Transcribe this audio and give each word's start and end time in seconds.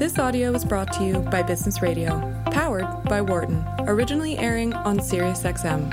This 0.00 0.18
audio 0.18 0.54
is 0.54 0.64
brought 0.64 0.90
to 0.94 1.04
you 1.04 1.18
by 1.18 1.42
Business 1.42 1.82
Radio, 1.82 2.42
powered 2.46 3.04
by 3.04 3.20
Wharton, 3.20 3.62
originally 3.80 4.38
airing 4.38 4.72
on 4.72 4.98
SiriusXM. 4.98 5.92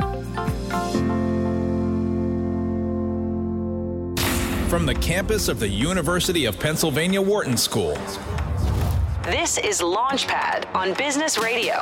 From 4.70 4.86
the 4.86 4.96
campus 4.96 5.50
of 5.50 5.60
the 5.60 5.68
University 5.68 6.46
of 6.46 6.58
Pennsylvania 6.58 7.22
Wharton 7.22 7.58
School. 7.58 7.96
This 9.24 9.58
is 9.58 9.82
Launchpad 9.82 10.74
on 10.74 10.94
Business 10.94 11.38
Radio. 11.38 11.82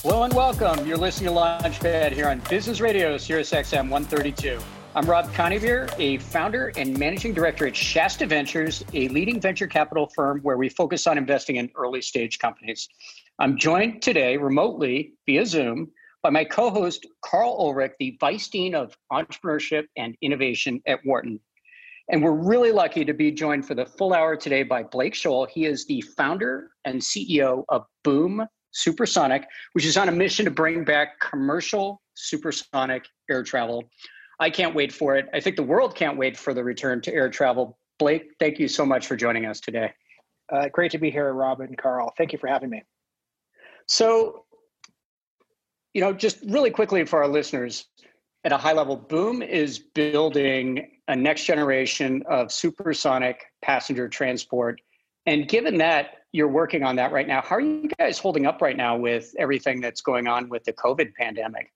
Hello 0.00 0.22
and 0.22 0.32
welcome. 0.32 0.86
You're 0.86 0.96
listening 0.96 1.34
to 1.34 1.38
Launchpad 1.38 2.12
here 2.12 2.28
on 2.30 2.40
Business 2.48 2.80
Radio, 2.80 3.16
SiriusXM 3.16 3.90
132. 3.90 4.58
I'm 4.92 5.06
Rob 5.06 5.30
Coneybeer, 5.34 5.94
a 6.00 6.18
founder 6.18 6.72
and 6.76 6.98
managing 6.98 7.32
director 7.32 7.64
at 7.64 7.76
Shasta 7.76 8.26
Ventures, 8.26 8.84
a 8.92 9.06
leading 9.06 9.40
venture 9.40 9.68
capital 9.68 10.10
firm 10.16 10.40
where 10.40 10.56
we 10.56 10.68
focus 10.68 11.06
on 11.06 11.16
investing 11.16 11.56
in 11.56 11.70
early 11.76 12.02
stage 12.02 12.40
companies. 12.40 12.88
I'm 13.38 13.56
joined 13.56 14.02
today 14.02 14.36
remotely 14.36 15.12
via 15.26 15.46
Zoom 15.46 15.92
by 16.24 16.30
my 16.30 16.44
co 16.44 16.70
host, 16.70 17.06
Karl 17.24 17.56
Ulrich, 17.60 17.92
the 18.00 18.16
Vice 18.18 18.48
Dean 18.48 18.74
of 18.74 18.96
Entrepreneurship 19.12 19.84
and 19.96 20.16
Innovation 20.22 20.82
at 20.88 20.98
Wharton. 21.04 21.38
And 22.10 22.20
we're 22.20 22.32
really 22.32 22.72
lucky 22.72 23.04
to 23.04 23.14
be 23.14 23.30
joined 23.30 23.68
for 23.68 23.76
the 23.76 23.86
full 23.86 24.12
hour 24.12 24.34
today 24.34 24.64
by 24.64 24.82
Blake 24.82 25.14
Scholl. 25.14 25.48
He 25.48 25.66
is 25.66 25.86
the 25.86 26.00
founder 26.16 26.72
and 26.84 27.00
CEO 27.00 27.62
of 27.68 27.84
Boom 28.02 28.44
Supersonic, 28.72 29.44
which 29.74 29.84
is 29.84 29.96
on 29.96 30.08
a 30.08 30.12
mission 30.12 30.46
to 30.46 30.50
bring 30.50 30.82
back 30.82 31.20
commercial 31.20 32.02
supersonic 32.14 33.06
air 33.30 33.44
travel. 33.44 33.88
I 34.40 34.48
can't 34.48 34.74
wait 34.74 34.90
for 34.90 35.16
it. 35.16 35.28
I 35.34 35.40
think 35.40 35.56
the 35.56 35.62
world 35.62 35.94
can't 35.94 36.16
wait 36.16 36.36
for 36.36 36.54
the 36.54 36.64
return 36.64 37.02
to 37.02 37.14
air 37.14 37.28
travel. 37.28 37.78
Blake, 37.98 38.32
thank 38.40 38.58
you 38.58 38.66
so 38.66 38.86
much 38.86 39.06
for 39.06 39.14
joining 39.14 39.44
us 39.44 39.60
today. 39.60 39.92
Uh, 40.50 40.68
great 40.68 40.90
to 40.92 40.98
be 40.98 41.10
here, 41.10 41.32
Robin, 41.32 41.76
Karl. 41.76 42.12
Thank 42.16 42.32
you 42.32 42.38
for 42.38 42.46
having 42.46 42.70
me. 42.70 42.82
So, 43.86 44.46
you 45.92 46.00
know, 46.00 46.14
just 46.14 46.38
really 46.48 46.70
quickly 46.70 47.04
for 47.04 47.22
our 47.22 47.28
listeners, 47.28 47.86
at 48.44 48.52
a 48.52 48.56
high 48.56 48.72
level, 48.72 48.96
Boom 48.96 49.42
is 49.42 49.78
building 49.78 50.90
a 51.08 51.14
next 51.14 51.44
generation 51.44 52.22
of 52.26 52.50
supersonic 52.50 53.44
passenger 53.60 54.08
transport. 54.08 54.80
And 55.26 55.46
given 55.46 55.76
that 55.78 56.12
you're 56.32 56.48
working 56.48 56.82
on 56.82 56.96
that 56.96 57.12
right 57.12 57.28
now, 57.28 57.42
how 57.42 57.56
are 57.56 57.60
you 57.60 57.90
guys 57.98 58.18
holding 58.18 58.46
up 58.46 58.62
right 58.62 58.76
now 58.76 58.96
with 58.96 59.34
everything 59.38 59.82
that's 59.82 60.00
going 60.00 60.26
on 60.26 60.48
with 60.48 60.64
the 60.64 60.72
COVID 60.72 61.12
pandemic? 61.14 61.70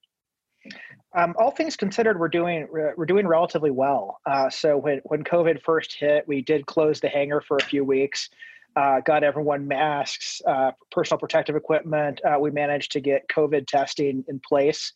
Um, 1.14 1.34
all 1.38 1.52
things 1.52 1.76
considered, 1.76 2.18
we're 2.18 2.28
doing 2.28 2.66
we're 2.70 3.06
doing 3.06 3.26
relatively 3.26 3.70
well. 3.70 4.20
Uh, 4.26 4.50
so 4.50 4.76
when 4.76 5.00
when 5.04 5.22
COVID 5.22 5.62
first 5.62 5.94
hit, 5.94 6.26
we 6.26 6.42
did 6.42 6.66
close 6.66 7.00
the 7.00 7.08
hangar 7.08 7.40
for 7.40 7.56
a 7.56 7.62
few 7.62 7.84
weeks. 7.84 8.30
Uh, 8.76 9.00
got 9.00 9.22
everyone 9.22 9.68
masks, 9.68 10.42
uh, 10.48 10.72
personal 10.90 11.18
protective 11.20 11.54
equipment. 11.54 12.20
Uh, 12.24 12.38
we 12.40 12.50
managed 12.50 12.90
to 12.92 13.00
get 13.00 13.28
COVID 13.28 13.68
testing 13.68 14.24
in 14.26 14.40
place 14.40 14.92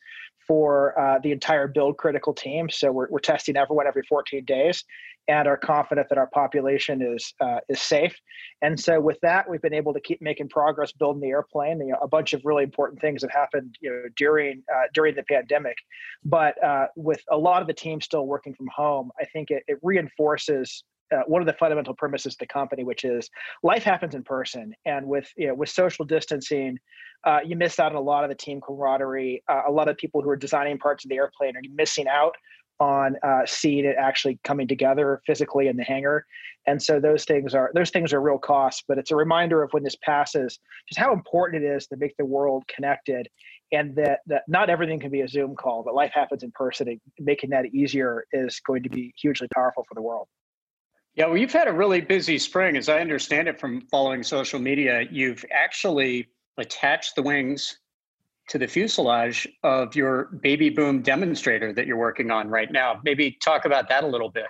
for 0.48 0.98
uh, 0.98 1.18
the 1.22 1.30
entire 1.30 1.68
build 1.68 1.98
critical 1.98 2.32
team. 2.32 2.68
So 2.70 2.90
we're, 2.90 3.08
we're 3.10 3.20
testing 3.20 3.56
everyone 3.56 3.86
every 3.86 4.02
14 4.08 4.44
days 4.44 4.82
and 5.28 5.46
are 5.46 5.58
confident 5.58 6.08
that 6.08 6.16
our 6.16 6.28
population 6.28 7.02
is 7.02 7.34
uh, 7.40 7.58
is 7.68 7.80
safe. 7.80 8.16
And 8.62 8.80
so 8.80 8.98
with 8.98 9.18
that, 9.22 9.48
we've 9.48 9.60
been 9.60 9.74
able 9.74 9.92
to 9.92 10.00
keep 10.00 10.22
making 10.22 10.48
progress 10.48 10.90
building 10.90 11.20
the 11.20 11.28
airplane. 11.28 11.78
You 11.80 11.92
know, 11.92 11.98
a 12.02 12.08
bunch 12.08 12.32
of 12.32 12.40
really 12.44 12.64
important 12.64 13.00
things 13.00 13.22
have 13.22 13.30
happened 13.30 13.76
you 13.80 13.90
know, 13.90 14.02
during 14.16 14.62
uh, 14.74 14.84
during 14.94 15.14
the 15.14 15.22
pandemic. 15.24 15.76
But 16.24 16.62
uh, 16.64 16.86
with 16.96 17.22
a 17.30 17.36
lot 17.36 17.60
of 17.60 17.68
the 17.68 17.74
team 17.74 18.00
still 18.00 18.26
working 18.26 18.54
from 18.54 18.68
home, 18.74 19.10
I 19.20 19.26
think 19.26 19.50
it, 19.50 19.62
it 19.68 19.78
reinforces 19.82 20.82
uh, 21.12 21.22
one 21.26 21.40
of 21.42 21.46
the 21.46 21.54
fundamental 21.54 21.94
premises 21.94 22.34
of 22.34 22.38
the 22.38 22.46
company, 22.46 22.84
which 22.84 23.04
is 23.04 23.28
life 23.62 23.82
happens 23.82 24.14
in 24.14 24.22
person, 24.22 24.74
and 24.86 25.06
with 25.06 25.30
you 25.36 25.48
know, 25.48 25.54
with 25.54 25.68
social 25.68 26.04
distancing, 26.04 26.78
uh, 27.24 27.40
you 27.44 27.56
miss 27.56 27.78
out 27.78 27.92
on 27.92 27.96
a 27.96 28.00
lot 28.00 28.24
of 28.24 28.30
the 28.30 28.36
team 28.36 28.60
camaraderie. 28.60 29.42
Uh, 29.48 29.62
a 29.66 29.72
lot 29.72 29.88
of 29.88 29.96
people 29.96 30.22
who 30.22 30.30
are 30.30 30.36
designing 30.36 30.78
parts 30.78 31.04
of 31.04 31.08
the 31.08 31.16
airplane 31.16 31.56
are 31.56 31.62
missing 31.74 32.06
out 32.08 32.34
on 32.80 33.16
uh, 33.24 33.40
seeing 33.44 33.84
it 33.84 33.96
actually 33.98 34.38
coming 34.44 34.68
together 34.68 35.20
physically 35.26 35.66
in 35.66 35.76
the 35.76 35.82
hangar. 35.82 36.24
And 36.66 36.80
so 36.80 37.00
those 37.00 37.24
things 37.24 37.54
are 37.54 37.70
those 37.74 37.90
things 37.90 38.12
are 38.12 38.20
real 38.20 38.38
costs, 38.38 38.84
but 38.86 38.98
it's 38.98 39.10
a 39.10 39.16
reminder 39.16 39.62
of 39.62 39.72
when 39.72 39.82
this 39.82 39.96
passes, 40.02 40.58
just 40.88 40.98
how 40.98 41.12
important 41.12 41.64
it 41.64 41.66
is 41.66 41.86
to 41.88 41.96
make 41.96 42.14
the 42.18 42.24
world 42.24 42.64
connected, 42.68 43.28
and 43.72 43.96
that 43.96 44.20
that 44.26 44.42
not 44.46 44.70
everything 44.70 45.00
can 45.00 45.10
be 45.10 45.22
a 45.22 45.28
Zoom 45.28 45.56
call, 45.56 45.82
but 45.82 45.94
life 45.94 46.12
happens 46.14 46.42
in 46.42 46.52
person. 46.52 46.88
And 46.88 47.00
making 47.18 47.50
that 47.50 47.66
easier 47.66 48.26
is 48.32 48.60
going 48.66 48.82
to 48.82 48.90
be 48.90 49.12
hugely 49.20 49.48
powerful 49.54 49.84
for 49.88 49.94
the 49.94 50.02
world. 50.02 50.28
Yeah, 51.14 51.26
well, 51.26 51.36
you've 51.36 51.52
had 51.52 51.66
a 51.66 51.72
really 51.72 52.00
busy 52.00 52.38
spring, 52.38 52.76
as 52.76 52.88
I 52.88 53.00
understand 53.00 53.48
it 53.48 53.58
from 53.58 53.80
following 53.90 54.22
social 54.22 54.60
media. 54.60 55.04
You've 55.10 55.44
actually 55.50 56.28
attached 56.58 57.16
the 57.16 57.22
wings 57.22 57.78
to 58.48 58.58
the 58.58 58.66
fuselage 58.66 59.46
of 59.62 59.94
your 59.94 60.24
baby 60.42 60.70
boom 60.70 61.02
demonstrator 61.02 61.72
that 61.72 61.86
you're 61.86 61.98
working 61.98 62.30
on 62.30 62.48
right 62.48 62.72
now. 62.72 63.00
Maybe 63.04 63.38
talk 63.42 63.64
about 63.64 63.88
that 63.90 64.04
a 64.04 64.06
little 64.06 64.30
bit. 64.30 64.46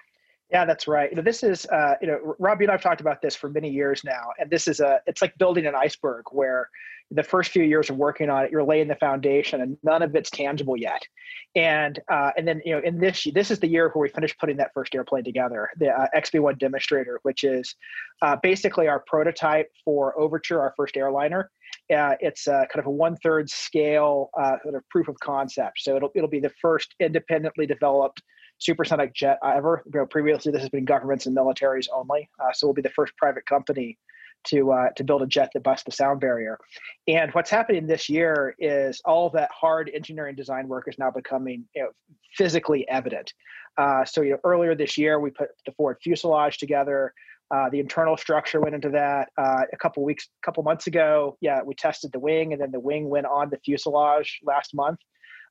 Yeah, 0.50 0.64
that's 0.64 0.88
right. 0.88 1.10
You 1.10 1.16
know, 1.16 1.22
this 1.22 1.42
is, 1.42 1.66
uh, 1.66 1.94
you 2.00 2.06
know, 2.06 2.34
Robbie 2.38 2.64
and 2.64 2.72
I've 2.72 2.80
talked 2.80 3.02
about 3.02 3.20
this 3.20 3.36
for 3.36 3.50
many 3.50 3.68
years 3.68 4.02
now, 4.02 4.30
and 4.38 4.48
this 4.48 4.66
is 4.66 4.80
a, 4.80 5.00
it's 5.06 5.20
like 5.20 5.36
building 5.36 5.66
an 5.66 5.74
iceberg 5.74 6.24
where 6.30 6.70
the 7.10 7.22
first 7.22 7.50
few 7.50 7.62
years 7.62 7.88
of 7.90 7.96
working 7.96 8.28
on 8.30 8.44
it, 8.44 8.50
you're 8.50 8.64
laying 8.64 8.88
the 8.88 8.94
foundation, 8.94 9.60
and 9.60 9.76
none 9.82 10.02
of 10.02 10.14
it's 10.14 10.30
tangible 10.30 10.76
yet. 10.76 11.06
And 11.54 11.98
uh, 12.10 12.32
and 12.36 12.46
then 12.46 12.60
you 12.64 12.74
know, 12.74 12.80
in 12.80 12.98
this 12.98 13.26
this 13.34 13.50
is 13.50 13.58
the 13.58 13.66
year 13.66 13.90
where 13.92 14.02
we 14.02 14.08
finish 14.08 14.36
putting 14.38 14.56
that 14.58 14.72
first 14.74 14.94
airplane 14.94 15.24
together, 15.24 15.70
the 15.78 15.88
uh, 15.88 16.06
XB1 16.14 16.58
demonstrator, 16.58 17.18
which 17.22 17.44
is 17.44 17.74
uh, 18.20 18.36
basically 18.42 18.88
our 18.88 19.00
prototype 19.00 19.70
for 19.84 20.18
Overture, 20.18 20.60
our 20.60 20.74
first 20.76 20.96
airliner. 20.96 21.50
Uh, 21.94 22.14
it's 22.20 22.46
uh, 22.46 22.64
kind 22.72 22.80
of 22.80 22.86
a 22.86 22.90
one 22.90 23.16
third 23.16 23.48
scale 23.48 24.30
uh, 24.38 24.56
sort 24.62 24.74
of 24.74 24.88
proof 24.90 25.08
of 25.08 25.18
concept. 25.20 25.80
So 25.80 25.96
it'll 25.96 26.10
it'll 26.14 26.28
be 26.28 26.40
the 26.40 26.52
first 26.60 26.94
independently 27.00 27.66
developed 27.66 28.22
supersonic 28.58 29.14
jet 29.14 29.38
ever. 29.44 29.82
You 29.86 30.00
know, 30.00 30.06
previously, 30.06 30.52
this 30.52 30.60
has 30.60 30.70
been 30.70 30.84
governments 30.84 31.26
and 31.26 31.36
militaries 31.36 31.86
only. 31.94 32.28
Uh, 32.38 32.52
so 32.52 32.66
we'll 32.66 32.74
be 32.74 32.82
the 32.82 32.90
first 32.90 33.16
private 33.16 33.46
company 33.46 33.98
to 34.44 34.70
uh, 34.72 34.90
to 34.96 35.04
build 35.04 35.22
a 35.22 35.26
jet 35.26 35.50
that 35.54 35.62
busts 35.62 35.84
the 35.84 35.92
sound 35.92 36.20
barrier. 36.20 36.58
And 37.06 37.32
what's 37.32 37.50
happening 37.50 37.86
this 37.86 38.08
year 38.08 38.54
is 38.58 39.00
all 39.04 39.30
that 39.30 39.50
hard 39.52 39.90
engineering 39.94 40.36
design 40.36 40.68
work 40.68 40.84
is 40.88 40.98
now 40.98 41.10
becoming 41.10 41.64
you 41.74 41.82
know, 41.82 41.90
physically 42.36 42.88
evident. 42.88 43.32
Uh, 43.76 44.04
so 44.04 44.22
you 44.22 44.32
know, 44.32 44.38
earlier 44.44 44.74
this 44.74 44.98
year, 44.98 45.20
we 45.20 45.30
put 45.30 45.48
the 45.66 45.72
forward 45.72 45.98
fuselage 46.02 46.58
together. 46.58 47.12
Uh, 47.50 47.70
the 47.70 47.80
internal 47.80 48.16
structure 48.16 48.60
went 48.60 48.74
into 48.74 48.90
that 48.90 49.30
uh, 49.38 49.62
a 49.72 49.76
couple 49.76 50.04
weeks, 50.04 50.28
a 50.42 50.44
couple 50.44 50.62
months 50.62 50.86
ago. 50.86 51.36
Yeah, 51.40 51.62
we 51.64 51.74
tested 51.74 52.12
the 52.12 52.18
wing, 52.18 52.52
and 52.52 52.60
then 52.60 52.70
the 52.70 52.80
wing 52.80 53.08
went 53.08 53.26
on 53.26 53.48
the 53.50 53.58
fuselage 53.58 54.40
last 54.44 54.74
month. 54.74 54.98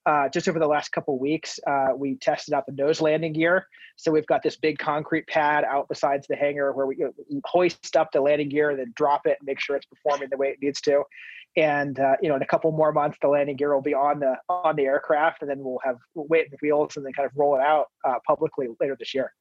Uh, 0.05 0.29
just 0.29 0.47
over 0.47 0.57
the 0.57 0.67
last 0.67 0.93
couple 0.93 1.19
weeks, 1.19 1.59
uh, 1.67 1.89
we 1.95 2.15
tested 2.15 2.53
out 2.53 2.65
the 2.65 2.71
nose 2.71 3.01
landing 3.01 3.33
gear. 3.33 3.67
So 3.97 4.09
we've 4.09 4.25
got 4.27 4.41
this 4.41 4.55
big 4.55 4.77
concrete 4.77 5.27
pad 5.27 5.65
out 5.65 5.89
besides 5.89 6.27
the 6.27 6.35
hangar 6.35 6.71
where 6.71 6.85
we 6.85 6.95
you 6.97 7.13
know, 7.29 7.41
hoist 7.45 7.97
up 7.97 8.11
the 8.13 8.21
landing 8.21 8.47
gear, 8.47 8.69
and 8.69 8.79
then 8.79 8.93
drop 8.95 9.25
it, 9.25 9.37
and 9.39 9.45
make 9.45 9.59
sure 9.59 9.75
it's 9.75 9.87
performing 9.87 10.29
the 10.29 10.37
way 10.37 10.49
it 10.49 10.59
needs 10.61 10.79
to. 10.81 11.03
And 11.57 11.99
uh, 11.99 12.15
you 12.21 12.29
know, 12.29 12.35
in 12.35 12.41
a 12.43 12.47
couple 12.47 12.71
more 12.71 12.93
months, 12.93 13.17
the 13.21 13.27
landing 13.27 13.57
gear 13.57 13.73
will 13.73 13.81
be 13.81 13.95
on 13.95 14.19
the 14.19 14.35
on 14.47 14.75
the 14.75 14.83
aircraft, 14.83 15.41
and 15.41 15.49
then 15.49 15.59
we'll 15.59 15.79
have 15.83 15.97
weight 16.13 16.51
the 16.51 16.57
wheels, 16.61 16.95
and 16.95 17.05
then 17.05 17.11
kind 17.13 17.25
of 17.25 17.31
roll 17.35 17.55
it 17.55 17.61
out 17.61 17.87
uh, 18.07 18.19
publicly 18.25 18.67
later 18.79 18.95
this 18.97 19.13
year. 19.13 19.33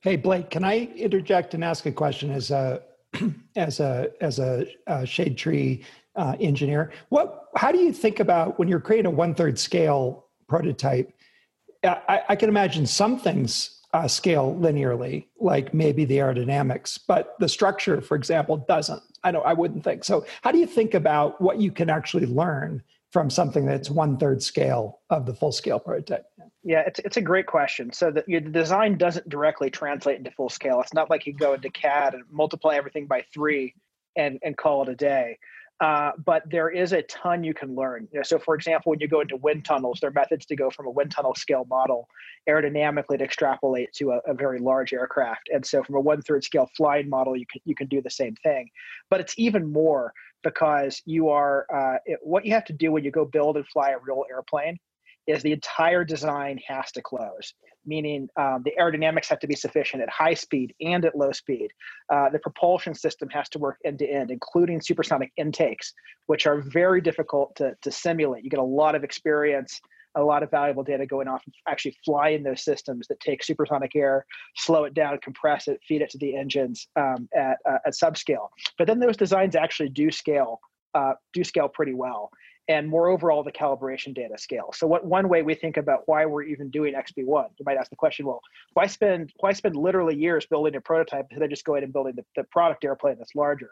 Hey 0.00 0.16
Blake, 0.16 0.50
can 0.50 0.64
I 0.64 0.84
interject 0.96 1.54
and 1.54 1.64
ask 1.64 1.84
a 1.86 1.92
question 1.92 2.30
as 2.30 2.50
a 2.50 2.82
as 3.56 3.80
a 3.80 4.10
as 4.20 4.38
a, 4.38 4.66
a 4.86 5.06
shade 5.06 5.36
tree 5.36 5.84
uh, 6.14 6.36
engineer? 6.40 6.92
What 7.08 7.46
how 7.56 7.72
do 7.72 7.78
you 7.78 7.92
think 7.92 8.20
about 8.20 8.58
when 8.58 8.68
you're 8.68 8.80
creating 8.80 9.06
a 9.06 9.10
one 9.10 9.34
third 9.34 9.58
scale 9.58 10.26
prototype? 10.48 11.12
I, 11.84 12.22
I, 12.30 12.36
can 12.36 12.48
imagine 12.48 12.86
some 12.86 13.18
things 13.18 13.80
uh, 13.92 14.08
scale 14.08 14.56
linearly, 14.60 15.26
like 15.38 15.72
maybe 15.72 16.04
the 16.04 16.18
aerodynamics, 16.18 16.98
but 17.06 17.34
the 17.38 17.48
structure, 17.48 18.00
for 18.00 18.16
example, 18.16 18.56
doesn't. 18.68 19.02
I 19.24 19.30
know 19.30 19.40
I 19.40 19.52
wouldn't 19.52 19.84
think 19.84 20.04
so. 20.04 20.26
How 20.42 20.52
do 20.52 20.58
you 20.58 20.66
think 20.66 20.94
about 20.94 21.40
what 21.40 21.60
you 21.60 21.70
can 21.70 21.90
actually 21.90 22.26
learn 22.26 22.82
from 23.10 23.30
something 23.30 23.66
that's 23.66 23.90
one 23.90 24.18
third 24.18 24.42
scale 24.42 25.00
of 25.10 25.26
the 25.26 25.34
full 25.34 25.52
scale 25.52 25.78
prototype? 25.78 26.26
Yeah, 26.66 26.82
it's 26.84 26.98
it's 26.98 27.16
a 27.16 27.20
great 27.20 27.46
question. 27.46 27.92
So 27.92 28.10
the, 28.10 28.24
the 28.26 28.40
design 28.40 28.98
doesn't 28.98 29.28
directly 29.28 29.70
translate 29.70 30.18
into 30.18 30.32
full 30.32 30.48
scale. 30.48 30.80
It's 30.80 30.92
not 30.92 31.08
like 31.08 31.24
you 31.24 31.32
go 31.32 31.54
into 31.54 31.70
CAD 31.70 32.14
and 32.14 32.24
multiply 32.28 32.74
everything 32.74 33.06
by 33.06 33.24
three 33.32 33.72
and 34.16 34.40
and 34.42 34.56
call 34.56 34.82
it 34.82 34.88
a 34.88 34.96
day. 34.96 35.38
Uh, 35.78 36.10
but 36.24 36.42
there 36.50 36.68
is 36.68 36.92
a 36.92 37.02
ton 37.02 37.44
you 37.44 37.54
can 37.54 37.76
learn. 37.76 38.08
You 38.10 38.18
know, 38.18 38.22
so, 38.24 38.40
for 38.40 38.56
example, 38.56 38.90
when 38.90 38.98
you 38.98 39.06
go 39.06 39.20
into 39.20 39.36
wind 39.36 39.64
tunnels, 39.64 40.00
there 40.00 40.10
are 40.10 40.12
methods 40.12 40.44
to 40.46 40.56
go 40.56 40.68
from 40.70 40.86
a 40.86 40.90
wind 40.90 41.12
tunnel 41.12 41.36
scale 41.36 41.66
model 41.70 42.08
aerodynamically 42.48 43.18
to 43.18 43.24
extrapolate 43.24 43.92
to 43.92 44.10
a, 44.10 44.20
a 44.26 44.34
very 44.34 44.58
large 44.58 44.92
aircraft. 44.92 45.48
And 45.54 45.64
so, 45.64 45.84
from 45.84 45.94
a 45.94 46.00
one 46.00 46.20
third 46.20 46.42
scale 46.42 46.68
flying 46.76 47.08
model, 47.08 47.36
you 47.36 47.46
can 47.46 47.60
you 47.64 47.76
can 47.76 47.86
do 47.86 48.02
the 48.02 48.10
same 48.10 48.34
thing. 48.42 48.70
But 49.08 49.20
it's 49.20 49.34
even 49.36 49.72
more 49.72 50.12
because 50.42 51.00
you 51.04 51.28
are 51.28 51.66
uh, 51.72 51.98
it, 52.06 52.18
what 52.22 52.44
you 52.44 52.54
have 52.54 52.64
to 52.64 52.72
do 52.72 52.90
when 52.90 53.04
you 53.04 53.12
go 53.12 53.24
build 53.24 53.56
and 53.56 53.68
fly 53.68 53.90
a 53.90 53.98
real 54.04 54.24
airplane 54.28 54.80
is 55.26 55.42
the 55.42 55.52
entire 55.52 56.04
design 56.04 56.58
has 56.68 56.92
to 56.92 57.02
close 57.02 57.54
meaning 57.86 58.28
um, 58.36 58.62
the 58.64 58.72
aerodynamics 58.78 59.28
have 59.28 59.38
to 59.38 59.46
be 59.46 59.54
sufficient 59.54 60.02
at 60.02 60.10
high 60.10 60.34
speed 60.34 60.74
and 60.80 61.04
at 61.04 61.16
low 61.16 61.32
speed. 61.32 61.70
Uh, 62.12 62.28
the 62.28 62.38
propulsion 62.38 62.94
system 62.94 63.28
has 63.30 63.48
to 63.50 63.58
work 63.58 63.78
end 63.84 63.98
to 64.00 64.06
end, 64.06 64.30
including 64.30 64.80
supersonic 64.80 65.32
intakes, 65.36 65.92
which 66.26 66.46
are 66.46 66.60
very 66.60 67.00
difficult 67.00 67.54
to, 67.56 67.74
to 67.82 67.90
simulate. 67.90 68.44
You 68.44 68.50
get 68.50 68.60
a 68.60 68.62
lot 68.62 68.94
of 68.94 69.04
experience, 69.04 69.80
a 70.16 70.22
lot 70.22 70.42
of 70.42 70.50
valuable 70.50 70.82
data 70.82 71.06
going 71.06 71.28
off 71.28 71.42
actually 71.68 71.96
flying 72.04 72.42
those 72.42 72.64
systems 72.64 73.06
that 73.08 73.20
take 73.20 73.42
supersonic 73.44 73.94
air, 73.94 74.26
slow 74.56 74.84
it 74.84 74.94
down, 74.94 75.18
compress 75.22 75.68
it, 75.68 75.78
feed 75.86 76.02
it 76.02 76.10
to 76.10 76.18
the 76.18 76.34
engines 76.34 76.88
um, 76.96 77.28
at, 77.36 77.58
uh, 77.68 77.78
at 77.86 77.94
subscale. 77.94 78.48
But 78.78 78.86
then 78.86 78.98
those 78.98 79.16
designs 79.16 79.54
actually 79.54 79.90
do 79.90 80.10
scale, 80.10 80.60
uh, 80.94 81.12
do 81.32 81.44
scale 81.44 81.68
pretty 81.68 81.94
well 81.94 82.30
and 82.68 82.88
moreover 82.88 83.30
all 83.30 83.42
the 83.42 83.52
calibration 83.52 84.14
data 84.14 84.36
scale. 84.38 84.70
So 84.74 84.86
what 84.86 85.04
one 85.04 85.28
way 85.28 85.42
we 85.42 85.54
think 85.54 85.76
about 85.76 86.00
why 86.06 86.26
we're 86.26 86.42
even 86.42 86.70
doing 86.70 86.94
XB1 86.94 87.46
you 87.58 87.64
might 87.64 87.76
ask 87.76 87.90
the 87.90 87.96
question 87.96 88.26
well 88.26 88.40
why 88.74 88.86
spend 88.86 89.32
why 89.38 89.52
spend 89.52 89.76
literally 89.76 90.16
years 90.16 90.46
building 90.46 90.74
a 90.74 90.80
prototype 90.80 91.26
instead 91.30 91.44
of 91.44 91.50
just 91.50 91.64
going 91.64 91.84
and 91.84 91.92
building 91.92 92.14
the, 92.16 92.24
the 92.34 92.44
product 92.44 92.84
airplane 92.84 93.16
that's 93.18 93.34
larger? 93.34 93.70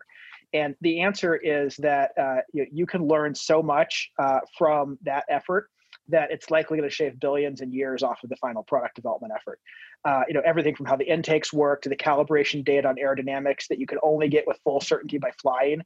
And 0.53 0.77
the 0.83 1.01
answer 1.01 1.35
is 1.35 1.77
that 1.79 2.13
uh, 2.17 2.37
you, 2.53 2.67
you, 2.71 2.87
can 2.87 3.09
learn 3.09 3.35
so 3.35 3.61
much 3.61 4.11
uh, 4.21 4.39
from 4.57 4.99
that 5.03 5.25
effort 5.29 5.69
that 6.09 6.31
it's 6.31 6.51
likely 6.51 6.79
going 6.79 6.89
to 6.89 6.95
shave 6.95 7.19
billions 7.19 7.61
and 7.61 7.73
years 7.73 8.03
off 8.03 8.23
of 8.23 8.31
the 8.31 8.37
final 8.37 8.63
product 8.63 8.95
development 8.95 9.33
effort. 9.35 9.59
Uh, 10.05 10.23
you 10.29 10.35
know, 10.35 10.43
everything 10.45 10.75
from 10.75 10.87
how 10.87 10.97
the 10.97 11.11
intakes 11.11 11.53
work 11.53 11.83
to 11.83 11.89
the 11.89 11.97
calibration 11.97 12.65
data 12.65 12.87
on 12.87 12.97
aerodynamics 12.97 13.67
that 13.69 13.81
you 13.81 13.87
can 13.87 13.99
only 14.03 14.29
get 14.29 14.47
with 14.47 14.59
full 14.63 14.81
certainty 14.81 15.19
by 15.19 15.31
flying 15.41 15.83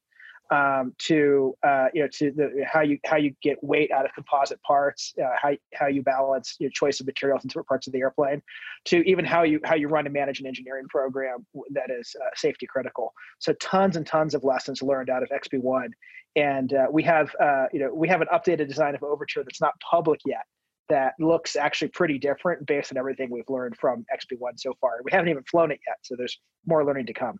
um, 0.51 0.95
to 0.99 1.55
uh, 1.67 1.89
you 1.93 2.03
know 2.03 2.09
to 2.15 2.31
the, 2.33 2.65
how 2.67 2.81
you 2.81 2.99
how 3.05 3.17
you 3.17 3.35
get 3.43 3.63
weight 3.63 3.91
out 3.91 4.05
of 4.05 4.13
composite 4.15 4.61
parts, 4.63 5.13
uh, 5.23 5.29
how 5.41 5.53
how 5.75 5.87
you 5.87 6.03
balance 6.03 6.57
your 6.59 6.71
choice 6.71 7.01
of 7.01 7.07
materials 7.07 7.45
in 7.45 7.49
different 7.49 7.69
parts 7.69 7.87
of 7.87 7.93
the 7.93 8.01
airplane, 8.01 8.43
to 8.87 8.99
even 9.09 9.25
how 9.25 9.43
you 9.43 9.61
how 9.65 9.75
you 9.75 9.89
run 9.89 10.07
and 10.07 10.13
manage 10.13 10.41
an 10.41 10.47
engineering 10.47 10.87
program 10.89 11.47
that 11.71 11.91
is 11.91 12.15
uh, 12.21 12.29
safety 12.35 12.67
critical. 12.67 13.13
So 13.39 13.53
tons 13.55 13.97
and 13.97 14.07
tons 14.07 14.35
of 14.35 14.45
lessons 14.45 14.83
learned 14.83 15.11
out 15.11 15.23
of 15.23 15.29
XB1, 15.29 15.89
and 16.37 16.73
uh, 16.73 16.87
we 16.91 17.03
have 17.03 17.35
uh, 17.41 17.67
you 17.73 17.81
know 17.81 17.93
we 17.93 18.09
have 18.09 18.21
an 18.21 18.29
updated 18.33 18.69
design 18.69 18.95
of 18.95 19.03
Overture 19.03 19.45
that's 19.45 19.61
not 19.61 19.75
public 19.81 20.21
yet. 20.25 20.45
That 20.89 21.13
looks 21.21 21.55
actually 21.55 21.89
pretty 21.89 22.19
different 22.19 22.67
based 22.67 22.91
on 22.93 22.97
everything 22.97 23.29
we've 23.31 23.51
learned 23.51 23.77
from 23.77 24.07
XB1 24.11 24.53
so 24.57 24.73
far. 24.81 24.93
We 25.05 25.13
haven't 25.13 25.29
even 25.29 25.43
flown 25.45 25.71
it 25.71 25.81
yet, 25.87 25.99
so 26.01 26.15
there's 26.17 26.41
more 26.67 26.83
learning 26.83 27.05
to 27.07 27.13
come. 27.13 27.39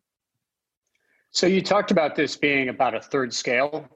So 1.31 1.47
you 1.47 1.61
talked 1.63 1.91
about 1.91 2.17
this 2.17 2.37
being 2.37 2.69
about 2.69 2.95
a 2.95 3.01
third 3.01 3.33
scale 3.35 3.89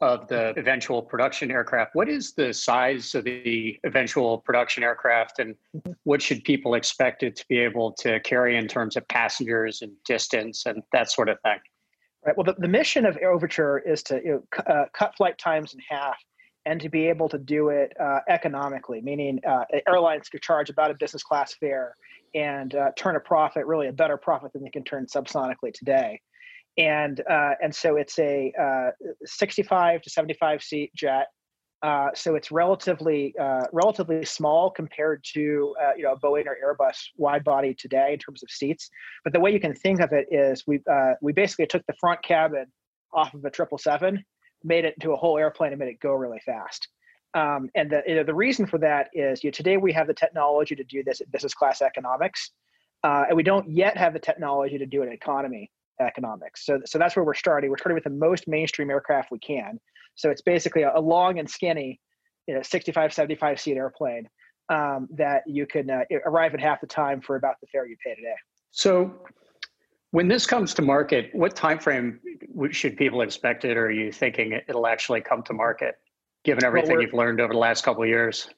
of 0.00 0.28
the 0.28 0.56
eventual 0.58 1.02
production 1.02 1.50
aircraft. 1.50 1.94
What 1.94 2.08
is 2.08 2.32
the 2.32 2.52
size 2.52 3.14
of 3.14 3.24
the 3.24 3.78
eventual 3.84 4.38
production 4.38 4.82
aircraft, 4.82 5.38
and 5.38 5.54
what 6.04 6.22
should 6.22 6.44
people 6.44 6.74
expect 6.74 7.22
it 7.22 7.36
to 7.36 7.44
be 7.48 7.58
able 7.58 7.92
to 7.94 8.20
carry 8.20 8.56
in 8.56 8.68
terms 8.68 8.96
of 8.96 9.06
passengers 9.08 9.82
and 9.82 9.92
distance 10.04 10.66
and 10.66 10.82
that 10.92 11.10
sort 11.10 11.28
of 11.28 11.40
thing? 11.42 11.58
Right. 12.24 12.36
Well, 12.36 12.44
the, 12.44 12.54
the 12.58 12.68
mission 12.68 13.06
of 13.06 13.16
Overture 13.18 13.78
is 13.78 14.02
to 14.04 14.20
you 14.24 14.44
know, 14.56 14.62
uh, 14.72 14.84
cut 14.92 15.16
flight 15.16 15.38
times 15.38 15.74
in 15.74 15.80
half 15.88 16.16
and 16.66 16.80
to 16.80 16.88
be 16.88 17.08
able 17.08 17.28
to 17.28 17.38
do 17.38 17.70
it 17.70 17.92
uh, 18.00 18.20
economically, 18.28 19.00
meaning 19.00 19.40
uh, 19.48 19.64
airlines 19.86 20.28
could 20.28 20.42
charge 20.42 20.68
about 20.68 20.90
a 20.90 20.94
business 20.94 21.22
class 21.22 21.54
fare 21.54 21.94
and 22.34 22.74
uh, 22.74 22.90
turn 22.96 23.16
a 23.16 23.20
profit, 23.20 23.66
really 23.66 23.88
a 23.88 23.92
better 23.92 24.16
profit 24.16 24.52
than 24.52 24.62
they 24.62 24.70
can 24.70 24.84
turn 24.84 25.06
subsonically 25.06 25.72
today 25.72 26.20
and 26.78 27.20
uh, 27.28 27.54
and 27.60 27.74
so 27.74 27.96
it's 27.96 28.18
a 28.18 28.52
uh, 28.58 28.90
65 29.24 30.00
to 30.02 30.10
75 30.10 30.62
seat 30.62 30.94
jet. 30.94 31.26
Uh, 31.82 32.08
so 32.14 32.34
it's 32.34 32.50
relatively 32.50 33.34
uh, 33.40 33.64
relatively 33.72 34.24
small 34.24 34.70
compared 34.70 35.22
to 35.22 35.74
uh, 35.82 35.90
you 35.96 36.04
know 36.04 36.12
a 36.12 36.18
Boeing 36.18 36.46
or 36.46 36.56
Airbus 36.64 36.96
wide 37.16 37.44
body 37.44 37.74
today 37.74 38.12
in 38.12 38.18
terms 38.18 38.42
of 38.42 38.50
seats. 38.50 38.88
But 39.24 39.32
the 39.32 39.40
way 39.40 39.52
you 39.52 39.60
can 39.60 39.74
think 39.74 40.00
of 40.00 40.12
it 40.12 40.26
is 40.30 40.64
we 40.66 40.80
uh, 40.90 41.14
we 41.20 41.32
basically 41.32 41.66
took 41.66 41.84
the 41.86 41.94
front 42.00 42.22
cabin 42.22 42.66
off 43.12 43.34
of 43.34 43.44
a 43.44 43.50
triple 43.50 43.78
seven, 43.78 44.24
made 44.64 44.84
it 44.84 44.94
into 44.94 45.12
a 45.12 45.16
whole 45.16 45.36
airplane, 45.36 45.72
and 45.72 45.78
made 45.78 45.88
it 45.88 46.00
go 46.00 46.14
really 46.14 46.40
fast. 46.46 46.88
Um, 47.34 47.70
and 47.74 47.90
the 47.90 48.02
you 48.06 48.14
know, 48.14 48.24
the 48.24 48.34
reason 48.34 48.66
for 48.66 48.78
that 48.78 49.08
is 49.14 49.42
you 49.42 49.48
know, 49.48 49.52
today 49.52 49.76
we 49.76 49.92
have 49.92 50.06
the 50.06 50.14
technology 50.14 50.76
to 50.76 50.84
do 50.84 51.02
this 51.04 51.20
at 51.20 51.30
business 51.30 51.54
class 51.54 51.82
economics, 51.82 52.50
and 53.02 53.36
we 53.36 53.42
don't 53.42 53.68
yet 53.68 53.96
have 53.96 54.12
the 54.12 54.20
technology 54.20 54.78
to 54.78 54.86
do 54.86 55.02
it 55.02 55.06
in 55.06 55.12
economy 55.12 55.70
economics. 56.00 56.64
So, 56.64 56.80
so 56.84 56.98
that's 56.98 57.16
where 57.16 57.24
we're 57.24 57.34
starting. 57.34 57.70
We're 57.70 57.78
starting 57.78 57.94
with 57.94 58.04
the 58.04 58.10
most 58.10 58.48
mainstream 58.48 58.90
aircraft 58.90 59.30
we 59.30 59.38
can. 59.38 59.80
So 60.14 60.30
it's 60.30 60.42
basically 60.42 60.82
a, 60.82 60.96
a 60.96 61.00
long 61.00 61.38
and 61.38 61.48
skinny, 61.48 62.00
you 62.46 62.54
know, 62.54 62.62
65, 62.62 63.12
75 63.12 63.60
seat 63.60 63.76
airplane 63.76 64.28
um, 64.68 65.08
that 65.12 65.42
you 65.46 65.66
can 65.66 65.90
uh, 65.90 66.02
arrive 66.26 66.54
at 66.54 66.60
half 66.60 66.80
the 66.80 66.86
time 66.86 67.20
for 67.20 67.36
about 67.36 67.56
the 67.60 67.66
fare 67.68 67.86
you 67.86 67.96
pay 68.04 68.14
today. 68.14 68.34
So 68.70 69.12
when 70.10 70.28
this 70.28 70.46
comes 70.46 70.74
to 70.74 70.82
market, 70.82 71.30
what 71.34 71.54
time 71.54 71.78
frame 71.78 72.20
should 72.70 72.96
people 72.96 73.20
expect 73.22 73.64
it, 73.64 73.76
or 73.76 73.86
are 73.86 73.90
you 73.90 74.12
thinking 74.12 74.58
it'll 74.68 74.86
actually 74.86 75.20
come 75.20 75.42
to 75.44 75.52
market, 75.52 75.96
given 76.44 76.64
everything 76.64 76.96
well, 76.96 77.02
you've 77.02 77.14
learned 77.14 77.40
over 77.40 77.52
the 77.52 77.58
last 77.58 77.84
couple 77.84 78.02
of 78.02 78.08
years? 78.08 78.48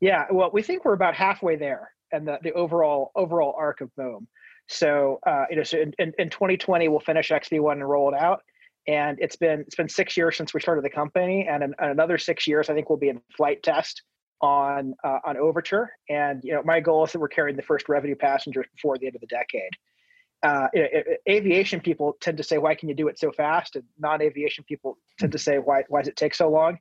Yeah, 0.00 0.26
well, 0.30 0.50
we 0.52 0.62
think 0.62 0.84
we're 0.84 0.94
about 0.94 1.14
halfway 1.14 1.56
there, 1.56 1.90
and 2.12 2.26
the, 2.26 2.38
the 2.42 2.52
overall 2.52 3.12
overall 3.14 3.54
arc 3.58 3.80
of 3.80 3.94
boom. 3.96 4.26
So 4.68 5.20
uh, 5.26 5.44
you 5.50 5.56
know, 5.56 5.62
so 5.62 5.78
in, 5.78 5.92
in, 5.98 6.12
in 6.18 6.30
2020 6.30 6.88
we'll 6.88 7.00
finish 7.00 7.30
XB1 7.30 7.72
and 7.72 7.88
roll 7.88 8.12
it 8.12 8.18
out. 8.18 8.42
And 8.88 9.18
it's 9.20 9.36
been 9.36 9.60
it's 9.60 9.74
been 9.74 9.88
six 9.88 10.16
years 10.16 10.36
since 10.36 10.54
we 10.54 10.60
started 10.60 10.84
the 10.84 10.90
company, 10.90 11.46
and 11.48 11.62
in, 11.62 11.74
in 11.82 11.90
another 11.90 12.18
six 12.18 12.46
years 12.46 12.70
I 12.70 12.74
think 12.74 12.88
we'll 12.88 12.98
be 12.98 13.08
in 13.08 13.20
flight 13.36 13.62
test 13.62 14.02
on 14.40 14.94
uh, 15.04 15.18
on 15.24 15.36
Overture. 15.36 15.90
And 16.08 16.42
you 16.44 16.52
know, 16.52 16.62
my 16.64 16.80
goal 16.80 17.04
is 17.04 17.12
that 17.12 17.18
we're 17.18 17.28
carrying 17.28 17.56
the 17.56 17.62
first 17.62 17.88
revenue 17.88 18.14
passengers 18.14 18.66
before 18.74 18.98
the 18.98 19.06
end 19.06 19.16
of 19.16 19.20
the 19.20 19.26
decade. 19.26 19.70
Uh, 20.42 20.68
it, 20.72 21.06
it, 21.06 21.20
aviation 21.28 21.80
people 21.80 22.16
tend 22.20 22.36
to 22.36 22.42
say, 22.42 22.58
"Why 22.58 22.74
can 22.74 22.88
you 22.88 22.94
do 22.94 23.08
it 23.08 23.18
so 23.18 23.32
fast?" 23.32 23.76
And 23.76 23.84
non-aviation 23.98 24.64
people 24.64 24.98
tend 25.18 25.32
to 25.32 25.38
say, 25.38 25.58
"Why 25.58 25.82
why 25.88 26.02
does 26.02 26.08
it 26.08 26.16
take 26.16 26.34
so 26.34 26.48
long?" 26.48 26.78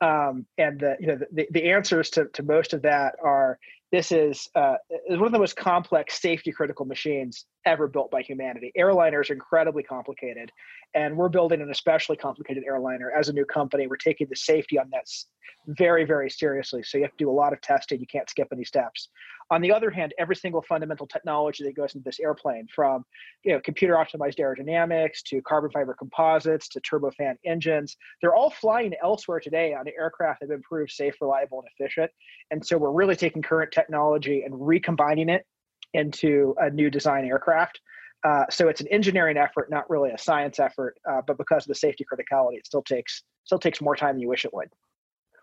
Um, 0.00 0.46
and 0.56 0.80
the 0.80 0.96
you 0.98 1.06
know 1.06 1.18
the, 1.32 1.46
the 1.50 1.70
answers 1.70 2.10
to, 2.10 2.26
to 2.34 2.42
most 2.42 2.72
of 2.72 2.82
that 2.82 3.16
are 3.22 3.58
this 3.90 4.12
is 4.12 4.48
uh, 4.54 4.74
one 5.08 5.26
of 5.26 5.32
the 5.32 5.38
most 5.38 5.56
complex 5.56 6.20
safety 6.20 6.52
critical 6.52 6.84
machines 6.84 7.46
ever 7.64 7.88
built 7.88 8.10
by 8.10 8.22
humanity. 8.22 8.70
Airliners 8.78 9.30
are 9.30 9.34
incredibly 9.34 9.82
complicated, 9.82 10.52
and 10.94 11.16
we're 11.16 11.28
building 11.28 11.62
an 11.62 11.70
especially 11.70 12.16
complicated 12.16 12.64
airliner 12.66 13.10
as 13.10 13.28
a 13.28 13.32
new 13.32 13.46
company. 13.46 13.86
We're 13.86 13.96
taking 13.96 14.26
the 14.28 14.36
safety 14.36 14.78
on 14.78 14.90
this 14.92 15.26
very, 15.68 16.04
very 16.04 16.30
seriously. 16.30 16.82
So 16.82 16.98
you 16.98 17.04
have 17.04 17.12
to 17.12 17.24
do 17.24 17.30
a 17.30 17.32
lot 17.32 17.52
of 17.52 17.60
testing. 17.60 18.00
You 18.00 18.06
can't 18.06 18.28
skip 18.28 18.48
any 18.52 18.64
steps. 18.64 19.08
On 19.50 19.62
the 19.62 19.72
other 19.72 19.90
hand, 19.90 20.12
every 20.18 20.36
single 20.36 20.60
fundamental 20.60 21.06
technology 21.06 21.64
that 21.64 21.74
goes 21.74 21.94
into 21.94 22.04
this 22.04 22.20
airplane, 22.20 22.66
from 22.74 23.04
you 23.44 23.52
know 23.52 23.60
computer 23.60 23.94
optimized 23.94 24.38
aerodynamics 24.38 25.22
to 25.26 25.40
carbon 25.42 25.70
fiber 25.70 25.94
composites 25.94 26.68
to 26.68 26.80
turbofan 26.80 27.36
engines, 27.46 27.96
they're 28.20 28.34
all 28.34 28.50
flying 28.50 28.92
elsewhere 29.02 29.40
today 29.40 29.72
on 29.72 29.86
aircraft 29.88 30.40
that 30.40 30.50
have 30.50 30.58
been 30.58 30.62
proved 30.62 30.90
safe, 30.90 31.14
reliable, 31.20 31.62
and 31.62 31.68
efficient. 31.78 32.10
And 32.50 32.64
so 32.64 32.76
we're 32.76 32.92
really 32.92 33.16
taking 33.16 33.40
current 33.40 33.72
technology 33.78 34.42
and 34.44 34.54
recombining 34.54 35.28
it 35.28 35.46
into 35.94 36.54
a 36.58 36.70
new 36.70 36.90
design 36.90 37.24
aircraft. 37.24 37.80
Uh, 38.24 38.44
so 38.50 38.68
it's 38.68 38.80
an 38.80 38.88
engineering 38.88 39.36
effort, 39.36 39.70
not 39.70 39.88
really 39.88 40.10
a 40.10 40.18
science 40.18 40.58
effort. 40.58 40.96
Uh, 41.08 41.20
but 41.26 41.38
because 41.38 41.64
of 41.64 41.68
the 41.68 41.74
safety 41.74 42.04
criticality, 42.10 42.56
it 42.56 42.66
still 42.66 42.82
takes 42.82 43.22
still 43.44 43.58
takes 43.58 43.80
more 43.80 43.96
time 43.96 44.14
than 44.14 44.20
you 44.20 44.28
wish 44.28 44.44
it 44.44 44.52
would. 44.52 44.68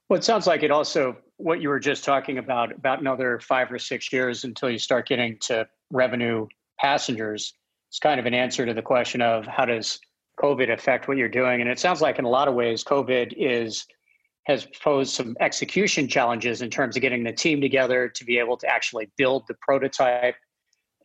Well, 0.09 0.19
it 0.19 0.23
sounds 0.23 0.45
like 0.45 0.61
it 0.61 0.71
also 0.71 1.17
what 1.37 1.61
you 1.61 1.69
were 1.69 1.79
just 1.79 2.03
talking 2.03 2.37
about 2.37 2.71
about 2.71 2.99
another 2.99 3.39
five 3.39 3.71
or 3.71 3.79
six 3.79 4.11
years 4.13 4.43
until 4.43 4.69
you 4.69 4.77
start 4.77 5.07
getting 5.07 5.37
to 5.41 5.67
revenue 5.91 6.47
passengers. 6.79 7.53
It's 7.89 7.99
kind 7.99 8.19
of 8.19 8.25
an 8.25 8.33
answer 8.33 8.65
to 8.65 8.73
the 8.73 8.81
question 8.81 9.21
of 9.21 9.47
how 9.47 9.65
does 9.65 9.99
COVID 10.39 10.71
affect 10.71 11.07
what 11.07 11.17
you're 11.17 11.29
doing, 11.29 11.61
and 11.61 11.69
it 11.69 11.79
sounds 11.79 12.01
like 12.01 12.19
in 12.19 12.25
a 12.25 12.29
lot 12.29 12.47
of 12.47 12.53
ways 12.53 12.83
COVID 12.83 13.33
is 13.37 13.85
has 14.45 14.67
posed 14.81 15.13
some 15.13 15.35
execution 15.39 16.07
challenges 16.07 16.61
in 16.61 16.69
terms 16.69 16.95
of 16.95 17.01
getting 17.01 17.23
the 17.23 17.33
team 17.33 17.61
together 17.61 18.09
to 18.09 18.23
be 18.25 18.37
able 18.37 18.57
to 18.57 18.67
actually 18.67 19.09
build 19.17 19.43
the 19.47 19.55
prototype 19.61 20.35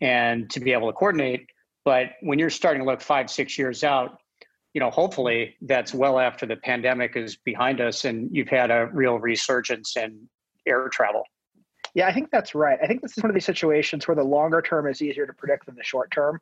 and 0.00 0.48
to 0.50 0.60
be 0.60 0.72
able 0.72 0.88
to 0.88 0.92
coordinate. 0.92 1.46
But 1.84 2.10
when 2.20 2.38
you're 2.38 2.50
starting 2.50 2.82
to 2.82 2.86
look 2.86 3.00
five, 3.00 3.30
six 3.30 3.58
years 3.58 3.82
out, 3.82 4.18
you 4.74 4.80
know, 4.80 4.90
hopefully 4.90 5.56
that's 5.62 5.92
well 5.94 6.18
after 6.18 6.46
the 6.46 6.56
pandemic 6.56 7.16
is 7.16 7.36
behind 7.36 7.80
us 7.80 8.04
and 8.04 8.28
you've 8.30 8.48
had 8.48 8.70
a 8.70 8.88
real 8.92 9.18
resurgence 9.18 9.96
in 9.96 10.28
air 10.66 10.88
travel. 10.90 11.24
Yeah, 11.94 12.06
I 12.06 12.12
think 12.12 12.30
that's 12.30 12.54
right. 12.54 12.78
I 12.82 12.86
think 12.86 13.02
this 13.02 13.16
is 13.16 13.22
one 13.22 13.30
of 13.30 13.34
these 13.34 13.46
situations 13.46 14.06
where 14.06 14.14
the 14.14 14.22
longer 14.22 14.62
term 14.62 14.86
is 14.86 15.02
easier 15.02 15.26
to 15.26 15.32
predict 15.32 15.66
than 15.66 15.74
the 15.74 15.82
short 15.82 16.10
term. 16.10 16.38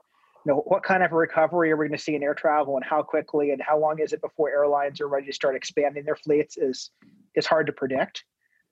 Know, 0.48 0.62
what 0.66 0.82
kind 0.82 1.02
of 1.02 1.12
a 1.12 1.14
recovery 1.14 1.70
are 1.70 1.76
we 1.76 1.88
going 1.88 1.98
to 1.98 2.02
see 2.02 2.14
in 2.14 2.22
air 2.22 2.34
travel 2.34 2.76
and 2.76 2.84
how 2.84 3.02
quickly 3.02 3.50
and 3.50 3.60
how 3.60 3.78
long 3.78 3.98
is 3.98 4.14
it 4.14 4.22
before 4.22 4.48
airlines 4.48 4.98
are 4.98 5.06
ready 5.06 5.26
to 5.26 5.32
start 5.32 5.54
expanding 5.54 6.04
their 6.04 6.16
fleets 6.16 6.56
is 6.56 6.90
is 7.34 7.46
hard 7.46 7.66
to 7.66 7.72
predict. 7.72 8.24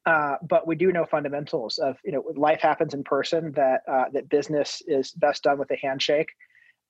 Uh, 0.06 0.37
but 0.49 0.66
we 0.66 0.75
do 0.75 0.90
know 0.90 1.04
fundamentals 1.04 1.76
of 1.78 1.99
you 2.02 2.12
know 2.12 2.25
life 2.35 2.61
happens 2.62 2.95
in 2.95 3.04
person 3.04 3.52
that 3.52 3.83
uh, 3.87 4.04
that 4.14 4.28
business 4.30 4.80
is 4.87 5.12
best 5.12 5.42
done 5.42 5.59
with 5.59 5.71
a 5.71 5.76
handshake 5.76 6.30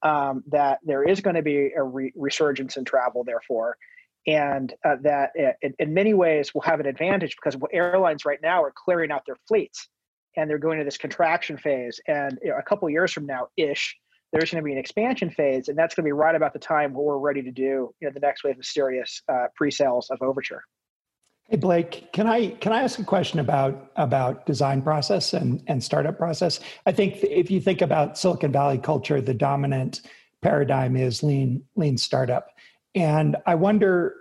um, 0.03 0.43
that 0.47 0.79
there 0.83 1.03
is 1.03 1.19
going 1.19 1.35
to 1.35 1.41
be 1.41 1.71
a 1.75 1.83
re- 1.83 2.13
resurgence 2.15 2.77
in 2.77 2.85
travel, 2.85 3.23
therefore. 3.25 3.77
and 4.25 4.73
uh, 4.85 4.95
that 5.01 5.31
uh, 5.37 5.51
in, 5.61 5.73
in, 5.79 5.93
many 5.93 6.13
ways 6.13 6.53
will 6.53 6.61
have 6.61 6.79
an 6.79 6.85
advantage 6.85 7.35
because 7.35 7.59
airlines 7.73 8.25
right 8.25 8.39
now 8.41 8.63
are 8.63 8.73
clearing 8.73 9.11
out 9.11 9.23
their 9.25 9.37
fleets 9.47 9.89
and 10.35 10.49
they're 10.49 10.57
going 10.57 10.77
to 10.77 10.85
this 10.85 10.97
contraction 10.97 11.57
phase. 11.57 11.99
And 12.07 12.37
you 12.43 12.51
know, 12.51 12.57
a 12.57 12.63
couple 12.63 12.89
years 12.89 13.11
from 13.11 13.25
now, 13.25 13.47
ish, 13.57 13.97
there's 14.31 14.51
going 14.51 14.61
to 14.61 14.65
be 14.65 14.73
an 14.73 14.77
expansion 14.77 15.29
phase, 15.29 15.69
and 15.69 15.77
that's 15.77 15.95
going 15.95 16.03
to 16.03 16.07
be 16.07 16.11
right 16.11 16.35
about 16.35 16.53
the 16.53 16.59
time 16.59 16.93
where 16.93 17.05
we're 17.05 17.17
ready 17.17 17.41
to 17.41 17.51
do 17.51 17.93
you 17.99 18.07
know 18.07 18.11
the 18.11 18.19
next 18.19 18.43
wave 18.43 18.57
of 18.57 18.65
serious 18.65 19.21
uh, 19.29 19.47
pre-sales 19.55 20.09
of 20.09 20.21
Overture. 20.21 20.63
Hey 21.49 21.55
Blake, 21.55 22.11
can 22.11 22.27
I 22.27 22.49
can 22.49 22.73
I 22.73 22.83
ask 22.83 22.99
a 22.99 23.05
question 23.05 23.39
about 23.39 23.91
about 23.95 24.45
design 24.45 24.81
process 24.81 25.33
and 25.33 25.63
and 25.67 25.81
startup 25.81 26.17
process? 26.17 26.59
I 26.85 26.91
think 26.91 27.23
if 27.23 27.49
you 27.49 27.61
think 27.61 27.81
about 27.81 28.17
Silicon 28.17 28.51
Valley 28.51 28.77
culture, 28.77 29.21
the 29.21 29.33
dominant 29.33 30.01
paradigm 30.41 30.97
is 30.97 31.23
lean 31.23 31.63
lean 31.75 31.97
startup, 31.97 32.49
and 32.95 33.37
I 33.45 33.55
wonder 33.55 34.15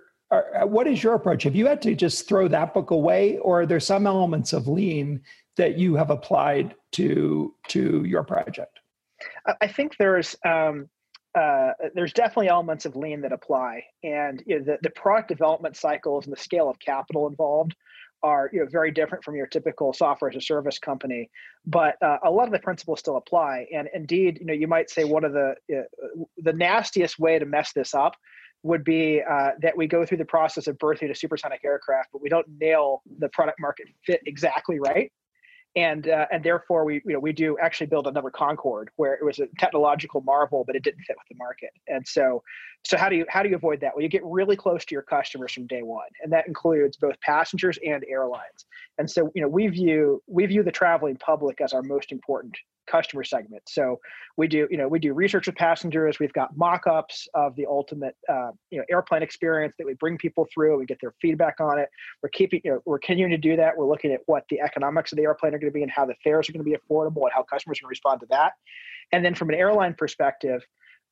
what 0.64 0.86
is 0.86 1.02
your 1.02 1.14
approach? 1.14 1.44
Have 1.44 1.54
you 1.54 1.66
had 1.66 1.80
to 1.82 1.94
just 1.94 2.28
throw 2.28 2.48
that 2.48 2.74
book 2.74 2.90
away, 2.90 3.38
or 3.38 3.62
are 3.62 3.66
there 3.66 3.80
some 3.80 4.06
elements 4.06 4.52
of 4.52 4.68
lean 4.68 5.20
that 5.56 5.78
you 5.78 5.94
have 5.96 6.10
applied 6.10 6.74
to 6.92 7.54
to 7.68 8.04
your 8.04 8.22
project? 8.22 8.75
I 9.60 9.66
think 9.66 9.96
there's 9.98 10.36
um, 10.44 10.88
uh, 11.38 11.72
there's 11.94 12.12
definitely 12.12 12.48
elements 12.48 12.86
of 12.86 12.96
lean 12.96 13.20
that 13.22 13.32
apply, 13.32 13.84
and 14.02 14.42
you 14.46 14.58
know, 14.58 14.64
the 14.64 14.78
the 14.82 14.90
product 14.90 15.28
development 15.28 15.76
cycles 15.76 16.26
and 16.26 16.36
the 16.36 16.40
scale 16.40 16.68
of 16.68 16.78
capital 16.78 17.26
involved 17.26 17.74
are 18.22 18.50
you 18.52 18.60
know 18.60 18.66
very 18.66 18.90
different 18.90 19.22
from 19.22 19.36
your 19.36 19.46
typical 19.46 19.92
software 19.92 20.30
as 20.30 20.36
a 20.36 20.40
service 20.40 20.78
company. 20.78 21.30
But 21.66 21.96
uh, 22.02 22.18
a 22.24 22.30
lot 22.30 22.46
of 22.46 22.52
the 22.52 22.58
principles 22.58 23.00
still 23.00 23.16
apply. 23.16 23.66
And 23.74 23.88
indeed 23.94 24.38
you 24.40 24.46
know 24.46 24.54
you 24.54 24.66
might 24.66 24.90
say 24.90 25.04
one 25.04 25.24
of 25.24 25.32
the 25.32 25.54
uh, 25.72 25.82
the 26.38 26.52
nastiest 26.52 27.18
way 27.18 27.38
to 27.38 27.44
mess 27.44 27.72
this 27.74 27.94
up 27.94 28.16
would 28.62 28.84
be 28.84 29.22
uh, 29.22 29.50
that 29.60 29.76
we 29.76 29.86
go 29.86 30.04
through 30.04 30.18
the 30.18 30.24
process 30.24 30.66
of 30.66 30.76
birthing 30.78 31.10
a 31.10 31.14
supersonic 31.14 31.60
aircraft 31.64 32.08
but 32.12 32.20
we 32.20 32.28
don't 32.28 32.46
nail 32.58 33.02
the 33.18 33.28
product 33.28 33.60
market 33.60 33.86
fit 34.04 34.20
exactly 34.26 34.80
right 34.80 35.12
and 35.76 36.08
uh, 36.08 36.26
and 36.32 36.42
therefore 36.42 36.84
we 36.84 36.94
you 37.04 37.12
know 37.12 37.18
we 37.18 37.32
do 37.32 37.56
actually 37.62 37.86
build 37.86 38.06
another 38.06 38.30
Concorde 38.30 38.90
where 38.96 39.14
it 39.14 39.24
was 39.24 39.38
a 39.38 39.46
technological 39.58 40.22
marvel, 40.22 40.64
but 40.66 40.74
it 40.74 40.82
didn't 40.82 41.02
fit 41.02 41.16
with 41.16 41.28
the 41.30 41.36
market. 41.36 41.70
And 41.86 42.06
so 42.06 42.42
so 42.84 42.96
how 42.96 43.08
do 43.08 43.16
you 43.16 43.26
how 43.28 43.42
do 43.42 43.50
you 43.50 43.56
avoid 43.56 43.80
that? 43.82 43.94
Well, 43.94 44.02
you 44.02 44.08
get 44.08 44.24
really 44.24 44.56
close 44.56 44.84
to 44.86 44.94
your 44.94 45.02
customers 45.02 45.52
from 45.52 45.66
day 45.66 45.82
one, 45.82 46.08
and 46.22 46.32
that 46.32 46.48
includes 46.48 46.96
both 46.96 47.20
passengers 47.20 47.78
and 47.86 48.04
airlines. 48.08 48.66
And 48.98 49.08
so 49.08 49.30
you 49.34 49.42
know 49.42 49.48
we 49.48 49.68
view 49.68 50.22
we 50.26 50.46
view 50.46 50.62
the 50.62 50.72
traveling 50.72 51.16
public 51.16 51.60
as 51.60 51.74
our 51.74 51.82
most 51.82 52.10
important 52.10 52.56
customer 52.86 53.24
segment. 53.24 53.62
So 53.66 54.00
we 54.36 54.48
do, 54.48 54.66
you 54.70 54.76
know, 54.76 54.88
we 54.88 54.98
do 54.98 55.12
research 55.14 55.46
with 55.46 55.56
passengers. 55.56 56.18
We've 56.18 56.32
got 56.32 56.56
mock-ups 56.56 57.28
of 57.34 57.56
the 57.56 57.66
ultimate, 57.66 58.16
uh, 58.28 58.50
you 58.70 58.78
know, 58.78 58.84
airplane 58.90 59.22
experience 59.22 59.74
that 59.78 59.86
we 59.86 59.94
bring 59.94 60.18
people 60.18 60.46
through. 60.52 60.78
We 60.78 60.86
get 60.86 60.98
their 61.00 61.14
feedback 61.20 61.60
on 61.60 61.78
it. 61.78 61.88
We're 62.22 62.30
keeping, 62.30 62.60
you 62.64 62.72
know, 62.72 62.80
we're 62.84 62.98
continuing 62.98 63.30
to 63.30 63.38
do 63.38 63.56
that. 63.56 63.76
We're 63.76 63.88
looking 63.88 64.12
at 64.12 64.20
what 64.26 64.44
the 64.50 64.60
economics 64.60 65.12
of 65.12 65.16
the 65.16 65.24
airplane 65.24 65.54
are 65.54 65.58
going 65.58 65.70
to 65.70 65.74
be 65.74 65.82
and 65.82 65.90
how 65.90 66.06
the 66.06 66.14
fares 66.22 66.48
are 66.48 66.52
going 66.52 66.64
to 66.64 66.70
be 66.70 66.76
affordable 66.76 67.22
and 67.22 67.32
how 67.34 67.42
customers 67.42 67.78
can 67.78 67.88
respond 67.88 68.20
to 68.20 68.26
that. 68.30 68.52
And 69.12 69.24
then 69.24 69.34
from 69.34 69.48
an 69.50 69.54
airline 69.54 69.94
perspective, 69.94 70.62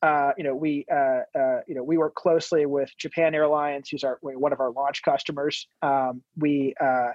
uh, 0.02 0.32
you 0.36 0.44
know, 0.44 0.54
we 0.54 0.84
uh, 0.92 1.20
uh, 1.38 1.60
you 1.66 1.74
know 1.74 1.82
we 1.82 1.96
work 1.96 2.14
closely 2.14 2.66
with 2.66 2.90
Japan 2.98 3.34
Airlines, 3.34 3.88
who's 3.88 4.04
our 4.04 4.18
one 4.20 4.52
of 4.52 4.60
our 4.60 4.70
launch 4.70 5.02
customers. 5.02 5.66
Um, 5.80 6.22
we 6.36 6.74
uh, 6.78 7.12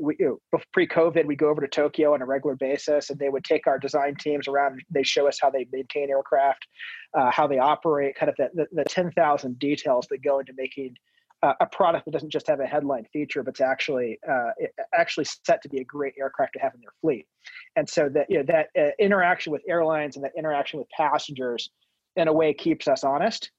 we, 0.00 0.16
you 0.18 0.40
know, 0.52 0.60
pre-COVID, 0.72 1.26
we 1.26 1.36
go 1.36 1.48
over 1.48 1.60
to 1.60 1.68
Tokyo 1.68 2.14
on 2.14 2.22
a 2.22 2.26
regular 2.26 2.56
basis, 2.56 3.10
and 3.10 3.18
they 3.18 3.28
would 3.28 3.44
take 3.44 3.66
our 3.66 3.78
design 3.78 4.14
teams 4.14 4.48
around. 4.48 4.82
They 4.90 5.02
show 5.02 5.26
us 5.26 5.38
how 5.40 5.50
they 5.50 5.66
maintain 5.72 6.10
aircraft, 6.10 6.66
uh, 7.14 7.30
how 7.30 7.46
they 7.46 7.58
operate, 7.58 8.14
kind 8.16 8.30
of 8.30 8.36
the, 8.36 8.50
the, 8.54 8.66
the 8.72 8.84
ten 8.84 9.10
thousand 9.12 9.58
details 9.58 10.06
that 10.10 10.22
go 10.22 10.38
into 10.38 10.52
making 10.56 10.96
uh, 11.42 11.54
a 11.60 11.66
product 11.66 12.04
that 12.04 12.12
doesn't 12.12 12.30
just 12.30 12.46
have 12.46 12.60
a 12.60 12.66
headline 12.66 13.06
feature, 13.12 13.42
but 13.42 13.60
actually 13.60 14.18
uh, 14.28 14.50
actually 14.94 15.26
set 15.44 15.62
to 15.62 15.68
be 15.68 15.80
a 15.80 15.84
great 15.84 16.14
aircraft 16.18 16.52
to 16.54 16.58
have 16.60 16.74
in 16.74 16.80
their 16.80 16.94
fleet. 17.00 17.26
And 17.74 17.88
so 17.88 18.08
that 18.08 18.26
you 18.30 18.38
know 18.38 18.44
that 18.44 18.68
uh, 18.78 18.90
interaction 18.98 19.52
with 19.52 19.62
airlines 19.68 20.16
and 20.16 20.24
that 20.24 20.32
interaction 20.36 20.78
with 20.78 20.88
passengers, 20.90 21.70
in 22.16 22.28
a 22.28 22.32
way, 22.32 22.54
keeps 22.54 22.88
us 22.88 23.04
honest. 23.04 23.50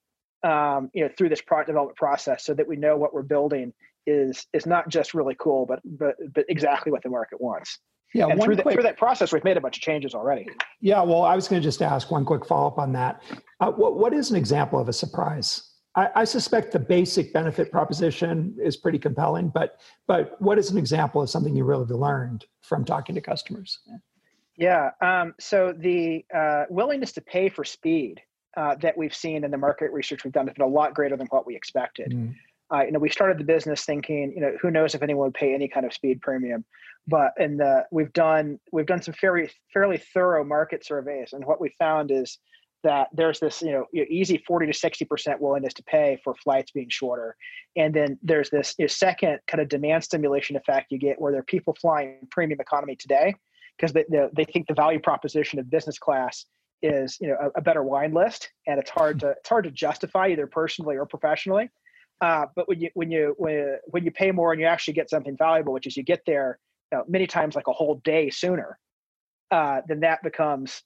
Um, 0.44 0.92
you 0.94 1.04
know, 1.04 1.10
through 1.18 1.30
this 1.30 1.42
product 1.42 1.68
development 1.68 1.98
process, 1.98 2.46
so 2.46 2.54
that 2.54 2.68
we 2.68 2.76
know 2.76 2.96
what 2.96 3.12
we're 3.12 3.24
building 3.24 3.74
is 4.08 4.48
is 4.54 4.66
not 4.66 4.88
just 4.88 5.14
really 5.14 5.36
cool, 5.38 5.66
but 5.68 5.80
but 5.86 6.16
but 6.34 6.46
exactly 6.50 6.92
what 6.92 7.04
the 7.04 7.10
market 7.10 7.40
wants. 7.40 7.78
Yeah, 8.14 8.28
and 8.28 8.42
through, 8.42 8.56
quick, 8.56 8.74
through 8.74 8.84
that 8.84 8.98
process, 8.98 9.34
we've 9.34 9.44
made 9.44 9.58
a 9.58 9.62
bunch 9.62 9.78
of 9.78 9.84
changes 9.84 10.16
already. 10.16 10.48
Yeah, 10.80 11.02
well, 11.02 11.24
I 11.24 11.36
was 11.36 11.50
going 11.50 11.62
to 11.62 11.68
just 11.68 11.82
ask 11.82 12.10
one 12.10 12.24
quick 12.24 12.46
follow 12.46 12.68
up 12.68 12.80
on 12.80 12.94
that. 12.94 13.22
Uh, 13.60 13.72
what 13.72 13.98
what 13.98 14.14
is 14.14 14.32
an 14.32 14.38
example 14.38 14.80
of 14.80 14.88
a 14.88 14.94
surprise? 14.94 15.74
I, 15.96 16.10
I, 16.16 16.24
suspect 16.26 16.72
the 16.72 16.80
basic 16.80 17.34
benefit 17.34 17.72
proposition 17.72 18.56
is 18.64 18.78
pretty 18.78 18.98
compelling, 18.98 19.50
but 19.50 19.82
but 20.08 20.42
what 20.42 20.58
is 20.58 20.72
an 20.72 20.78
example 20.78 21.22
of 21.22 21.30
something 21.30 21.56
you 21.56 21.66
really 21.66 21.86
learned 21.86 22.46
from 22.62 22.86
talking 22.86 23.14
to 23.16 23.22
customers? 23.22 23.80
Yeah, 24.56 24.92
um, 25.02 25.36
so 25.40 25.74
the 25.78 26.26
uh, 26.34 26.64
willingness 26.70 27.12
to 27.14 27.22
pay 27.22 27.50
for 27.50 27.66
speed 27.66 28.22
uh, 28.56 28.76
that 28.82 28.98
we've 28.98 29.14
seen 29.14 29.44
in 29.44 29.52
the 29.52 29.58
market 29.58 29.92
research 29.92 30.24
we've 30.24 30.34
done 30.34 30.48
has 30.48 30.56
been 30.56 30.66
a 30.66 30.70
lot 30.70 30.94
greater 30.94 31.18
than 31.18 31.28
what 31.28 31.46
we 31.46 31.56
expected. 31.56 32.12
Mm 32.12 32.36
uh, 32.74 32.84
you 32.84 32.92
know, 32.92 33.00
we 33.00 33.10
started 33.10 33.38
the 33.38 33.44
business 33.44 33.86
thinking, 33.86 34.34
you 34.36 34.42
know, 34.42 34.54
who 34.62 34.70
knows 34.70 34.94
if 34.94 35.02
anyone 35.02 35.28
would 35.28 35.34
pay 35.34 35.54
any 35.54 35.68
kind 35.68 35.86
of 35.86 35.94
speed 35.94 36.22
premium, 36.22 36.66
but 37.08 37.32
in 37.38 37.58
the 37.58 37.86
we've 37.92 38.12
done 38.14 38.60
we've 38.72 38.86
done 38.86 39.02
some 39.02 39.14
fairly 39.14 39.50
fairly 39.74 39.98
thorough 40.14 40.44
market 40.44 40.86
surveys, 40.86 41.34
and 41.34 41.46
what 41.46 41.62
we 41.62 41.70
found 41.80 42.12
is 42.12 42.40
that 42.84 43.08
there's 43.14 43.40
this 43.40 43.62
you 43.62 43.72
know 43.72 43.86
easy 44.10 44.44
40 44.46 44.68
to 44.68 44.74
60 44.74 45.06
percent 45.06 45.42
willingness 45.42 45.74
to 45.76 45.84
pay 45.84 46.20
for 46.24 46.36
flights 46.36 46.72
being 46.72 46.90
shorter. 46.90 47.36
And 47.76 47.94
then 47.94 48.20
there's 48.22 48.50
this 48.50 48.76
you 48.78 48.84
know, 48.84 48.88
second 48.88 49.40
kind 49.48 49.62
of 49.62 49.70
demand 49.70 50.04
stimulation 50.04 50.56
effect 50.56 50.92
you 50.92 50.98
get 50.98 51.20
where 51.20 51.32
there 51.32 51.42
are 51.42 51.46
people 51.46 51.76
flying 51.80 52.18
premium 52.32 52.60
economy 52.60 52.96
today 52.96 53.34
because 53.78 53.94
they, 53.94 54.06
they, 54.10 54.28
they 54.36 54.44
think 54.44 54.68
the 54.68 54.74
value 54.74 55.00
proposition 55.00 55.60
of 55.60 55.70
business 55.70 55.98
class 55.98 56.46
is 56.82 57.18
you 57.22 57.28
know 57.28 57.38
a, 57.42 57.60
a, 57.60 57.62
better 57.62 57.82
wine 57.82 58.14
list 58.14 58.52
and 58.68 58.80
it's 58.80 58.92
hard 58.92 59.20
to 59.20 59.30
it's 59.30 59.50
hard 59.50 59.64
to 59.64 59.72
justify 59.72 60.28
either 60.28 60.46
personally 60.46 60.96
or 60.96 61.08
professionally 61.08 61.70
uh, 62.22 62.46
but 62.56 62.68
when 62.68 62.80
you 62.80 62.90
when 62.94 63.12
you 63.12 63.36
when, 63.38 63.78
when 63.88 64.04
you 64.04 64.12
pay 64.12 64.32
more 64.32 64.52
and 64.52 64.60
you 64.60 64.68
actually 64.68 64.94
get 64.94 65.10
something 65.10 65.38
valuable, 65.38 65.74
which 65.74 65.88
is 65.88 65.96
you 65.96 66.04
get 66.04 66.22
there 66.26 66.60
you 66.92 66.98
know, 66.98 67.04
many 67.08 67.28
times 67.28 67.56
like 67.56 67.68
a 67.68 67.74
whole 67.74 68.02
day 68.04 68.30
sooner, 68.30 68.80
uh, 69.52 69.82
then 69.88 70.00
that 70.00 70.24
becomes 70.24 70.82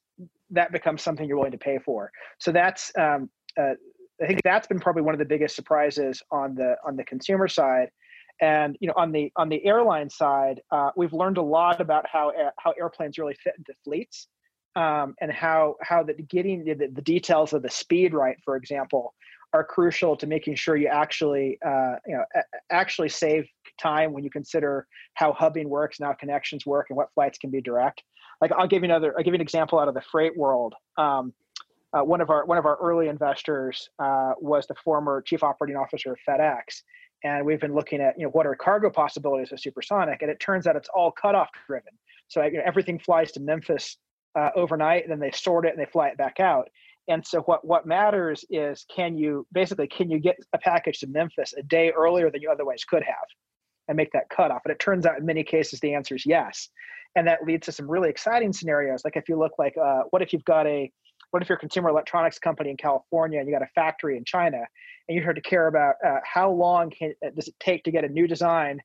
that 0.49 0.71
becomes 0.71 1.01
something 1.01 1.27
you're 1.27 1.37
willing 1.37 1.51
to 1.51 1.57
pay 1.57 1.79
for. 1.79 2.11
So 2.39 2.51
that's 2.51 2.91
um, 2.97 3.29
uh, 3.57 3.73
I 4.21 4.27
think 4.27 4.41
that's 4.43 4.67
been 4.67 4.79
probably 4.79 5.01
one 5.01 5.15
of 5.15 5.19
the 5.19 5.25
biggest 5.25 5.55
surprises 5.55 6.21
on 6.31 6.55
the 6.55 6.75
on 6.85 6.95
the 6.95 7.03
consumer 7.03 7.47
side. 7.47 7.89
And 8.41 8.75
you 8.79 8.87
know, 8.87 8.93
on 8.97 9.11
the 9.11 9.31
on 9.35 9.49
the 9.49 9.63
airline 9.65 10.09
side, 10.09 10.61
uh, 10.71 10.91
we've 10.97 11.13
learned 11.13 11.37
a 11.37 11.41
lot 11.41 11.79
about 11.79 12.05
how 12.11 12.31
how 12.59 12.71
airplanes 12.71 13.17
really 13.17 13.35
fit 13.35 13.53
into 13.57 13.73
fleets, 13.83 14.27
um, 14.75 15.15
and 15.21 15.31
how 15.31 15.75
how 15.81 16.03
that 16.03 16.27
getting 16.27 16.65
the, 16.65 16.73
the 16.73 17.01
details 17.01 17.53
of 17.53 17.61
the 17.61 17.69
speed 17.69 18.13
right, 18.13 18.37
for 18.43 18.55
example, 18.55 19.13
are 19.53 19.63
crucial 19.63 20.15
to 20.15 20.27
making 20.27 20.55
sure 20.55 20.75
you 20.75 20.87
actually 20.87 21.57
uh, 21.65 21.95
you 22.05 22.15
know 22.15 22.23
actually 22.71 23.09
save 23.09 23.45
time 23.79 24.13
when 24.13 24.23
you 24.23 24.29
consider 24.29 24.87
how 25.15 25.33
hubbing 25.33 25.69
works 25.69 25.99
and 25.99 26.07
how 26.07 26.13
connections 26.13 26.65
work 26.65 26.87
and 26.89 26.97
what 26.97 27.09
flights 27.13 27.37
can 27.37 27.49
be 27.49 27.61
direct. 27.61 28.03
Like 28.39 28.51
I'll 28.53 28.67
give 28.67 28.83
you 28.83 28.89
another 28.89 29.13
I'll 29.17 29.23
give 29.23 29.33
you 29.33 29.37
an 29.37 29.41
example 29.41 29.79
out 29.79 29.87
of 29.87 29.93
the 29.93 30.01
freight 30.11 30.37
world. 30.37 30.73
Um, 30.97 31.33
uh, 31.93 32.03
one 32.03 32.21
of 32.21 32.29
our 32.29 32.45
one 32.45 32.57
of 32.57 32.65
our 32.65 32.77
early 32.77 33.09
investors 33.09 33.89
uh, 33.99 34.33
was 34.39 34.65
the 34.67 34.75
former 34.83 35.21
chief 35.21 35.43
operating 35.43 35.75
officer 35.75 36.13
of 36.13 36.19
FedEx, 36.27 36.83
and 37.23 37.45
we've 37.45 37.59
been 37.59 37.75
looking 37.75 37.99
at 37.99 38.17
you 38.17 38.25
know 38.25 38.31
what 38.31 38.45
are 38.45 38.55
cargo 38.55 38.89
possibilities 38.89 39.51
of 39.51 39.59
supersonic, 39.59 40.21
and 40.21 40.31
it 40.31 40.39
turns 40.39 40.67
out 40.67 40.75
it's 40.75 40.89
all 40.93 41.11
cutoff 41.11 41.49
driven. 41.67 41.91
So 42.29 42.43
you 42.43 42.53
know, 42.53 42.63
everything 42.65 42.97
flies 42.97 43.33
to 43.33 43.41
Memphis 43.41 43.97
uh, 44.39 44.49
overnight, 44.55 45.03
and 45.03 45.11
then 45.11 45.19
they 45.19 45.31
sort 45.31 45.65
it 45.65 45.71
and 45.71 45.79
they 45.79 45.89
fly 45.91 46.07
it 46.07 46.17
back 46.17 46.39
out. 46.39 46.69
And 47.07 47.25
so 47.25 47.41
what 47.41 47.65
what 47.65 47.85
matters 47.85 48.45
is 48.49 48.85
can 48.93 49.17
you 49.17 49.45
basically 49.51 49.87
can 49.87 50.09
you 50.09 50.19
get 50.19 50.37
a 50.53 50.57
package 50.57 50.99
to 50.99 51.07
Memphis 51.07 51.53
a 51.57 51.63
day 51.63 51.91
earlier 51.91 52.29
than 52.29 52.41
you 52.41 52.51
otherwise 52.51 52.83
could 52.83 53.03
have 53.03 53.15
and 53.87 53.97
make 53.97 54.11
that 54.13 54.29
cutoff? 54.29 54.61
And 54.65 54.71
it 54.71 54.79
turns 54.79 55.05
out 55.05 55.17
in 55.17 55.25
many 55.25 55.43
cases 55.43 55.79
the 55.79 55.93
answer 55.93 56.15
is 56.15 56.25
yes. 56.25 56.69
And 57.15 57.27
that 57.27 57.43
leads 57.43 57.65
to 57.65 57.71
some 57.71 57.89
really 57.89 58.09
exciting 58.09 58.53
scenarios. 58.53 59.01
Like 59.03 59.17
if 59.17 59.27
you 59.27 59.37
look 59.37 59.53
like 59.57 59.75
uh, 59.77 60.03
what 60.11 60.21
if 60.21 60.31
you've 60.31 60.45
got 60.45 60.67
a 60.67 60.91
what 61.31 61.41
if 61.41 61.49
you're 61.49 61.57
a 61.57 61.59
consumer 61.59 61.89
electronics 61.89 62.39
company 62.39 62.69
in 62.69 62.77
California 62.77 63.39
and 63.39 63.47
you 63.47 63.53
got 63.53 63.63
a 63.63 63.69
factory 63.73 64.17
in 64.17 64.23
China 64.23 64.59
and 65.07 65.17
you 65.17 65.23
have 65.23 65.35
to 65.35 65.41
care 65.41 65.67
about 65.67 65.95
uh, 66.05 66.19
how 66.23 66.51
long 66.51 66.89
can, 66.89 67.13
uh, 67.25 67.29
does 67.35 67.47
it 67.47 67.55
take 67.59 67.83
to 67.85 67.91
get 67.91 68.03
a 68.03 68.09
new 68.09 68.27
design 68.27 68.79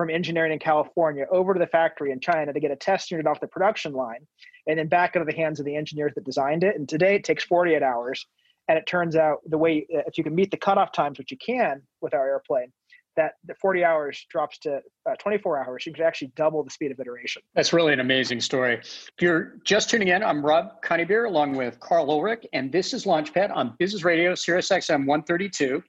from 0.00 0.08
engineering 0.08 0.50
in 0.50 0.58
California 0.58 1.26
over 1.30 1.52
to 1.52 1.60
the 1.60 1.66
factory 1.66 2.10
in 2.10 2.18
China 2.18 2.54
to 2.54 2.58
get 2.58 2.70
a 2.70 2.76
test 2.76 3.10
unit 3.10 3.26
off 3.26 3.38
the 3.38 3.46
production 3.46 3.92
line 3.92 4.26
and 4.66 4.78
then 4.78 4.88
back 4.88 5.14
into 5.14 5.26
the 5.30 5.36
hands 5.36 5.60
of 5.60 5.66
the 5.66 5.76
engineers 5.76 6.10
that 6.14 6.24
designed 6.24 6.64
it. 6.64 6.74
And 6.74 6.88
today 6.88 7.16
it 7.16 7.24
takes 7.24 7.44
48 7.44 7.82
hours. 7.82 8.24
And 8.66 8.78
it 8.78 8.86
turns 8.86 9.14
out 9.14 9.40
the 9.44 9.58
way, 9.58 9.86
uh, 9.94 10.00
if 10.06 10.16
you 10.16 10.24
can 10.24 10.34
meet 10.34 10.50
the 10.50 10.56
cutoff 10.56 10.92
times, 10.92 11.18
which 11.18 11.30
you 11.30 11.36
can 11.36 11.82
with 12.00 12.14
our 12.14 12.26
airplane, 12.26 12.72
that 13.18 13.32
the 13.44 13.54
40 13.60 13.84
hours 13.84 14.24
drops 14.30 14.58
to 14.60 14.80
uh, 15.04 15.16
24 15.18 15.66
hours. 15.66 15.84
You 15.84 15.92
could 15.92 16.04
actually 16.04 16.32
double 16.34 16.64
the 16.64 16.70
speed 16.70 16.92
of 16.92 16.98
iteration. 16.98 17.42
That's 17.54 17.74
really 17.74 17.92
an 17.92 18.00
amazing 18.00 18.40
story. 18.40 18.78
If 18.78 19.10
you're 19.20 19.58
just 19.66 19.90
tuning 19.90 20.08
in, 20.08 20.22
I'm 20.22 20.42
Rob 20.42 20.82
Coneybeer 20.82 21.28
along 21.28 21.56
with 21.56 21.78
Karl 21.80 22.10
Ulrich, 22.10 22.46
and 22.54 22.72
this 22.72 22.94
is 22.94 23.04
Launchpad 23.04 23.54
on 23.54 23.74
Business 23.78 24.02
Radio, 24.02 24.34
Sirius 24.34 24.70
XM 24.70 25.04
132. 25.04 25.82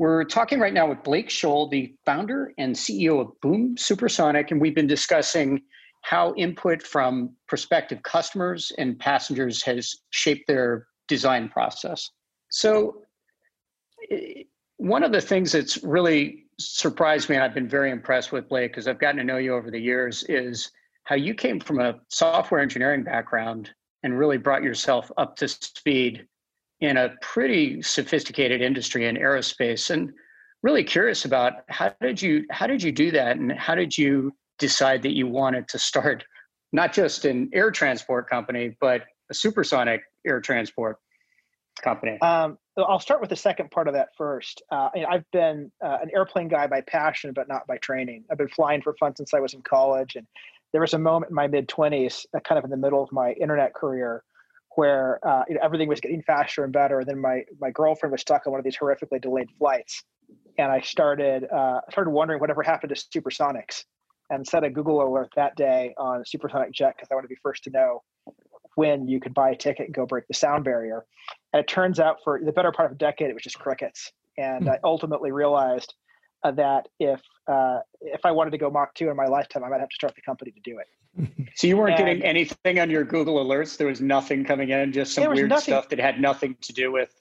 We're 0.00 0.24
talking 0.24 0.60
right 0.60 0.72
now 0.72 0.88
with 0.88 1.02
Blake 1.02 1.28
Scholl, 1.28 1.70
the 1.70 1.94
founder 2.06 2.54
and 2.56 2.74
CEO 2.74 3.20
of 3.20 3.38
Boom 3.42 3.76
Supersonic, 3.76 4.50
and 4.50 4.58
we've 4.58 4.74
been 4.74 4.86
discussing 4.86 5.60
how 6.00 6.32
input 6.36 6.82
from 6.82 7.36
prospective 7.46 8.02
customers 8.02 8.72
and 8.78 8.98
passengers 8.98 9.62
has 9.64 9.94
shaped 10.08 10.48
their 10.48 10.86
design 11.06 11.50
process. 11.50 12.08
So, 12.48 13.02
eh, 14.10 14.44
one 14.78 15.02
of 15.02 15.12
the 15.12 15.20
things 15.20 15.52
that's 15.52 15.84
really 15.84 16.46
surprised 16.58 17.28
me, 17.28 17.36
and 17.36 17.44
I've 17.44 17.52
been 17.52 17.68
very 17.68 17.90
impressed 17.90 18.32
with 18.32 18.48
Blake 18.48 18.72
because 18.72 18.88
I've 18.88 19.00
gotten 19.00 19.18
to 19.18 19.24
know 19.24 19.36
you 19.36 19.52
over 19.52 19.70
the 19.70 19.78
years, 19.78 20.24
is 20.30 20.70
how 21.04 21.16
you 21.16 21.34
came 21.34 21.60
from 21.60 21.78
a 21.78 22.00
software 22.08 22.62
engineering 22.62 23.02
background 23.02 23.68
and 24.02 24.18
really 24.18 24.38
brought 24.38 24.62
yourself 24.62 25.12
up 25.18 25.36
to 25.36 25.48
speed 25.48 26.26
in 26.80 26.96
a 26.96 27.10
pretty 27.20 27.82
sophisticated 27.82 28.62
industry 28.62 29.06
in 29.06 29.16
aerospace 29.16 29.90
and 29.90 30.12
really 30.62 30.84
curious 30.84 31.24
about 31.24 31.52
how 31.68 31.92
did 32.00 32.20
you 32.20 32.44
how 32.50 32.66
did 32.66 32.82
you 32.82 32.92
do 32.92 33.10
that 33.10 33.36
and 33.36 33.52
how 33.52 33.74
did 33.74 33.96
you 33.96 34.32
decide 34.58 35.02
that 35.02 35.14
you 35.14 35.26
wanted 35.26 35.68
to 35.68 35.78
start 35.78 36.24
not 36.72 36.92
just 36.92 37.24
an 37.24 37.48
air 37.52 37.70
transport 37.70 38.28
company 38.28 38.76
but 38.80 39.02
a 39.30 39.34
supersonic 39.34 40.02
air 40.26 40.40
transport 40.40 40.96
company 41.82 42.18
um, 42.20 42.58
I'll 42.76 43.00
start 43.00 43.20
with 43.20 43.30
the 43.30 43.36
second 43.36 43.70
part 43.70 43.88
of 43.88 43.94
that 43.94 44.08
first. 44.16 44.62
Uh, 44.70 44.88
I've 45.08 45.28
been 45.32 45.70
uh, 45.84 45.98
an 46.00 46.10
airplane 46.14 46.48
guy 46.48 46.66
by 46.66 46.80
passion, 46.82 47.32
but 47.34 47.48
not 47.48 47.66
by 47.66 47.76
training. 47.78 48.24
I've 48.30 48.38
been 48.38 48.48
flying 48.48 48.80
for 48.80 48.94
fun 48.98 49.14
since 49.16 49.34
I 49.34 49.40
was 49.40 49.54
in 49.54 49.62
college, 49.62 50.16
and 50.16 50.26
there 50.72 50.80
was 50.80 50.94
a 50.94 50.98
moment 50.98 51.30
in 51.30 51.34
my 51.34 51.46
mid 51.46 51.68
twenties, 51.68 52.26
uh, 52.34 52.40
kind 52.40 52.58
of 52.58 52.64
in 52.64 52.70
the 52.70 52.76
middle 52.76 53.02
of 53.02 53.10
my 53.12 53.32
internet 53.32 53.74
career, 53.74 54.22
where 54.76 55.18
uh, 55.26 55.44
you 55.48 55.54
know, 55.54 55.60
everything 55.62 55.88
was 55.88 56.00
getting 56.00 56.22
faster 56.22 56.64
and 56.64 56.72
better. 56.72 57.00
And 57.00 57.08
then 57.08 57.20
my 57.20 57.42
my 57.60 57.70
girlfriend 57.70 58.12
was 58.12 58.20
stuck 58.20 58.46
on 58.46 58.52
one 58.52 58.60
of 58.60 58.64
these 58.64 58.76
horrifically 58.76 59.20
delayed 59.20 59.48
flights, 59.58 60.02
and 60.58 60.70
I 60.70 60.80
started 60.80 61.44
uh, 61.50 61.80
started 61.90 62.10
wondering 62.10 62.40
whatever 62.40 62.62
happened 62.62 62.94
to 62.94 63.20
supersonics, 63.20 63.84
and 64.30 64.46
set 64.46 64.64
a 64.64 64.70
Google 64.70 65.06
alert 65.06 65.30
that 65.36 65.56
day 65.56 65.94
on 65.98 66.24
supersonic 66.24 66.72
jet 66.72 66.94
because 66.96 67.08
I 67.10 67.14
wanted 67.14 67.28
to 67.28 67.34
be 67.34 67.40
first 67.42 67.64
to 67.64 67.70
know 67.70 68.02
when 68.76 69.08
you 69.08 69.20
could 69.20 69.34
buy 69.34 69.50
a 69.50 69.56
ticket 69.56 69.86
and 69.86 69.94
go 69.94 70.06
break 70.06 70.26
the 70.28 70.34
sound 70.34 70.64
barrier. 70.64 71.04
And 71.52 71.60
it 71.60 71.66
turns 71.66 71.98
out 71.98 72.18
for 72.22 72.40
the 72.42 72.52
better 72.52 72.72
part 72.72 72.90
of 72.90 72.96
a 72.96 72.98
decade, 72.98 73.28
it 73.28 73.34
was 73.34 73.42
just 73.42 73.58
crickets. 73.58 74.12
And 74.38 74.66
mm. 74.66 74.72
I 74.72 74.78
ultimately 74.84 75.32
realized 75.32 75.92
uh, 76.44 76.52
that 76.52 76.86
if 76.98 77.20
uh, 77.50 77.80
if 78.00 78.24
I 78.24 78.30
wanted 78.30 78.50
to 78.50 78.58
go 78.58 78.70
Mach 78.70 78.94
2 78.94 79.10
in 79.10 79.16
my 79.16 79.26
lifetime, 79.26 79.64
I 79.64 79.68
might 79.68 79.80
have 79.80 79.88
to 79.88 79.94
start 79.94 80.14
the 80.14 80.22
company 80.22 80.52
to 80.52 80.60
do 80.60 80.78
it. 80.78 80.86
So 81.56 81.66
you 81.66 81.76
weren't 81.76 81.98
and 81.98 82.06
getting 82.06 82.22
anything 82.22 82.78
on 82.78 82.88
your 82.88 83.04
Google 83.04 83.44
alerts. 83.44 83.76
There 83.76 83.88
was 83.88 84.00
nothing 84.00 84.44
coming 84.44 84.70
in, 84.70 84.92
just 84.92 85.12
some 85.12 85.28
weird 85.34 85.50
nothing, 85.50 85.72
stuff 85.74 85.88
that 85.88 85.98
had 85.98 86.20
nothing 86.20 86.56
to 86.62 86.72
do 86.72 86.92
with. 86.92 87.12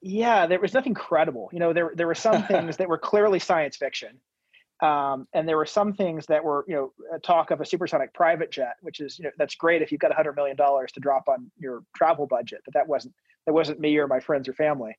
Yeah, 0.00 0.46
there 0.46 0.58
was 0.58 0.72
nothing 0.72 0.94
credible. 0.94 1.50
You 1.52 1.60
know, 1.60 1.72
there 1.72 1.92
there 1.94 2.06
were 2.06 2.14
some 2.14 2.42
things 2.48 2.78
that 2.78 2.88
were 2.88 2.98
clearly 2.98 3.38
science 3.38 3.76
fiction, 3.76 4.18
um, 4.82 5.28
and 5.34 5.48
there 5.48 5.56
were 5.56 5.66
some 5.66 5.92
things 5.92 6.26
that 6.26 6.42
were, 6.42 6.64
you 6.66 6.74
know, 6.74 7.18
talk 7.22 7.52
of 7.52 7.60
a 7.60 7.66
supersonic 7.66 8.12
private 8.14 8.50
jet, 8.50 8.74
which 8.80 8.98
is, 8.98 9.18
you 9.18 9.24
know, 9.24 9.30
that's 9.38 9.54
great 9.54 9.82
if 9.82 9.92
you've 9.92 10.00
got 10.00 10.10
a 10.10 10.14
hundred 10.14 10.34
million 10.34 10.56
dollars 10.56 10.90
to 10.92 11.00
drop 11.00 11.28
on 11.28 11.50
your 11.58 11.84
travel 11.94 12.26
budget. 12.26 12.62
But 12.64 12.74
that 12.74 12.88
wasn't 12.88 13.14
that 13.46 13.52
wasn't 13.52 13.78
me 13.78 13.96
or 13.98 14.08
my 14.08 14.18
friends 14.18 14.48
or 14.48 14.54
family. 14.54 14.96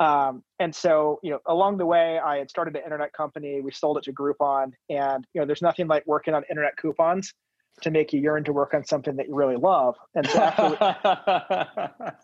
Um, 0.00 0.42
and 0.60 0.74
so, 0.74 1.18
you 1.22 1.30
know, 1.30 1.40
along 1.46 1.78
the 1.78 1.86
way, 1.86 2.18
I 2.18 2.38
had 2.38 2.50
started 2.50 2.76
an 2.76 2.82
internet 2.84 3.12
company. 3.12 3.60
We 3.60 3.72
sold 3.72 3.98
it 3.98 4.04
to 4.04 4.12
Groupon, 4.12 4.72
and 4.88 5.26
you 5.34 5.40
know, 5.40 5.46
there's 5.46 5.62
nothing 5.62 5.88
like 5.88 6.06
working 6.06 6.34
on 6.34 6.44
internet 6.50 6.76
coupons 6.76 7.34
to 7.82 7.90
make 7.90 8.12
you 8.12 8.20
yearn 8.20 8.44
to 8.44 8.52
work 8.52 8.74
on 8.74 8.84
something 8.84 9.16
that 9.16 9.28
you 9.28 9.34
really 9.34 9.56
love. 9.56 9.96
And 10.14 10.28
so 10.28 10.40
after, 10.40 12.16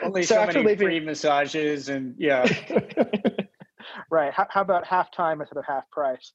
only 0.04 0.22
so, 0.22 0.34
so 0.34 0.40
after 0.40 0.58
many 0.58 0.68
leaving, 0.70 0.86
free 0.86 1.00
massages 1.00 1.88
and 1.88 2.14
yeah, 2.18 2.46
right. 4.10 4.32
How, 4.32 4.46
how, 4.50 4.60
about 4.60 4.86
half 4.86 5.10
time 5.10 5.40
instead 5.40 5.58
of 5.58 5.64
half 5.66 5.88
price? 5.90 6.32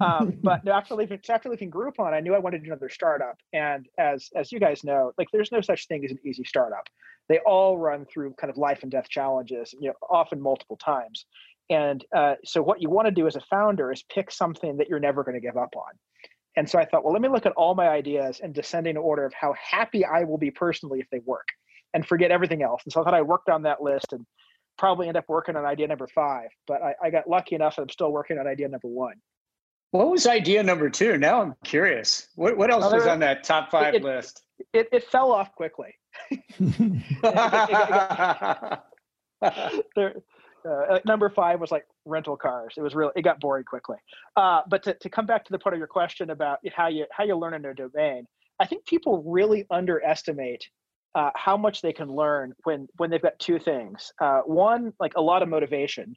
um, 0.00 0.38
but 0.42 0.66
after 0.66 0.94
leaving 0.94 1.20
after 1.28 1.48
leaving 1.48 1.70
Groupon, 1.70 2.12
I 2.12 2.20
knew 2.20 2.34
I 2.34 2.38
wanted 2.38 2.62
another 2.62 2.88
startup. 2.88 3.36
And 3.52 3.86
as 3.98 4.28
as 4.34 4.50
you 4.52 4.60
guys 4.60 4.84
know, 4.84 5.12
like 5.18 5.28
there's 5.32 5.52
no 5.52 5.60
such 5.60 5.86
thing 5.86 6.04
as 6.04 6.10
an 6.10 6.18
easy 6.24 6.44
startup 6.44 6.88
they 7.28 7.38
all 7.40 7.78
run 7.78 8.06
through 8.06 8.34
kind 8.34 8.50
of 8.50 8.56
life 8.56 8.82
and 8.82 8.90
death 8.90 9.08
challenges, 9.08 9.74
you 9.78 9.88
know, 9.88 9.94
often 10.08 10.40
multiple 10.40 10.76
times. 10.76 11.26
And 11.70 12.04
uh, 12.16 12.34
so, 12.44 12.62
what 12.62 12.80
you 12.80 12.88
want 12.88 13.06
to 13.06 13.12
do 13.12 13.26
as 13.26 13.36
a 13.36 13.40
founder 13.40 13.92
is 13.92 14.02
pick 14.02 14.30
something 14.30 14.78
that 14.78 14.88
you're 14.88 15.00
never 15.00 15.22
going 15.22 15.34
to 15.34 15.40
give 15.40 15.56
up 15.56 15.74
on. 15.76 15.92
And 16.56 16.68
so 16.68 16.78
I 16.78 16.84
thought, 16.84 17.04
well, 17.04 17.12
let 17.12 17.22
me 17.22 17.28
look 17.28 17.46
at 17.46 17.52
all 17.52 17.74
my 17.74 17.88
ideas 17.88 18.40
in 18.42 18.52
descending 18.52 18.96
order 18.96 19.24
of 19.24 19.32
how 19.32 19.52
happy 19.52 20.04
I 20.04 20.24
will 20.24 20.38
be 20.38 20.50
personally 20.50 20.98
if 20.98 21.08
they 21.10 21.20
work, 21.20 21.46
and 21.94 22.04
forget 22.04 22.32
everything 22.32 22.62
else. 22.62 22.82
And 22.84 22.92
so 22.92 23.00
I 23.00 23.04
thought 23.04 23.14
I 23.14 23.22
worked 23.22 23.48
on 23.48 23.62
that 23.62 23.82
list 23.82 24.12
and 24.12 24.26
probably 24.76 25.08
end 25.08 25.16
up 25.16 25.26
working 25.28 25.56
on 25.56 25.64
idea 25.64 25.86
number 25.86 26.08
five. 26.08 26.48
But 26.66 26.82
I, 26.82 26.94
I 27.02 27.10
got 27.10 27.28
lucky 27.28 27.54
enough 27.54 27.78
I'm 27.78 27.88
still 27.90 28.10
working 28.10 28.38
on 28.38 28.46
idea 28.46 28.68
number 28.68 28.88
one. 28.88 29.14
What 29.90 30.10
was 30.10 30.26
idea 30.26 30.62
number 30.62 30.90
two? 30.90 31.16
Now 31.16 31.40
I'm 31.42 31.54
curious. 31.64 32.28
What 32.34 32.56
what 32.56 32.70
else 32.70 32.92
was 32.92 33.06
on 33.06 33.20
that 33.20 33.44
top 33.44 33.70
five 33.70 33.94
it, 33.94 34.02
list? 34.02 34.42
It, 34.72 34.88
it 34.92 35.04
fell 35.04 35.32
off 35.32 35.54
quickly. 35.54 35.94
there, 39.96 40.14
uh, 40.68 40.98
number 41.04 41.30
five 41.30 41.60
was 41.60 41.70
like 41.70 41.86
rental 42.04 42.36
cars. 42.36 42.74
It 42.76 42.82
was 42.82 42.94
real. 42.94 43.10
It 43.16 43.22
got 43.22 43.40
boring 43.40 43.64
quickly. 43.64 43.96
Uh, 44.36 44.62
but 44.68 44.82
to, 44.84 44.94
to 44.94 45.08
come 45.08 45.26
back 45.26 45.44
to 45.44 45.52
the 45.52 45.58
part 45.58 45.74
of 45.74 45.78
your 45.78 45.86
question 45.86 46.30
about 46.30 46.58
how 46.74 46.88
you 46.88 47.06
how 47.10 47.24
you 47.24 47.36
learn 47.36 47.54
in 47.54 47.64
a 47.64 47.74
domain, 47.74 48.26
I 48.60 48.66
think 48.66 48.84
people 48.86 49.22
really 49.24 49.66
underestimate 49.70 50.68
uh, 51.14 51.30
how 51.36 51.56
much 51.56 51.80
they 51.80 51.92
can 51.92 52.08
learn 52.08 52.54
when 52.64 52.88
when 52.96 53.10
they've 53.10 53.22
got 53.22 53.38
two 53.38 53.58
things. 53.58 54.12
Uh, 54.20 54.40
one, 54.40 54.92
like 55.00 55.12
a 55.16 55.20
lot 55.20 55.42
of 55.42 55.48
motivation, 55.48 56.14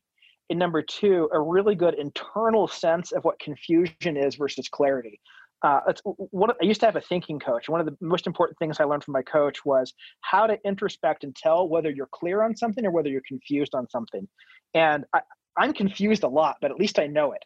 and 0.50 0.60
number 0.60 0.82
two, 0.82 1.30
a 1.32 1.40
really 1.40 1.76
good 1.76 1.96
internal 1.96 2.68
sense 2.68 3.12
of 3.12 3.24
what 3.24 3.40
confusion 3.40 4.18
is 4.18 4.36
versus 4.36 4.68
clarity 4.70 5.20
uh, 5.64 5.80
what 6.04 6.56
I 6.62 6.66
used 6.66 6.80
to 6.80 6.88
have 6.88 6.96
a 6.96 7.02
thinking 7.02 7.40
coach. 7.40 7.70
One 7.70 7.80
of 7.80 7.86
the 7.86 7.96
most 8.02 8.26
important 8.28 8.58
things 8.58 8.80
I 8.80 8.84
learned 8.84 9.04
from 9.04 9.14
my 9.14 9.22
coach 9.22 9.64
was 9.64 9.94
how 10.22 10.48
to 10.48 10.58
introspect 10.66 11.24
and 11.24 11.36
tell 11.36 11.68
whether 11.68 11.90
you're 11.90 12.10
clear 12.12 12.42
on 12.42 12.56
something 12.56 12.86
or 12.86 12.92
whether 12.92 13.10
you're 13.10 13.22
confused 13.28 13.76
on 13.76 13.88
something. 13.90 14.28
And 14.74 15.06
I, 15.14 15.22
I'm 15.58 15.74
confused 15.74 16.24
a 16.24 16.28
lot, 16.28 16.58
but 16.62 16.72
at 16.72 16.78
least 16.78 16.98
I 16.98 17.08
know 17.08 17.34
it. 17.34 17.44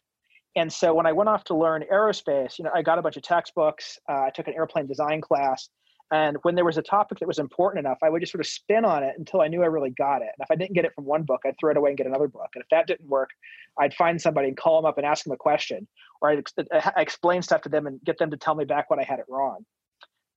And 0.56 0.72
so 0.72 0.94
when 0.94 1.06
I 1.06 1.12
went 1.12 1.28
off 1.28 1.44
to 1.44 1.54
learn 1.54 1.84
aerospace, 1.92 2.58
you 2.58 2.64
know, 2.64 2.70
I 2.74 2.80
got 2.80 2.98
a 2.98 3.02
bunch 3.02 3.18
of 3.18 3.22
textbooks. 3.22 3.98
Uh, 4.08 4.22
I 4.22 4.30
took 4.34 4.48
an 4.48 4.54
airplane 4.54 4.86
design 4.86 5.20
class, 5.20 5.68
and 6.12 6.36
when 6.42 6.54
there 6.54 6.64
was 6.64 6.78
a 6.78 6.82
topic 6.82 7.18
that 7.18 7.26
was 7.26 7.40
important 7.40 7.84
enough, 7.84 7.98
I 8.02 8.08
would 8.08 8.20
just 8.20 8.32
sort 8.32 8.40
of 8.40 8.46
spin 8.46 8.84
on 8.84 9.02
it 9.02 9.14
until 9.18 9.40
I 9.40 9.48
knew 9.48 9.62
I 9.62 9.66
really 9.66 9.90
got 9.90 10.22
it. 10.22 10.28
And 10.38 10.44
if 10.44 10.50
I 10.50 10.54
didn't 10.54 10.74
get 10.74 10.84
it 10.84 10.92
from 10.94 11.04
one 11.04 11.24
book, 11.24 11.40
I'd 11.44 11.56
throw 11.58 11.72
it 11.72 11.76
away 11.76 11.90
and 11.90 11.98
get 11.98 12.06
another 12.06 12.28
book. 12.28 12.50
And 12.54 12.62
if 12.62 12.68
that 12.70 12.86
didn't 12.86 13.08
work, 13.08 13.30
I'd 13.78 13.92
find 13.94 14.20
somebody 14.20 14.48
and 14.48 14.56
call 14.56 14.80
them 14.80 14.88
up 14.88 14.98
and 14.98 15.06
ask 15.06 15.24
them 15.24 15.32
a 15.32 15.36
question, 15.36 15.88
or 16.20 16.30
I'd 16.30 16.38
ex- 16.38 16.54
explain 16.96 17.42
stuff 17.42 17.62
to 17.62 17.68
them 17.68 17.88
and 17.88 18.00
get 18.04 18.18
them 18.18 18.30
to 18.30 18.36
tell 18.36 18.54
me 18.54 18.64
back 18.64 18.88
when 18.88 19.00
I 19.00 19.04
had 19.04 19.18
it 19.18 19.26
wrong. 19.28 19.64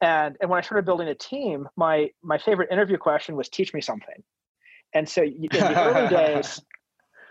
And 0.01 0.37
and 0.41 0.49
when 0.49 0.57
I 0.57 0.61
started 0.61 0.85
building 0.85 1.09
a 1.09 1.15
team, 1.15 1.67
my 1.75 2.09
my 2.23 2.37
favorite 2.37 2.71
interview 2.71 2.97
question 2.97 3.35
was 3.35 3.49
"Teach 3.49 3.73
me 3.73 3.81
something." 3.81 4.23
And 4.93 5.07
so 5.07 5.23
in 5.23 5.41
the 5.49 5.83
early 5.83 6.07
days, 6.15 6.61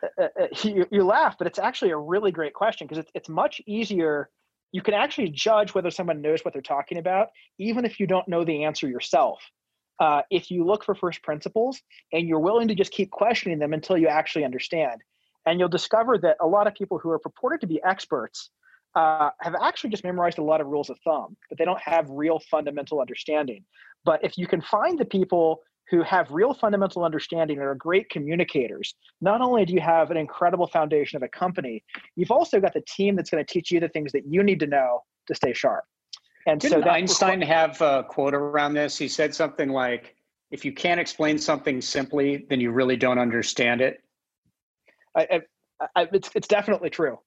uh, 0.02 0.22
uh, 0.22 0.28
uh, 0.42 0.46
you, 0.62 0.86
you 0.90 1.02
laugh, 1.02 1.36
but 1.38 1.46
it's 1.46 1.58
actually 1.58 1.90
a 1.90 1.96
really 1.96 2.30
great 2.30 2.52
question 2.52 2.86
because 2.86 2.98
it's 2.98 3.10
it's 3.14 3.28
much 3.28 3.60
easier 3.66 4.28
you 4.72 4.82
can 4.82 4.94
actually 4.94 5.30
judge 5.30 5.74
whether 5.74 5.90
someone 5.90 6.20
knows 6.20 6.40
what 6.42 6.52
they're 6.52 6.62
talking 6.62 6.98
about, 6.98 7.28
even 7.58 7.84
if 7.84 7.98
you 7.98 8.06
don't 8.06 8.28
know 8.28 8.44
the 8.44 8.64
answer 8.64 8.88
yourself. 8.88 9.40
Uh, 9.98 10.22
if 10.30 10.50
you 10.50 10.64
look 10.64 10.84
for 10.84 10.94
first 10.94 11.22
principles 11.22 11.80
and 12.12 12.28
you're 12.28 12.38
willing 12.38 12.68
to 12.68 12.74
just 12.74 12.92
keep 12.92 13.10
questioning 13.10 13.58
them 13.58 13.72
until 13.72 13.98
you 13.98 14.06
actually 14.06 14.44
understand. 14.44 15.00
And 15.44 15.58
you'll 15.58 15.68
discover 15.68 16.18
that 16.18 16.36
a 16.40 16.46
lot 16.46 16.66
of 16.66 16.74
people 16.74 16.98
who 16.98 17.10
are 17.10 17.18
purported 17.18 17.60
to 17.62 17.66
be 17.66 17.82
experts 17.82 18.50
uh, 18.94 19.30
have 19.40 19.54
actually 19.60 19.90
just 19.90 20.04
memorized 20.04 20.38
a 20.38 20.42
lot 20.42 20.60
of 20.60 20.66
rules 20.66 20.90
of 20.90 20.98
thumb, 21.04 21.36
but 21.48 21.58
they 21.58 21.64
don't 21.64 21.80
have 21.80 22.06
real 22.10 22.40
fundamental 22.50 23.00
understanding. 23.00 23.64
But 24.04 24.22
if 24.22 24.38
you 24.38 24.46
can 24.46 24.60
find 24.60 24.98
the 24.98 25.04
people 25.04 25.62
who 25.90 26.02
have 26.02 26.30
real 26.30 26.54
fundamental 26.54 27.04
understanding 27.04 27.58
and 27.58 27.66
are 27.66 27.74
great 27.74 28.08
communicators, 28.10 28.94
not 29.20 29.40
only 29.40 29.64
do 29.64 29.72
you 29.72 29.80
have 29.80 30.10
an 30.10 30.16
incredible 30.16 30.66
foundation 30.66 31.16
of 31.16 31.22
a 31.22 31.28
company, 31.28 31.82
you've 32.16 32.30
also 32.30 32.60
got 32.60 32.74
the 32.74 32.82
team 32.82 33.16
that's 33.16 33.30
going 33.30 33.44
to 33.44 33.52
teach 33.52 33.70
you 33.70 33.80
the 33.80 33.88
things 33.88 34.12
that 34.12 34.22
you 34.26 34.42
need 34.42 34.60
to 34.60 34.66
know 34.66 35.02
to 35.26 35.34
stay 35.34 35.52
sharp. 35.52 35.84
And 36.46 36.60
Didn't 36.60 36.82
so 36.82 36.88
Einstein 36.88 37.40
have 37.42 37.80
a 37.80 38.04
quote 38.08 38.34
around 38.34 38.74
this? 38.74 38.96
He 38.96 39.08
said 39.08 39.34
something 39.34 39.68
like, 39.68 40.16
"If 40.50 40.64
you 40.64 40.72
can't 40.72 40.98
explain 40.98 41.38
something 41.38 41.80
simply, 41.80 42.46
then 42.48 42.60
you 42.60 42.70
really 42.70 42.96
don't 42.96 43.18
understand 43.18 43.80
it." 43.80 44.02
I, 45.14 45.42
I, 45.80 45.86
I, 45.94 46.08
it's 46.12 46.30
it's 46.34 46.48
definitely 46.48 46.90
true. 46.90 47.18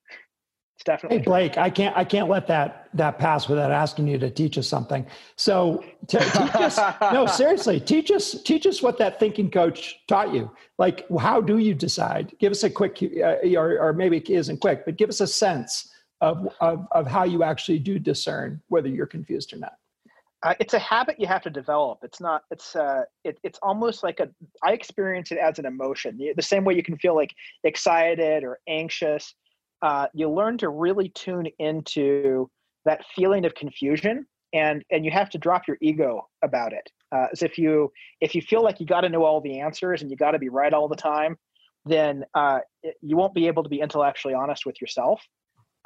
It's 0.82 0.86
definitely. 0.86 1.20
Hey 1.20 1.24
Blake, 1.24 1.58
I 1.60 1.70
can't 1.70 1.96
I 1.96 2.04
can't 2.04 2.28
let 2.28 2.48
that 2.48 2.90
that 2.96 3.20
pass 3.20 3.48
without 3.48 3.72
asking 3.72 4.08
you 4.08 4.18
to 4.18 4.32
teach 4.32 4.58
us 4.58 4.68
something. 4.68 5.06
So 5.36 5.84
t- 6.08 6.18
teach 6.18 6.56
us. 6.56 6.80
no, 7.14 7.26
seriously, 7.28 7.80
teach 7.80 8.10
us 8.10 8.42
teach 8.42 8.66
us 8.66 8.82
what 8.82 8.98
that 8.98 9.20
thinking 9.20 9.52
coach 9.52 10.00
taught 10.08 10.34
you. 10.34 10.50
Like, 10.80 11.06
how 11.20 11.40
do 11.40 11.60
you 11.60 11.76
decide? 11.76 12.34
Give 12.40 12.52
us 12.52 12.64
a 12.64 12.70
quick, 12.70 12.98
uh, 13.04 13.48
or, 13.56 13.80
or 13.80 13.94
maybe 13.94 14.18
it 14.18 14.28
isn't 14.28 14.58
quick, 14.58 14.84
but 14.84 14.98
give 14.98 15.10
us 15.10 15.22
a 15.22 15.28
sense 15.28 15.92
of, 16.20 16.48
of 16.62 16.88
of 16.94 17.06
how 17.06 17.26
you 17.26 17.44
actually 17.44 17.78
do 17.78 18.00
discern 18.00 18.60
whether 18.70 18.88
you're 18.88 19.06
confused 19.06 19.54
or 19.54 19.58
not. 19.58 19.74
Uh, 20.42 20.56
it's 20.60 20.74
a 20.74 20.80
habit 20.80 21.20
you 21.20 21.28
have 21.28 21.44
to 21.44 21.52
develop. 21.52 22.00
It's 22.02 22.20
not. 22.20 22.42
It's 22.50 22.76
uh. 22.76 23.04
It, 23.24 23.38
it's 23.44 23.60
almost 23.62 24.02
like 24.02 24.20
a. 24.20 24.30
I 24.64 24.72
experience 24.72 25.32
it 25.32 25.38
as 25.38 25.60
an 25.60 25.68
emotion. 25.68 26.18
The 26.36 26.42
same 26.42 26.64
way 26.64 26.74
you 26.74 26.82
can 26.82 26.98
feel 26.98 27.14
like 27.14 27.36
excited 27.64 28.44
or 28.44 28.58
anxious. 28.68 29.36
Uh, 29.82 30.08
you 30.14 30.30
learn 30.30 30.58
to 30.60 30.70
really 30.70 31.10
tune 31.10 31.48
into 31.60 32.50
that 32.86 33.04
feeling 33.16 33.46
of 33.46 33.56
confusion, 33.56 34.26
and 34.54 34.84
and 34.92 35.06
you 35.06 35.12
have 35.12 35.30
to 35.32 35.38
drop 35.38 35.68
your 35.68 35.78
ego 35.82 36.28
about 36.44 36.74
it. 36.74 36.90
Uh, 37.12 37.28
as 37.32 37.44
if 37.44 37.58
you 37.58 37.92
if 38.22 38.36
you 38.36 38.42
feel 38.42 38.64
like 38.64 38.80
you 38.80 38.86
got 38.86 39.02
to 39.02 39.10
know 39.10 39.24
all 39.24 39.42
the 39.42 39.60
answers 39.60 40.02
and 40.02 40.10
you 40.10 40.18
got 40.18 40.32
to 40.32 40.40
be 40.40 40.50
right 40.50 40.74
all 40.74 40.88
the 40.88 40.96
time, 40.96 41.38
then 41.86 42.24
uh, 42.36 42.60
you 43.02 43.18
won't 43.18 43.34
be 43.34 43.48
able 43.48 43.64
to 43.64 43.70
be 43.70 43.80
intellectually 43.80 44.34
honest 44.34 44.66
with 44.66 44.80
yourself 44.80 45.22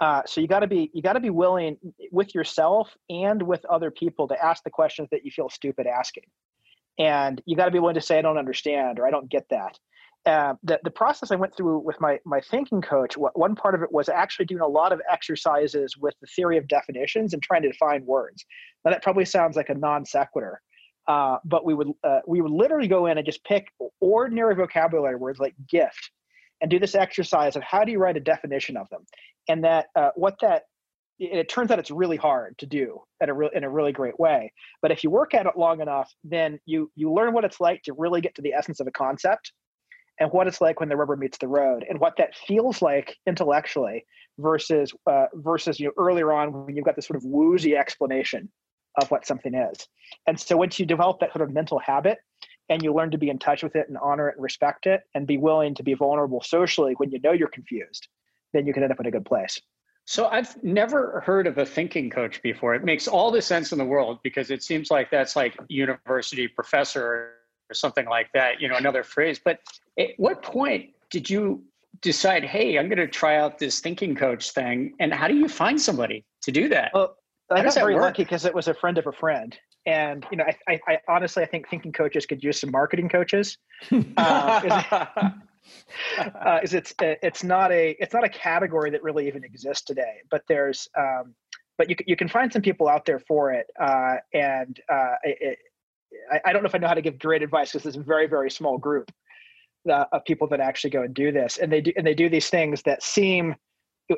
uh, 0.01 0.21
so 0.25 0.41
you 0.41 0.47
got 0.47 0.59
to 0.59 0.67
be 0.67 0.91
you 0.93 1.01
got 1.01 1.13
to 1.13 1.19
be 1.19 1.29
willing 1.29 1.77
with 2.11 2.35
yourself 2.35 2.93
and 3.09 3.41
with 3.41 3.63
other 3.65 3.91
people 3.91 4.27
to 4.27 4.43
ask 4.43 4.63
the 4.63 4.69
questions 4.69 5.07
that 5.11 5.23
you 5.23 5.31
feel 5.31 5.49
stupid 5.49 5.87
asking, 5.87 6.25
and 6.99 7.41
you 7.45 7.55
got 7.55 7.65
to 7.65 7.71
be 7.71 7.79
willing 7.79 7.95
to 7.95 8.01
say 8.01 8.19
I 8.19 8.21
don't 8.21 8.37
understand 8.37 8.99
or 8.99 9.07
I 9.07 9.11
don't 9.11 9.29
get 9.29 9.47
that. 9.51 9.79
Uh, 10.25 10.55
the 10.63 10.79
the 10.83 10.89
process 10.89 11.31
I 11.31 11.35
went 11.35 11.55
through 11.55 11.79
with 11.79 12.01
my 12.01 12.19
my 12.25 12.41
thinking 12.41 12.81
coach, 12.81 13.15
what, 13.15 13.37
one 13.37 13.55
part 13.55 13.75
of 13.75 13.83
it 13.83 13.91
was 13.91 14.09
actually 14.09 14.45
doing 14.45 14.61
a 14.61 14.67
lot 14.67 14.91
of 14.91 14.99
exercises 15.11 15.95
with 15.97 16.15
the 16.19 16.27
theory 16.27 16.57
of 16.57 16.67
definitions 16.67 17.33
and 17.33 17.43
trying 17.43 17.61
to 17.61 17.71
define 17.71 18.05
words. 18.05 18.43
Now 18.83 18.91
that 18.91 19.03
probably 19.03 19.25
sounds 19.25 19.55
like 19.55 19.69
a 19.69 19.75
non 19.75 20.03
sequitur, 20.03 20.61
uh, 21.07 21.37
but 21.45 21.63
we 21.63 21.75
would 21.75 21.91
uh, 22.03 22.21
we 22.25 22.41
would 22.41 22.51
literally 22.51 22.87
go 22.87 23.05
in 23.05 23.17
and 23.17 23.25
just 23.25 23.43
pick 23.43 23.71
ordinary 24.01 24.55
vocabulary 24.55 25.15
words 25.15 25.39
like 25.39 25.53
gift 25.69 26.11
and 26.61 26.71
do 26.71 26.79
this 26.79 26.95
exercise 26.95 27.55
of 27.55 27.63
how 27.63 27.83
do 27.83 27.91
you 27.91 27.99
write 27.99 28.17
a 28.17 28.21
definition 28.21 28.77
of 28.77 28.89
them 28.89 29.05
and 29.47 29.63
that 29.63 29.87
uh, 29.95 30.09
what 30.15 30.35
that 30.41 30.63
it 31.17 31.47
turns 31.47 31.71
out 31.71 31.79
it's 31.79 31.91
really 31.91 32.17
hard 32.17 32.57
to 32.57 32.65
do 32.65 32.99
at 33.21 33.29
a 33.29 33.33
real 33.33 33.49
in 33.53 33.63
a 33.63 33.69
really 33.69 33.91
great 33.91 34.19
way 34.19 34.51
but 34.81 34.91
if 34.91 35.03
you 35.03 35.09
work 35.09 35.33
at 35.33 35.45
it 35.45 35.57
long 35.57 35.79
enough 35.79 36.11
then 36.23 36.59
you 36.65 36.91
you 36.95 37.11
learn 37.11 37.33
what 37.33 37.45
it's 37.45 37.59
like 37.59 37.81
to 37.83 37.93
really 37.93 38.19
get 38.19 38.35
to 38.35 38.41
the 38.41 38.53
essence 38.53 38.79
of 38.79 38.87
a 38.87 38.91
concept 38.91 39.53
and 40.19 40.31
what 40.31 40.47
it's 40.47 40.61
like 40.61 40.79
when 40.79 40.89
the 40.89 40.95
rubber 40.95 41.15
meets 41.15 41.37
the 41.37 41.47
road 41.47 41.85
and 41.87 41.99
what 41.99 42.13
that 42.17 42.35
feels 42.35 42.81
like 42.81 43.17
intellectually 43.27 44.05
versus 44.37 44.93
uh, 45.07 45.25
versus 45.33 45.79
you 45.79 45.87
know 45.87 45.93
earlier 45.97 46.31
on 46.31 46.65
when 46.65 46.75
you've 46.75 46.85
got 46.85 46.95
this 46.95 47.07
sort 47.07 47.17
of 47.17 47.23
woozy 47.25 47.75
explanation 47.75 48.49
of 49.01 49.11
what 49.11 49.25
something 49.25 49.53
is. 49.53 49.87
And 50.25 50.39
so 50.39 50.57
once 50.57 50.79
you 50.79 50.85
develop 50.85 51.19
that 51.19 51.33
sort 51.33 51.47
of 51.47 51.53
mental 51.53 51.79
habit 51.79 52.17
and 52.69 52.81
you 52.81 52.93
learn 52.93 53.11
to 53.11 53.17
be 53.17 53.29
in 53.29 53.39
touch 53.39 53.61
with 53.61 53.75
it 53.75 53.87
and 53.89 53.97
honor 53.97 54.29
it 54.29 54.35
and 54.35 54.43
respect 54.43 54.85
it 54.85 55.01
and 55.13 55.27
be 55.27 55.37
willing 55.37 55.75
to 55.75 55.83
be 55.83 55.93
vulnerable 55.93 56.41
socially 56.41 56.93
when 56.97 57.11
you 57.11 57.19
know 57.21 57.31
you're 57.31 57.49
confused 57.49 58.07
then 58.53 58.65
you 58.65 58.73
can 58.73 58.83
end 58.83 58.91
up 58.91 58.99
in 58.99 59.05
a 59.05 59.11
good 59.11 59.25
place. 59.25 59.59
So 60.07 60.27
i've 60.27 60.63
never 60.63 61.21
heard 61.25 61.47
of 61.47 61.57
a 61.57 61.65
thinking 61.65 62.09
coach 62.09 62.41
before. 62.41 62.75
It 62.75 62.83
makes 62.83 63.07
all 63.07 63.31
the 63.31 63.41
sense 63.41 63.71
in 63.71 63.77
the 63.77 63.85
world 63.85 64.19
because 64.23 64.51
it 64.51 64.63
seems 64.63 64.89
like 64.91 65.11
that's 65.11 65.35
like 65.35 65.57
university 65.67 66.47
professor 66.47 67.03
or 67.69 67.73
something 67.73 68.05
like 68.05 68.31
that 68.33 68.61
you 68.61 68.69
know 68.69 68.75
another 68.75 69.03
phrase. 69.03 69.39
But 69.43 69.59
at 69.99 70.09
what 70.17 70.41
point 70.41 70.89
did 71.09 71.29
you 71.29 71.63
decide 72.01 72.43
hey 72.43 72.77
i'm 72.77 72.87
going 72.87 72.97
to 72.97 73.07
try 73.07 73.37
out 73.37 73.57
this 73.57 73.79
thinking 73.79 74.15
coach 74.15 74.51
thing 74.51 74.93
and 74.99 75.13
how 75.13 75.27
do 75.27 75.35
you 75.35 75.47
find 75.47 75.81
somebody 75.81 76.25
to 76.41 76.51
do 76.51 76.69
that 76.69 76.91
well 76.93 77.15
I 77.51 77.61
got 77.61 77.75
very 77.75 77.93
work? 77.93 78.01
lucky 78.01 78.23
because 78.23 78.43
it 78.45 78.55
was 78.55 78.67
a 78.67 78.73
friend 78.73 78.97
of 78.97 79.05
a 79.05 79.11
friend 79.11 79.55
and 79.85 80.25
you 80.31 80.37
know, 80.37 80.45
I, 80.45 80.73
I, 80.73 80.79
I, 80.87 80.99
honestly 81.07 81.43
I 81.43 81.45
think 81.45 81.69
thinking 81.69 81.91
coaches 81.91 82.25
could 82.25 82.43
use 82.43 82.59
some 82.59 82.71
marketing 82.71 83.09
coaches. 83.09 83.57
uh, 84.17 85.05
uh, 86.17 86.59
is 86.63 86.73
it's 86.73 86.93
it's 86.99 87.43
not 87.43 87.71
a 87.71 87.95
it's 87.99 88.13
not 88.13 88.23
a 88.23 88.29
category 88.29 88.89
that 88.91 89.03
really 89.03 89.27
even 89.27 89.43
exists 89.43 89.83
today, 89.83 90.21
but 90.29 90.43
there's 90.47 90.87
um, 90.97 91.35
but 91.77 91.89
you 91.89 91.95
you 92.05 92.15
can 92.15 92.27
find 92.27 92.51
some 92.51 92.61
people 92.61 92.87
out 92.87 93.05
there 93.05 93.19
for 93.19 93.51
it, 93.51 93.67
uh, 93.79 94.15
and 94.33 94.79
uh, 94.89 95.15
it, 95.23 95.57
I, 96.31 96.41
I 96.45 96.53
don't 96.53 96.63
know 96.63 96.67
if 96.67 96.75
I 96.75 96.77
know 96.77 96.87
how 96.87 96.93
to 96.93 97.01
give 97.01 97.19
great 97.19 97.43
advice 97.43 97.71
because 97.71 97.85
it's 97.85 97.97
a 97.97 98.01
very 98.01 98.27
very 98.27 98.49
small 98.49 98.77
group 98.77 99.11
uh, 99.89 100.05
of 100.11 100.23
people 100.25 100.47
that 100.47 100.59
actually 100.59 100.89
go 100.89 101.03
and 101.03 101.13
do 101.13 101.31
this, 101.31 101.57
and 101.57 101.71
they 101.71 101.81
do 101.81 101.91
and 101.95 102.05
they 102.05 102.13
do 102.13 102.29
these 102.29 102.49
things 102.49 102.81
that 102.83 103.03
seem 103.03 103.55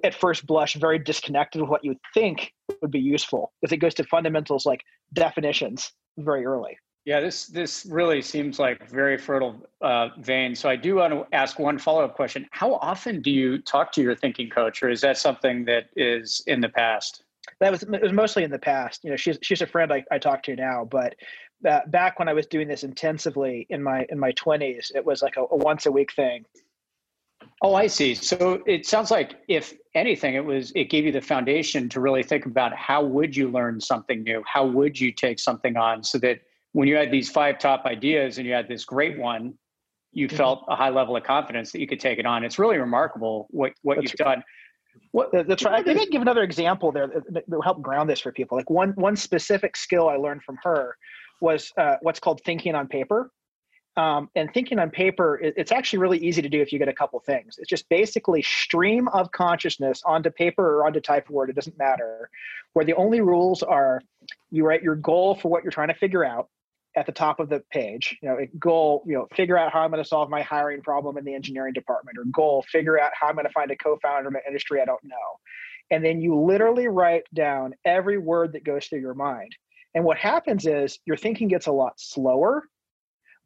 at 0.04 0.14
first 0.14 0.46
blush 0.46 0.76
very 0.76 1.00
disconnected 1.00 1.62
with 1.62 1.70
what 1.70 1.84
you 1.84 1.96
think 2.14 2.52
would 2.82 2.92
be 2.92 3.00
useful 3.00 3.54
because 3.62 3.72
it 3.72 3.78
goes 3.78 3.94
to 3.94 4.04
fundamentals 4.04 4.66
like 4.66 4.82
definitions 5.14 5.92
very 6.18 6.46
early. 6.46 6.78
Yeah 7.06 7.22
this 7.22 7.48
this 7.48 7.86
really 7.90 8.22
seems 8.22 8.60
like 8.60 8.90
very 8.90 9.18
fertile 9.18 9.56
uh, 9.82 10.10
vein. 10.20 10.56
So 10.56 10.70
i 10.70 10.76
do 10.76 10.96
want 10.96 11.14
to 11.14 11.26
ask 11.34 11.58
one 11.58 11.78
follow-up 11.78 12.16
question. 12.16 12.48
How 12.52 12.76
often 12.76 13.22
do 13.22 13.32
you 13.32 13.60
talk 13.62 13.92
to 13.94 14.02
your 14.02 14.16
thinking 14.16 14.50
coach 14.50 14.84
or 14.84 14.90
is 14.90 15.02
that 15.02 15.18
something 15.18 15.64
that 15.66 15.86
is 15.96 16.44
in 16.48 16.60
the 16.60 16.70
past? 16.70 17.24
That 17.62 17.72
was 17.72 17.84
it 17.84 18.02
was 18.02 18.12
mostly 18.12 18.44
in 18.44 18.52
the 18.52 18.60
past. 18.60 19.06
You 19.06 19.12
know 19.12 19.16
she's 19.16 19.38
she's 19.42 19.62
a 19.62 19.68
friend 19.68 19.94
i, 19.94 20.04
I 20.12 20.18
talk 20.18 20.44
to 20.44 20.56
now 20.56 20.84
but 20.84 21.16
uh, 21.68 21.80
back 21.88 22.20
when 22.20 22.28
i 22.28 22.34
was 22.34 22.46
doing 22.46 22.68
this 22.68 22.84
intensively 22.84 23.66
in 23.70 23.82
my 23.82 24.06
in 24.10 24.20
my 24.20 24.32
20s 24.34 24.92
it 24.96 25.06
was 25.06 25.22
like 25.22 25.38
a, 25.38 25.42
a 25.42 25.56
once 25.56 25.86
a 25.86 25.92
week 25.92 26.14
thing 26.14 26.46
Oh, 27.62 27.74
I 27.74 27.88
see. 27.88 28.14
So 28.14 28.62
it 28.68 28.86
sounds 28.86 29.10
like 29.10 29.38
if 29.48 29.74
anything, 29.96 30.36
it 30.36 30.46
was 30.46 30.72
it 30.76 30.90
gave 30.90 31.06
you 31.06 31.12
the 31.12 31.22
foundation 31.22 31.90
to 31.90 32.00
really 32.00 32.22
think 32.22 32.46
about 32.46 32.76
how 32.76 33.04
would 33.04 33.36
you 33.36 33.50
learn 33.50 33.82
something 33.82 34.24
new? 34.24 34.44
How 34.46 34.66
would 34.66 35.00
you 35.00 35.12
take 35.12 35.40
something 35.40 35.76
on 35.76 36.04
so 36.04 36.20
that 36.20 36.40
when 36.74 36.88
you 36.88 36.96
had 36.96 37.10
these 37.10 37.32
five 37.32 37.58
top 37.58 37.86
ideas 37.86 38.38
and 38.38 38.46
you 38.46 38.54
had 38.54 38.68
this 38.68 38.86
great 38.86 39.18
one, 39.18 39.56
you 40.12 40.28
mm-hmm. 40.28 40.38
felt 40.38 40.66
a 40.68 40.76
high 40.76 40.90
level 40.90 41.18
of 41.18 41.24
confidence 41.24 41.72
that 41.72 41.80
you 41.80 41.88
could 41.88 42.00
take 42.00 42.20
it 42.20 42.28
on. 42.28 42.44
It's 42.44 42.60
really 42.60 42.78
remarkable 42.78 43.48
what 43.50 43.74
what 43.82 43.96
that's 43.96 44.12
you've 44.12 44.18
done. 44.18 44.44
What, 45.12 45.32
that's 45.32 45.64
right. 45.64 45.80
I 45.80 45.84
think 45.84 46.00
I 46.00 46.04
can 46.04 46.12
give 46.12 46.22
another 46.22 46.44
example 46.44 46.92
there 46.92 47.08
that 47.30 47.48
will 47.48 47.62
help 47.62 47.82
ground 47.82 48.10
this 48.10 48.20
for 48.20 48.32
people. 48.32 48.56
Like 48.56 48.70
one 48.70 48.92
one 48.92 49.16
specific 49.16 49.76
skill 49.76 50.10
I 50.10 50.18
learned 50.18 50.44
from 50.44 50.60
her 50.64 50.96
was 51.42 51.72
uh, 51.78 51.98
what's 52.02 52.20
called 52.20 52.42
thinking 52.44 52.76
on 52.76 52.88
paper. 52.88 53.32
Um, 53.96 54.30
and 54.36 54.54
thinking 54.54 54.78
on 54.78 54.92
paper, 54.92 55.40
it's 55.42 55.72
actually 55.72 55.98
really 55.98 56.20
easy 56.20 56.44
to 56.44 56.50
do 56.50 56.62
if 56.62 56.72
you 56.72 56.78
get 56.78 56.88
a 56.88 56.94
couple 56.94 57.20
things. 57.20 57.56
It's 57.58 57.68
just 57.68 57.90
basically 57.90 58.44
stream 58.44 59.08
of 59.08 59.32
consciousness 59.32 60.04
onto 60.06 60.30
paper 60.30 60.78
or 60.78 60.86
onto 60.86 61.00
type 61.00 61.28
word. 61.32 61.50
It 61.50 61.56
doesn't 61.56 61.80
matter. 61.80 62.30
Where 62.74 62.86
the 62.86 62.94
only 62.94 63.22
rules 63.22 63.64
are 63.64 64.04
you 64.52 64.68
write 64.68 64.84
your 64.84 64.96
goal 64.96 65.34
for 65.34 65.50
what 65.50 65.64
you're 65.64 65.72
trying 65.72 65.88
to 65.88 65.96
figure 65.96 66.24
out 66.24 66.48
at 66.96 67.08
the 67.08 67.12
top 67.12 67.40
of 67.40 67.50
the 67.50 67.64
page. 67.72 68.18
You 68.22 68.30
know, 68.30 68.38
goal, 68.60 69.04
you 69.06 69.14
know, 69.14 69.28
figure 69.36 69.58
out 69.58 69.72
how 69.72 69.82
I'm 69.82 69.92
going 69.92 70.04
to 70.04 70.08
solve 70.08 70.30
my 70.30 70.42
hiring 70.42 70.82
problem 70.82 71.18
in 71.18 71.26
the 71.26 71.34
engineering 71.34 71.74
department, 71.74 72.18
or 72.18 72.26
goal, 72.26 72.66
figure 72.72 73.00
out 73.00 73.12
how 73.20 73.28
I'm 73.28 73.36
going 73.36 73.48
to 73.48 73.54
find 73.54 73.72
a 73.72 73.76
co-founder 73.76 74.30
in 74.30 74.36
an 74.36 74.42
industry 74.48 74.82
I 74.82 74.86
don't 74.86 75.04
know. 75.04 75.40
And 75.90 76.04
then 76.04 76.22
you 76.22 76.40
literally 76.40 76.88
write 76.88 77.24
down 77.34 77.74
every 77.86 78.18
word 78.18 78.54
that 78.54 78.64
goes 78.64 78.88
through 78.88 79.00
your 79.00 79.14
mind. 79.14 79.56
And 79.96 80.04
what 80.04 80.18
happens 80.18 80.66
is 80.66 81.00
your 81.06 81.18
thinking 81.18 81.48
gets 81.48 81.68
a 81.68 81.72
lot 81.72 81.94
slower 81.98 82.64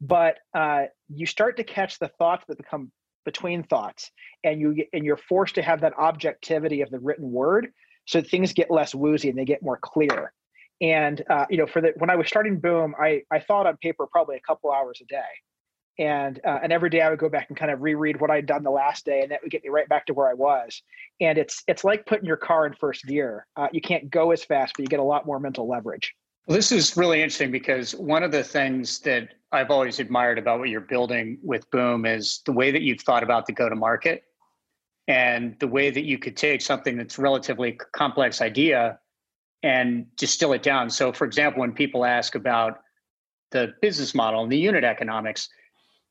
but 0.01 0.39
uh, 0.55 0.85
you 1.09 1.27
start 1.27 1.57
to 1.57 1.63
catch 1.63 1.99
the 1.99 2.07
thoughts 2.07 2.43
that 2.47 2.57
become 2.57 2.91
between 3.23 3.61
thoughts 3.61 4.09
and 4.43 4.59
you 4.59 4.75
and 4.93 5.05
you're 5.05 5.15
forced 5.15 5.53
to 5.55 5.61
have 5.61 5.81
that 5.81 5.93
objectivity 5.97 6.81
of 6.81 6.89
the 6.89 6.99
written 6.99 7.31
word 7.31 7.67
so 8.07 8.19
things 8.19 8.51
get 8.51 8.71
less 8.71 8.95
woozy 8.95 9.29
and 9.29 9.37
they 9.37 9.45
get 9.45 9.61
more 9.61 9.77
clear. 9.79 10.33
And 10.81 11.23
uh, 11.29 11.45
you 11.51 11.57
know 11.57 11.67
for 11.67 11.81
the 11.81 11.93
when 11.97 12.09
i 12.09 12.15
was 12.15 12.27
starting 12.27 12.59
boom 12.59 12.95
i 12.99 13.21
i 13.31 13.39
thought 13.39 13.67
on 13.67 13.77
paper 13.77 14.07
probably 14.11 14.37
a 14.37 14.41
couple 14.41 14.71
hours 14.71 14.99
a 15.03 15.05
day. 15.05 15.21
And 15.99 16.41
uh, 16.43 16.57
and 16.63 16.73
every 16.73 16.89
day 16.89 17.01
i 17.01 17.09
would 17.11 17.19
go 17.19 17.29
back 17.29 17.49
and 17.49 17.57
kind 17.57 17.69
of 17.69 17.83
reread 17.83 18.19
what 18.19 18.31
i'd 18.31 18.47
done 18.47 18.63
the 18.63 18.71
last 18.71 19.05
day 19.05 19.21
and 19.21 19.31
that 19.31 19.43
would 19.43 19.51
get 19.51 19.63
me 19.63 19.69
right 19.69 19.87
back 19.87 20.07
to 20.07 20.15
where 20.15 20.27
i 20.27 20.33
was. 20.33 20.81
And 21.19 21.37
it's 21.37 21.63
it's 21.67 21.83
like 21.83 22.07
putting 22.07 22.25
your 22.25 22.37
car 22.37 22.65
in 22.65 22.73
first 22.73 23.05
gear. 23.05 23.45
Uh, 23.55 23.67
you 23.71 23.81
can't 23.81 24.09
go 24.09 24.31
as 24.31 24.43
fast 24.43 24.73
but 24.75 24.81
you 24.81 24.87
get 24.87 24.99
a 24.99 25.03
lot 25.03 25.27
more 25.27 25.39
mental 25.39 25.69
leverage 25.69 26.15
this 26.47 26.71
is 26.71 26.97
really 26.97 27.21
interesting 27.21 27.51
because 27.51 27.93
one 27.95 28.23
of 28.23 28.31
the 28.31 28.43
things 28.43 28.99
that 28.99 29.29
I've 29.51 29.69
always 29.69 29.99
admired 29.99 30.39
about 30.39 30.59
what 30.59 30.69
you're 30.69 30.81
building 30.81 31.37
with 31.43 31.69
Boom 31.71 32.05
is 32.05 32.41
the 32.45 32.51
way 32.51 32.71
that 32.71 32.81
you've 32.81 33.01
thought 33.01 33.23
about 33.23 33.45
the 33.45 33.53
go 33.53 33.69
to 33.69 33.75
market 33.75 34.23
and 35.07 35.57
the 35.59 35.67
way 35.67 35.89
that 35.89 36.03
you 36.03 36.17
could 36.17 36.37
take 36.37 36.61
something 36.61 36.97
that's 36.97 37.19
relatively 37.19 37.77
complex 37.91 38.41
idea 38.41 38.99
and 39.63 40.05
distill 40.15 40.53
it 40.53 40.63
down. 40.63 40.89
So, 40.89 41.11
for 41.11 41.25
example, 41.25 41.61
when 41.61 41.73
people 41.73 42.05
ask 42.05 42.35
about 42.35 42.79
the 43.51 43.73
business 43.81 44.15
model 44.15 44.43
and 44.43 44.51
the 44.51 44.57
unit 44.57 44.83
economics, 44.83 45.49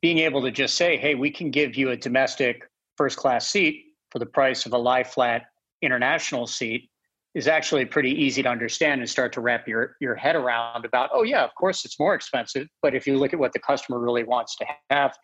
being 0.01 0.19
able 0.19 0.41
to 0.43 0.51
just 0.51 0.75
say, 0.75 0.97
hey, 0.97 1.15
we 1.15 1.29
can 1.29 1.51
give 1.51 1.75
you 1.75 1.89
a 1.89 1.97
domestic 1.97 2.69
first 2.95 3.17
class 3.17 3.49
seat 3.49 3.83
for 4.11 4.19
the 4.19 4.25
price 4.25 4.65
of 4.65 4.73
a 4.73 4.77
lie 4.77 5.03
flat 5.03 5.43
international 5.81 6.45
seat 6.45 6.89
is 7.33 7.47
actually 7.47 7.85
pretty 7.85 8.11
easy 8.11 8.43
to 8.43 8.49
understand 8.49 8.99
and 8.99 9.09
start 9.09 9.31
to 9.33 9.41
wrap 9.41 9.67
your, 9.67 9.95
your 10.01 10.15
head 10.15 10.35
around 10.35 10.83
about, 10.83 11.09
oh, 11.13 11.23
yeah, 11.23 11.43
of 11.43 11.55
course 11.55 11.85
it's 11.85 11.97
more 11.99 12.13
expensive. 12.13 12.67
But 12.81 12.93
if 12.93 13.07
you 13.07 13.17
look 13.17 13.33
at 13.33 13.39
what 13.39 13.53
the 13.53 13.59
customer 13.59 13.99
really 13.99 14.23
wants 14.23 14.57
to 14.57 14.65
have, 14.89 15.15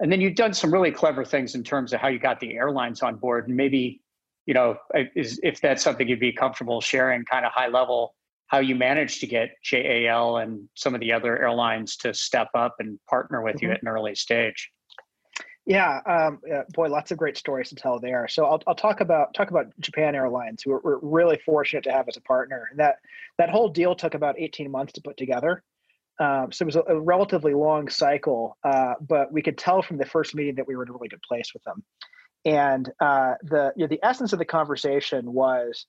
and 0.00 0.12
then 0.12 0.20
you've 0.20 0.34
done 0.34 0.52
some 0.52 0.72
really 0.72 0.90
clever 0.90 1.24
things 1.24 1.54
in 1.54 1.62
terms 1.62 1.92
of 1.92 2.00
how 2.00 2.08
you 2.08 2.18
got 2.18 2.40
the 2.40 2.54
airlines 2.56 3.00
on 3.00 3.16
board. 3.16 3.48
And 3.48 3.56
maybe, 3.56 4.02
you 4.44 4.52
know, 4.52 4.76
is, 5.14 5.40
if 5.42 5.60
that's 5.60 5.82
something 5.82 6.06
you'd 6.06 6.20
be 6.20 6.32
comfortable 6.32 6.80
sharing 6.80 7.24
kind 7.24 7.46
of 7.46 7.52
high 7.52 7.68
level, 7.68 8.14
how 8.48 8.58
you 8.58 8.74
managed 8.74 9.20
to 9.20 9.26
get 9.26 9.50
JAL 9.62 10.36
and 10.36 10.68
some 10.74 10.94
of 10.94 11.00
the 11.00 11.12
other 11.12 11.40
airlines 11.40 11.96
to 11.98 12.12
step 12.12 12.48
up 12.54 12.74
and 12.78 12.98
partner 13.08 13.40
with 13.40 13.56
mm-hmm. 13.56 13.66
you 13.66 13.72
at 13.72 13.82
an 13.82 13.88
early 13.88 14.14
stage. 14.14 14.70
Yeah, 15.66 16.00
um, 16.04 16.40
yeah, 16.46 16.62
boy, 16.74 16.88
lots 16.88 17.10
of 17.10 17.16
great 17.16 17.38
stories 17.38 17.70
to 17.70 17.74
tell 17.74 17.98
there. 17.98 18.28
So 18.28 18.44
I'll, 18.44 18.62
I'll 18.66 18.74
talk 18.74 19.00
about 19.00 19.32
talk 19.32 19.50
about 19.50 19.72
Japan 19.80 20.14
Airlines, 20.14 20.62
who 20.62 20.72
we're, 20.72 20.80
we're 20.82 20.98
really 20.98 21.38
fortunate 21.44 21.84
to 21.84 21.92
have 21.92 22.06
as 22.06 22.18
a 22.18 22.20
partner. 22.20 22.68
That 22.76 22.96
that 23.38 23.48
whole 23.48 23.70
deal 23.70 23.94
took 23.94 24.14
about 24.14 24.38
18 24.38 24.70
months 24.70 24.92
to 24.94 25.00
put 25.00 25.16
together. 25.16 25.62
Um, 26.20 26.52
so 26.52 26.64
it 26.64 26.66
was 26.66 26.76
a, 26.76 26.82
a 26.88 27.00
relatively 27.00 27.54
long 27.54 27.88
cycle, 27.88 28.56
uh, 28.62 28.94
but 29.00 29.32
we 29.32 29.42
could 29.42 29.58
tell 29.58 29.82
from 29.82 29.96
the 29.96 30.04
first 30.04 30.34
meeting 30.34 30.56
that 30.56 30.68
we 30.68 30.76
were 30.76 30.84
in 30.84 30.90
a 30.90 30.92
really 30.92 31.08
good 31.08 31.22
place 31.26 31.52
with 31.54 31.64
them. 31.64 31.82
And 32.44 32.90
uh, 33.00 33.34
the 33.42 33.72
you 33.74 33.84
know, 33.84 33.88
the 33.88 34.04
essence 34.04 34.34
of 34.34 34.38
the 34.38 34.44
conversation 34.44 35.32
was, 35.32 35.86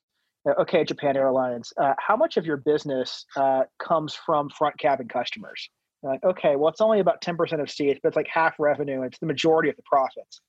okay, 0.48 0.86
Japan 0.86 1.18
Airlines, 1.18 1.74
uh, 1.78 1.94
how 1.98 2.16
much 2.16 2.38
of 2.38 2.46
your 2.46 2.58
business 2.58 3.26
uh, 3.36 3.64
comes 3.78 4.16
from 4.16 4.50
front 4.50 4.80
cabin 4.80 5.10
customers? 5.10 5.70
Like, 6.04 6.24
okay, 6.24 6.56
well, 6.56 6.70
it's 6.70 6.82
only 6.82 7.00
about 7.00 7.22
10% 7.22 7.62
of 7.62 7.70
seats, 7.70 8.00
but 8.02 8.10
it's 8.10 8.16
like 8.16 8.28
half 8.28 8.56
revenue. 8.60 9.02
It's 9.02 9.18
the 9.20 9.26
majority 9.26 9.70
of 9.70 9.76
the 9.76 9.84
profits. 9.86 10.42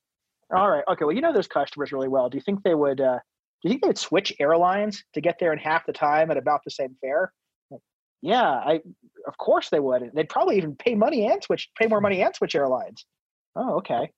All 0.55 0.69
right. 0.69 0.83
Okay. 0.87 1.03
Well, 1.03 1.15
you 1.15 1.21
know 1.21 1.33
those 1.33 1.47
customers 1.47 1.91
really 1.91 2.07
well. 2.07 2.29
Do 2.29 2.37
you 2.37 2.41
think 2.41 2.63
they 2.63 2.75
would? 2.75 3.01
Uh, 3.01 3.19
do 3.61 3.67
you 3.67 3.69
think 3.69 3.81
they 3.81 3.87
would 3.87 3.97
switch 3.97 4.33
airlines 4.39 5.03
to 5.13 5.21
get 5.21 5.37
there 5.39 5.51
in 5.51 5.59
half 5.59 5.85
the 5.85 5.93
time 5.93 6.31
at 6.31 6.37
about 6.37 6.61
the 6.63 6.71
same 6.71 6.95
fare? 7.01 7.33
Yeah, 8.21 8.49
I 8.49 8.81
of 9.27 9.37
course 9.37 9.69
they 9.69 9.79
would. 9.79 10.11
They'd 10.13 10.29
probably 10.29 10.57
even 10.57 10.75
pay 10.75 10.95
money 10.95 11.27
and 11.27 11.43
switch, 11.43 11.69
pay 11.77 11.87
more 11.87 12.01
money 12.01 12.21
and 12.21 12.35
switch 12.35 12.55
airlines. 12.55 13.05
Oh, 13.55 13.75
okay. 13.77 14.11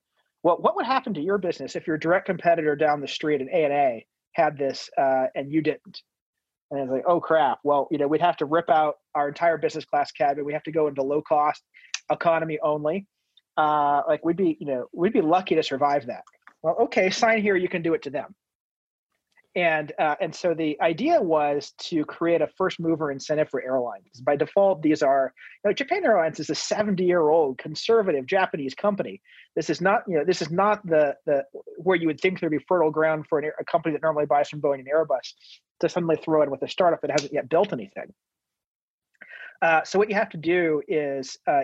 Well, 0.44 0.58
what 0.58 0.76
would 0.76 0.86
happen 0.86 1.13
to 1.15 1.22
your 1.22 1.38
business 1.38 1.76
if 1.76 1.86
your 1.86 1.98
direct 1.98 2.26
competitor 2.26 2.76
down 2.76 3.02
the 3.02 3.08
street 3.08 3.42
at 3.42 3.50
ANA 3.50 4.02
had 4.34 4.58
this 4.58 4.89
uh, 4.98 5.26
and 5.36 5.52
you 5.52 5.62
didn't? 5.62 6.02
And 6.71 6.82
it's 6.82 6.91
like, 6.91 7.03
oh 7.08 7.19
crap. 7.19 7.60
Well, 7.63 7.88
you 7.91 7.97
know, 7.97 8.08
we'd 8.08 8.21
have 8.21 8.38
to 8.38 8.45
rip 8.45 8.69
out 8.69 8.95
our 9.15 9.27
entire 9.27 9.58
business 9.58 9.86
class 9.86 10.12
cabin. 10.12 10.45
We 10.45 10.53
have 10.53 10.63
to 10.63 10.71
go 10.71 10.88
into 10.88 11.01
low 11.01 11.21
cost 11.21 11.63
economy 12.12 12.60
only. 12.62 13.08
Uh, 13.58 14.03
like 14.08 14.23
we'd 14.23 14.38
be, 14.38 14.58
you 14.60 14.67
know, 14.67 14.86
we'd 14.93 15.13
be 15.13 15.21
lucky 15.21 15.55
to 15.55 15.63
survive 15.63 16.05
that. 16.08 16.23
Well, 16.62 16.75
okay, 16.82 17.10
sign 17.10 17.41
here. 17.41 17.55
You 17.55 17.69
can 17.69 17.82
do 17.82 17.93
it 17.93 18.03
to 18.03 18.10
them 18.10 18.36
and 19.55 19.91
uh, 19.97 20.15
and 20.21 20.34
so 20.34 20.53
the 20.53 20.79
idea 20.82 21.21
was 21.21 21.73
to 21.79 22.05
create 22.05 22.41
a 22.41 22.47
first 22.58 22.79
mover 22.79 23.12
incentive 23.12 23.49
for 23.49 23.62
airlines. 23.62 24.21
By 24.21 24.36
default, 24.36 24.82
these 24.82 25.01
are 25.01 25.34
you 25.63 25.69
know, 25.69 25.73
Japan 25.73 26.05
Airlines 26.05 26.39
is 26.39 26.49
a 26.49 26.55
70 26.55 27.03
year 27.03 27.29
old 27.29 27.58
conservative 27.58 28.25
Japanese 28.25 28.75
company. 28.75 29.21
This 29.56 29.70
is 29.70 29.82
not 29.82 30.04
you 30.08 30.18
know 30.18 30.24
this 30.26 30.42
is 30.42 30.52
not 30.52 30.86
the 30.86 31.16
the 31.26 31.44
where 31.78 31.96
you 31.96 32.08
would 32.08 32.20
think 32.20 32.40
there'd 32.40 32.52
be 32.52 32.64
fertile 32.68 32.92
ground 32.92 33.26
for 33.28 33.40
an, 33.40 33.52
a 33.60 33.66
company 33.66 33.94
that 33.94 34.02
normally 34.02 34.26
buys 34.26 34.50
from 34.50 34.62
Boeing 34.62 34.80
and 34.80 34.88
Airbus 34.88 35.34
to 35.82 35.90
suddenly 35.90 36.18
throw 36.18 36.44
in 36.44 36.52
with 36.52 36.62
a 36.62 36.68
startup 36.68 37.02
that 37.02 37.12
hasn't 37.12 37.34
yet 37.34 37.50
built 37.50 37.74
anything. 37.74 38.14
Uh, 39.62 39.84
so 39.84 40.00
what 40.00 40.10
you 40.10 40.16
have 40.16 40.30
to 40.30 40.38
do 40.38 40.82
is 40.88 41.38
uh, 41.48 41.62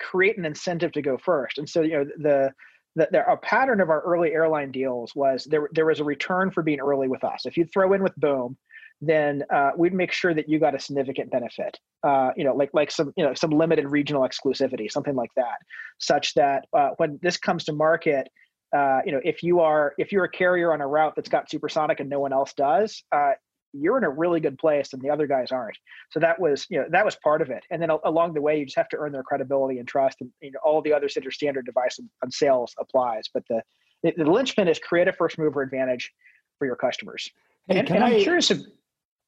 create 0.00 0.38
an 0.38 0.44
incentive 0.44 0.92
to 0.92 1.02
go 1.02 1.16
first. 1.18 1.58
And 1.58 1.68
so 1.68 1.82
you 1.82 1.92
know 1.92 2.04
the 2.18 2.52
that 2.96 3.12
there, 3.12 3.22
a 3.22 3.36
pattern 3.36 3.80
of 3.80 3.90
our 3.90 4.00
early 4.00 4.32
airline 4.32 4.72
deals 4.72 5.14
was 5.14 5.44
there 5.44 5.68
there 5.72 5.86
was 5.86 6.00
a 6.00 6.04
return 6.04 6.50
for 6.50 6.62
being 6.62 6.80
early 6.80 7.08
with 7.08 7.24
us. 7.24 7.46
If 7.46 7.56
you 7.56 7.64
throw 7.64 7.92
in 7.92 8.02
with 8.02 8.16
Boom, 8.16 8.56
then 9.00 9.44
uh, 9.54 9.70
we'd 9.76 9.94
make 9.94 10.12
sure 10.12 10.34
that 10.34 10.48
you 10.48 10.58
got 10.58 10.74
a 10.74 10.80
significant 10.80 11.30
benefit. 11.30 11.78
Uh, 12.02 12.30
you 12.36 12.44
know, 12.44 12.54
like 12.54 12.70
like 12.72 12.90
some 12.90 13.12
you 13.16 13.24
know 13.24 13.34
some 13.34 13.50
limited 13.50 13.86
regional 13.88 14.22
exclusivity, 14.22 14.90
something 14.90 15.14
like 15.14 15.30
that, 15.36 15.58
such 15.98 16.34
that 16.34 16.66
uh, 16.76 16.90
when 16.96 17.18
this 17.22 17.36
comes 17.36 17.64
to 17.64 17.72
market. 17.72 18.28
Uh, 18.76 19.00
you 19.06 19.12
know, 19.12 19.20
if 19.24 19.42
you 19.42 19.60
are 19.60 19.94
if 19.96 20.12
you're 20.12 20.24
a 20.24 20.30
carrier 20.30 20.74
on 20.74 20.82
a 20.82 20.86
route 20.86 21.14
that's 21.16 21.30
got 21.30 21.48
supersonic 21.48 22.00
and 22.00 22.10
no 22.10 22.20
one 22.20 22.34
else 22.34 22.52
does, 22.52 23.02
uh, 23.12 23.30
you're 23.72 23.98
in 23.98 24.04
a 24.04 24.10
really 24.10 24.40
good 24.40 24.58
place 24.58 24.92
and 24.92 25.00
the 25.00 25.10
other 25.10 25.26
guys 25.26 25.52
aren't. 25.52 25.76
So 26.10 26.20
that 26.20 26.38
was, 26.40 26.66
you 26.68 26.78
know, 26.78 26.86
that 26.90 27.04
was 27.04 27.16
part 27.16 27.42
of 27.42 27.50
it. 27.50 27.64
And 27.70 27.80
then 27.80 27.90
along 28.04 28.34
the 28.34 28.42
way, 28.42 28.58
you 28.58 28.64
just 28.64 28.76
have 28.76 28.88
to 28.90 28.96
earn 28.98 29.12
their 29.12 29.22
credibility 29.22 29.78
and 29.78 29.88
trust, 29.88 30.18
and 30.20 30.30
you 30.42 30.50
know, 30.50 30.58
all 30.64 30.82
the 30.82 30.92
other 30.92 31.08
standard 31.08 31.64
device 31.64 31.98
on 32.22 32.30
sales 32.30 32.74
applies. 32.78 33.24
But 33.32 33.44
the 33.48 33.62
the, 34.02 34.12
the 34.16 34.30
linchpin 34.30 34.68
is 34.68 34.78
create 34.78 35.08
a 35.08 35.12
first 35.12 35.38
mover 35.38 35.62
advantage 35.62 36.12
for 36.58 36.66
your 36.66 36.76
customers. 36.76 37.30
Hey, 37.68 37.78
and, 37.78 37.90
and 37.90 38.04
I, 38.04 38.14
I'm 38.14 38.20
curious. 38.20 38.50
Of, 38.50 38.62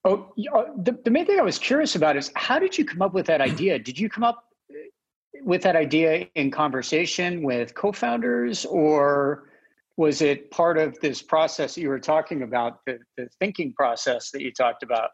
oh, 0.04 0.32
uh, 0.54 0.64
the 0.76 0.98
the 1.04 1.10
main 1.10 1.26
thing 1.26 1.38
I 1.38 1.42
was 1.42 1.58
curious 1.58 1.94
about 1.96 2.16
is 2.16 2.30
how 2.34 2.58
did 2.58 2.76
you 2.76 2.84
come 2.84 3.02
up 3.02 3.12
with 3.12 3.26
that 3.26 3.40
idea? 3.40 3.78
Did 3.78 3.98
you 3.98 4.08
come 4.08 4.24
up 4.24 4.44
uh, 4.70 4.74
with 5.42 5.62
that 5.62 5.76
idea 5.76 6.26
in 6.34 6.50
conversation 6.50 7.42
with 7.42 7.74
co-founders 7.74 8.64
or 8.66 9.44
was 9.96 10.22
it 10.22 10.50
part 10.50 10.78
of 10.78 10.98
this 11.00 11.20
process 11.20 11.74
that 11.74 11.80
you 11.82 11.90
were 11.90 12.00
talking 12.00 12.42
about, 12.42 12.80
the, 12.86 12.98
the 13.18 13.28
thinking 13.38 13.72
process 13.74 14.30
that 14.30 14.40
you 14.40 14.50
talked 14.50 14.82
about? 14.82 15.10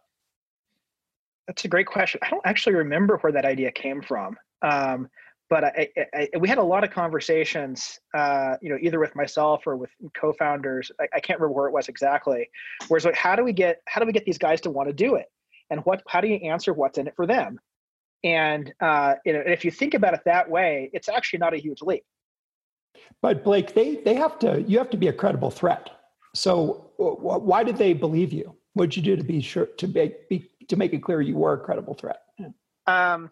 That's 1.49 1.65
a 1.65 1.69
great 1.69 1.89
question. 1.89 2.21
I 2.23 2.31
don't 2.31 2.47
actually 2.47 2.77
remember 2.77 3.19
where 3.19 3.33
that 3.33 3.45
idea 3.45 3.73
came 3.73 4.01
from. 4.01 4.37
Um, 4.63 5.09
but 5.49 5.65
I, 5.65 5.89
I, 5.97 6.29
I, 6.35 6.39
we 6.39 6.49
had 6.49 6.59
a 6.59 6.63
lot 6.63 6.85
of 6.85 6.91
conversations, 6.91 8.01
uh, 8.15 8.57
you 8.61 8.71
know, 8.71 8.79
either 8.81 8.99
with 8.99 9.15
myself 9.15 9.67
or 9.67 9.77
with 9.77 9.91
co-founders. 10.15 10.91
I, 11.01 11.05
I, 11.15 11.21
can't 11.21 11.39
remember 11.39 11.57
where 11.57 11.69
it 11.69 11.73
was 11.73 11.89
exactly. 11.89 12.51
Where 12.89 12.97
it's 12.97 13.07
like, 13.07 13.15
how 13.15 13.37
do 13.37 13.45
we 13.45 13.53
get 13.53 13.81
how 13.87 14.01
do 14.01 14.07
we 14.07 14.13
get 14.13 14.25
these 14.25 14.39
guys 14.39 14.61
to 14.63 14.71
want 14.71 14.89
to 14.89 14.93
do 14.93 15.15
it, 15.15 15.27
and 15.71 15.81
what 15.85 16.03
how 16.09 16.21
do 16.21 16.29
you 16.29 16.37
answer 16.37 16.73
what's 16.73 16.99
in 16.99 17.07
it 17.07 17.15
for 17.15 17.27
them? 17.27 17.61
And 18.25 18.73
uh, 18.81 19.15
you 19.25 19.33
know, 19.33 19.43
if 19.47 19.65
you 19.65 19.71
think 19.71 19.95
about 19.95 20.15
it 20.15 20.21
that 20.25 20.51
way, 20.51 20.91
it's 20.93 21.09
actually 21.09 21.39
not 21.39 21.55
a 21.55 21.59
huge 21.59 21.83
leap. 21.83 22.05
But 23.23 23.45
Blake, 23.45 23.75
they 23.75 23.97
they 23.97 24.15
have 24.15 24.39
to. 24.41 24.63
You 24.63 24.79
have 24.79 24.91
to 24.91 24.97
be 24.97 25.09
a 25.09 25.13
credible 25.13 25.51
threat. 25.51 25.91
So 26.35 26.91
why 26.97 27.65
did 27.65 27.77
they 27.77 27.93
believe 27.93 28.33
you? 28.33 28.55
What 28.75 28.91
did 28.91 28.97
you 28.97 29.03
do 29.03 29.17
to 29.17 29.25
be 29.25 29.41
sure 29.41 29.67
to 29.67 29.89
make 29.89 30.29
be, 30.29 30.51
to 30.69 30.77
make 30.77 30.93
it 30.93 31.03
clear 31.03 31.21
you 31.21 31.37
were 31.37 31.55
a 31.55 31.59
credible 31.59 31.95
threat? 31.95 32.23
Um, 32.87 33.31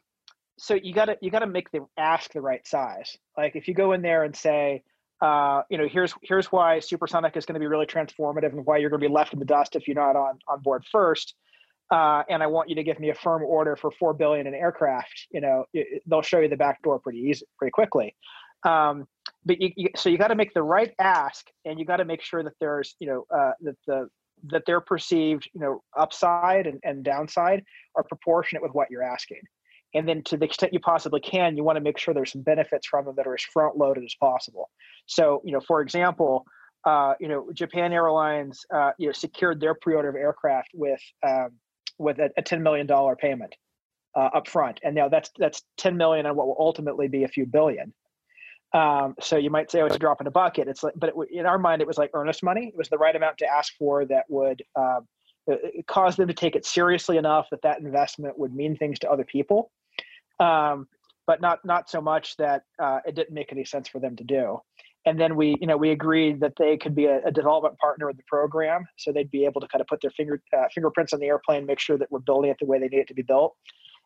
so 0.58 0.74
you 0.74 0.92
got 0.92 1.06
to 1.06 1.18
you 1.20 1.30
got 1.30 1.40
to 1.40 1.46
make 1.46 1.70
the 1.70 1.80
ask 1.96 2.32
the 2.32 2.40
right 2.40 2.66
size. 2.66 3.16
Like 3.36 3.56
if 3.56 3.68
you 3.68 3.74
go 3.74 3.92
in 3.92 4.02
there 4.02 4.24
and 4.24 4.34
say, 4.34 4.82
uh, 5.20 5.62
you 5.68 5.78
know, 5.78 5.88
here's 5.88 6.14
here's 6.22 6.52
why 6.52 6.80
supersonic 6.80 7.36
is 7.36 7.46
going 7.46 7.54
to 7.54 7.60
be 7.60 7.66
really 7.66 7.86
transformative 7.86 8.52
and 8.52 8.64
why 8.64 8.78
you're 8.78 8.90
going 8.90 9.00
to 9.00 9.08
be 9.08 9.12
left 9.12 9.32
in 9.32 9.38
the 9.38 9.44
dust 9.44 9.76
if 9.76 9.88
you're 9.88 9.96
not 9.96 10.16
on 10.16 10.38
on 10.48 10.60
board 10.60 10.84
first. 10.90 11.34
Uh, 11.90 12.22
and 12.28 12.42
I 12.42 12.46
want 12.46 12.68
you 12.68 12.74
to 12.76 12.82
give 12.82 12.98
me 12.98 13.10
a 13.10 13.14
firm 13.14 13.42
order 13.42 13.76
for 13.76 13.90
four 13.90 14.14
billion 14.14 14.46
in 14.46 14.54
aircraft. 14.54 15.26
You 15.30 15.40
know, 15.40 15.64
it, 15.72 16.02
they'll 16.06 16.22
show 16.22 16.40
you 16.40 16.48
the 16.48 16.56
back 16.56 16.82
door 16.82 16.98
pretty 16.98 17.20
easy, 17.20 17.46
pretty 17.58 17.72
quickly. 17.72 18.16
Um, 18.64 19.06
but 19.44 19.60
you, 19.60 19.70
you, 19.76 19.88
so 19.94 20.08
you 20.08 20.16
got 20.16 20.28
to 20.28 20.34
make 20.34 20.54
the 20.54 20.62
right 20.62 20.92
ask, 20.98 21.46
and 21.64 21.78
you 21.78 21.84
got 21.84 21.98
to 21.98 22.04
make 22.04 22.22
sure 22.22 22.42
that 22.42 22.54
there's 22.60 22.96
you 23.00 23.06
know 23.06 23.26
uh, 23.34 23.52
that 23.60 23.76
the 23.86 24.08
that 24.50 24.66
their 24.66 24.80
perceived 24.80 25.48
you 25.52 25.60
know 25.60 25.82
upside 25.96 26.66
and, 26.66 26.80
and 26.84 27.04
downside 27.04 27.64
are 27.96 28.02
proportionate 28.02 28.62
with 28.62 28.72
what 28.72 28.90
you're 28.90 29.02
asking. 29.02 29.40
And 29.94 30.08
then 30.08 30.22
to 30.24 30.36
the 30.36 30.44
extent 30.44 30.72
you 30.72 30.80
possibly 30.80 31.20
can, 31.20 31.56
you 31.56 31.64
want 31.64 31.76
to 31.76 31.82
make 31.82 31.98
sure 31.98 32.12
there's 32.12 32.32
some 32.32 32.42
benefits 32.42 32.86
from 32.86 33.04
them 33.04 33.14
that 33.16 33.26
are 33.26 33.34
as 33.34 33.42
front 33.42 33.76
loaded 33.76 34.04
as 34.04 34.14
possible. 34.20 34.70
So 35.06 35.40
you 35.44 35.52
know, 35.52 35.60
for 35.60 35.80
example, 35.80 36.44
uh, 36.84 37.14
you 37.20 37.28
know, 37.28 37.48
Japan 37.54 37.92
Airlines, 37.92 38.64
uh, 38.74 38.90
you 38.98 39.06
know, 39.06 39.12
secured 39.12 39.60
their 39.60 39.74
pre-order 39.74 40.08
of 40.08 40.16
aircraft 40.16 40.70
with 40.74 41.00
um, 41.26 41.50
with 41.98 42.18
a, 42.18 42.30
a, 42.36 42.42
ten 42.42 42.62
million 42.62 42.86
dollar 42.86 43.16
payment 43.16 43.54
uh, 44.16 44.30
up 44.34 44.48
front, 44.48 44.80
and 44.82 44.94
now 44.94 45.08
that's 45.08 45.30
that's 45.38 45.62
ten 45.76 45.96
million 45.96 46.26
on 46.26 46.36
what 46.36 46.46
will 46.46 46.56
ultimately 46.58 47.08
be 47.08 47.24
a 47.24 47.28
few 47.28 47.46
billion. 47.46 47.94
Um, 48.74 49.14
so 49.20 49.36
you 49.36 49.50
might 49.50 49.70
say, 49.70 49.80
"Oh, 49.80 49.86
it's 49.86 49.96
a 49.96 50.00
drop 50.00 50.20
in 50.20 50.26
a 50.26 50.32
bucket." 50.32 50.68
It's 50.68 50.82
like, 50.82 50.94
but 50.96 51.10
it, 51.10 51.14
in 51.30 51.46
our 51.46 51.58
mind, 51.58 51.80
it 51.80 51.86
was 51.86 51.96
like 51.96 52.10
earnest 52.12 52.42
money. 52.42 52.66
It 52.66 52.76
was 52.76 52.88
the 52.88 52.98
right 52.98 53.14
amount 53.14 53.38
to 53.38 53.46
ask 53.46 53.72
for 53.78 54.04
that 54.06 54.24
would 54.28 54.62
um, 54.76 55.06
cause 55.86 56.16
them 56.16 56.28
to 56.28 56.34
take 56.34 56.56
it 56.56 56.66
seriously 56.66 57.16
enough 57.16 57.46
that 57.50 57.62
that 57.62 57.80
investment 57.80 58.38
would 58.38 58.54
mean 58.54 58.76
things 58.76 58.98
to 59.00 59.10
other 59.10 59.24
people, 59.24 59.70
um, 60.40 60.86
but 61.26 61.40
not 61.40 61.64
not 61.64 61.88
so 61.88 62.00
much 62.00 62.36
that 62.36 62.62
uh, 62.78 63.00
it 63.06 63.14
didn't 63.14 63.34
make 63.34 63.52
any 63.52 63.64
sense 63.64 63.88
for 63.88 64.00
them 64.00 64.16
to 64.16 64.24
do. 64.24 64.58
And 65.06 65.20
then 65.20 65.36
we, 65.36 65.56
you 65.60 65.66
know, 65.66 65.76
we 65.76 65.90
agreed 65.90 66.40
that 66.40 66.54
they 66.56 66.78
could 66.78 66.94
be 66.94 67.04
a, 67.04 67.22
a 67.26 67.30
development 67.30 67.76
partner 67.78 68.08
in 68.08 68.16
the 68.16 68.22
program, 68.26 68.86
so 68.96 69.12
they'd 69.12 69.30
be 69.30 69.44
able 69.44 69.60
to 69.60 69.68
kind 69.68 69.82
of 69.82 69.86
put 69.86 70.00
their 70.00 70.10
finger 70.12 70.42
uh, 70.56 70.64
fingerprints 70.74 71.12
on 71.12 71.20
the 71.20 71.26
airplane, 71.26 71.66
make 71.66 71.78
sure 71.78 71.98
that 71.98 72.10
we're 72.10 72.20
building 72.20 72.50
it 72.50 72.56
the 72.58 72.66
way 72.66 72.78
they 72.78 72.88
need 72.88 73.00
it 73.00 73.08
to 73.08 73.14
be 73.14 73.22
built 73.22 73.54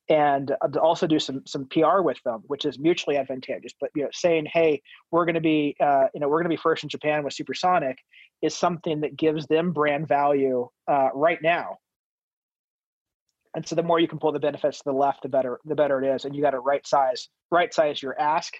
and 0.08 0.52
uh, 0.62 0.78
also 0.80 1.06
do 1.06 1.18
some 1.18 1.42
some 1.46 1.66
PR 1.66 2.00
with 2.00 2.22
them, 2.24 2.42
which 2.46 2.64
is 2.64 2.78
mutually 2.78 3.16
advantageous. 3.16 3.72
But 3.80 3.90
you 3.94 4.02
know, 4.04 4.08
saying, 4.12 4.46
"Hey, 4.52 4.82
we're 5.10 5.24
going 5.24 5.34
to 5.34 5.40
be, 5.40 5.76
uh, 5.80 6.06
you 6.14 6.20
know, 6.20 6.28
we're 6.28 6.38
going 6.38 6.50
to 6.50 6.56
be 6.56 6.60
first 6.60 6.82
in 6.82 6.88
Japan 6.88 7.24
with 7.24 7.34
Supersonic," 7.34 7.98
is 8.42 8.56
something 8.56 9.00
that 9.00 9.16
gives 9.16 9.46
them 9.46 9.72
brand 9.72 10.08
value 10.08 10.68
uh, 10.86 11.10
right 11.14 11.40
now. 11.42 11.78
And 13.54 13.66
so, 13.66 13.74
the 13.74 13.82
more 13.82 14.00
you 14.00 14.08
can 14.08 14.18
pull 14.18 14.32
the 14.32 14.38
benefits 14.38 14.78
to 14.78 14.84
the 14.86 14.92
left, 14.92 15.22
the 15.22 15.28
better 15.28 15.60
the 15.64 15.74
better 15.74 16.02
it 16.02 16.14
is. 16.14 16.24
And 16.24 16.34
you 16.34 16.42
got 16.42 16.50
to 16.50 16.60
right 16.60 16.86
size 16.86 17.28
right 17.50 17.72
size 17.72 18.02
your 18.02 18.18
ask. 18.20 18.54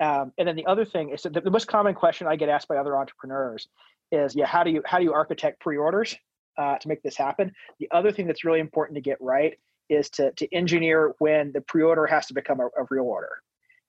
Um, 0.00 0.32
and 0.36 0.46
then 0.46 0.56
the 0.56 0.66
other 0.66 0.84
thing 0.84 1.10
is 1.10 1.22
that 1.22 1.32
the, 1.32 1.40
the 1.40 1.50
most 1.50 1.68
common 1.68 1.94
question 1.94 2.26
I 2.26 2.36
get 2.36 2.48
asked 2.48 2.68
by 2.68 2.76
other 2.76 2.96
entrepreneurs 2.96 3.68
is, 4.12 4.34
"Yeah, 4.34 4.46
how 4.46 4.62
do 4.62 4.70
you 4.70 4.82
how 4.84 4.98
do 4.98 5.04
you 5.04 5.12
architect 5.12 5.60
pre-orders 5.60 6.16
uh, 6.58 6.76
to 6.78 6.88
make 6.88 7.02
this 7.02 7.16
happen?" 7.16 7.52
The 7.78 7.88
other 7.92 8.12
thing 8.12 8.26
that's 8.26 8.44
really 8.44 8.60
important 8.60 8.96
to 8.96 9.02
get 9.02 9.18
right 9.20 9.54
is 9.88 10.10
to, 10.10 10.32
to 10.32 10.52
engineer 10.54 11.14
when 11.18 11.52
the 11.52 11.60
pre-order 11.60 12.06
has 12.06 12.26
to 12.26 12.34
become 12.34 12.60
a, 12.60 12.66
a 12.66 12.86
real 12.90 13.04
order. 13.04 13.30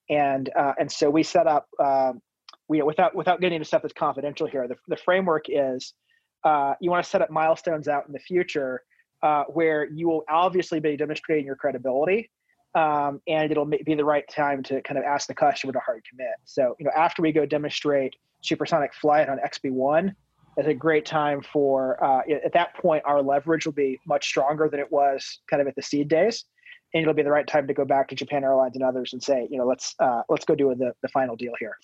And, 0.10 0.50
uh, 0.56 0.74
and 0.80 0.92
so 0.92 1.10
we 1.10 1.24
set 1.24 1.48
up, 1.48 1.68
um, 1.84 2.22
we, 2.68 2.82
without, 2.82 3.16
without 3.16 3.42
getting 3.42 3.58
into 3.58 3.68
stuff 3.68 3.82
that's 3.82 3.94
confidential 3.94 4.48
here, 4.48 4.68
the, 4.68 4.76
the 4.88 4.98
framework 4.98 5.46
is 5.50 5.94
uh, 6.44 6.76
you 6.80 6.90
want 6.90 7.04
to 7.04 7.10
set 7.10 7.22
up 7.22 7.30
milestones 7.30 7.88
out 7.88 8.06
in 8.08 8.14
the 8.14 8.20
future 8.20 8.84
uh, 9.24 9.44
where 9.46 9.90
you 9.90 10.08
will 10.08 10.24
obviously 10.30 10.80
be 10.80 10.96
demonstrating 10.98 11.46
your 11.46 11.56
credibility, 11.56 12.30
um, 12.76 13.22
and 13.28 13.52
it'll 13.52 13.66
be 13.66 13.96
the 13.96 14.06
right 14.06 14.28
time 14.30 14.62
to 14.64 14.82
kind 14.82 14.98
of 14.98 15.04
ask 15.04 15.28
the 15.28 15.34
customer 15.34 15.74
to 15.74 15.80
hard 15.80 16.04
commit. 16.10 16.36
So, 16.46 16.76
you 16.80 16.86
know, 16.86 16.92
after 16.96 17.22
we 17.22 17.32
go 17.32 17.46
demonstrate 17.46 18.16
supersonic 18.42 18.94
flight 18.94 19.30
on 19.30 19.40
XB1, 19.40 20.14
it's 20.58 20.68
a 20.68 20.74
great 20.74 21.06
time 21.06 21.42
for, 21.42 22.04
uh, 22.04 22.22
at 22.44 22.54
that 22.54 22.76
point, 22.76 23.04
our 23.06 23.22
leverage 23.22 23.66
will 23.66 23.74
be 23.74 24.00
much 24.08 24.28
stronger 24.28 24.68
than 24.68 24.80
it 24.80 24.92
was 24.92 25.40
kind 25.50 25.62
of 25.62 25.68
at 25.68 25.76
the 25.76 25.84
seed 25.84 26.08
days. 26.08 26.46
And 26.94 27.02
it'll 27.02 27.14
be 27.14 27.22
the 27.22 27.32
right 27.32 27.46
time 27.46 27.68
to 27.68 27.74
go 27.74 27.86
back 27.86 28.08
to 28.10 28.16
Japan 28.16 28.44
Airlines 28.44 28.76
and 28.76 28.84
others 28.84 29.14
and 29.14 29.22
say, 29.22 29.48
you 29.52 29.58
know, 29.58 29.66
let's 29.66 29.94
uh, 30.00 30.22
let's 30.30 30.46
go 30.46 30.56
do 30.56 30.74
the, 30.74 30.94
the 31.02 31.10
final 31.10 31.36
deal 31.36 31.54
here. 31.60 31.76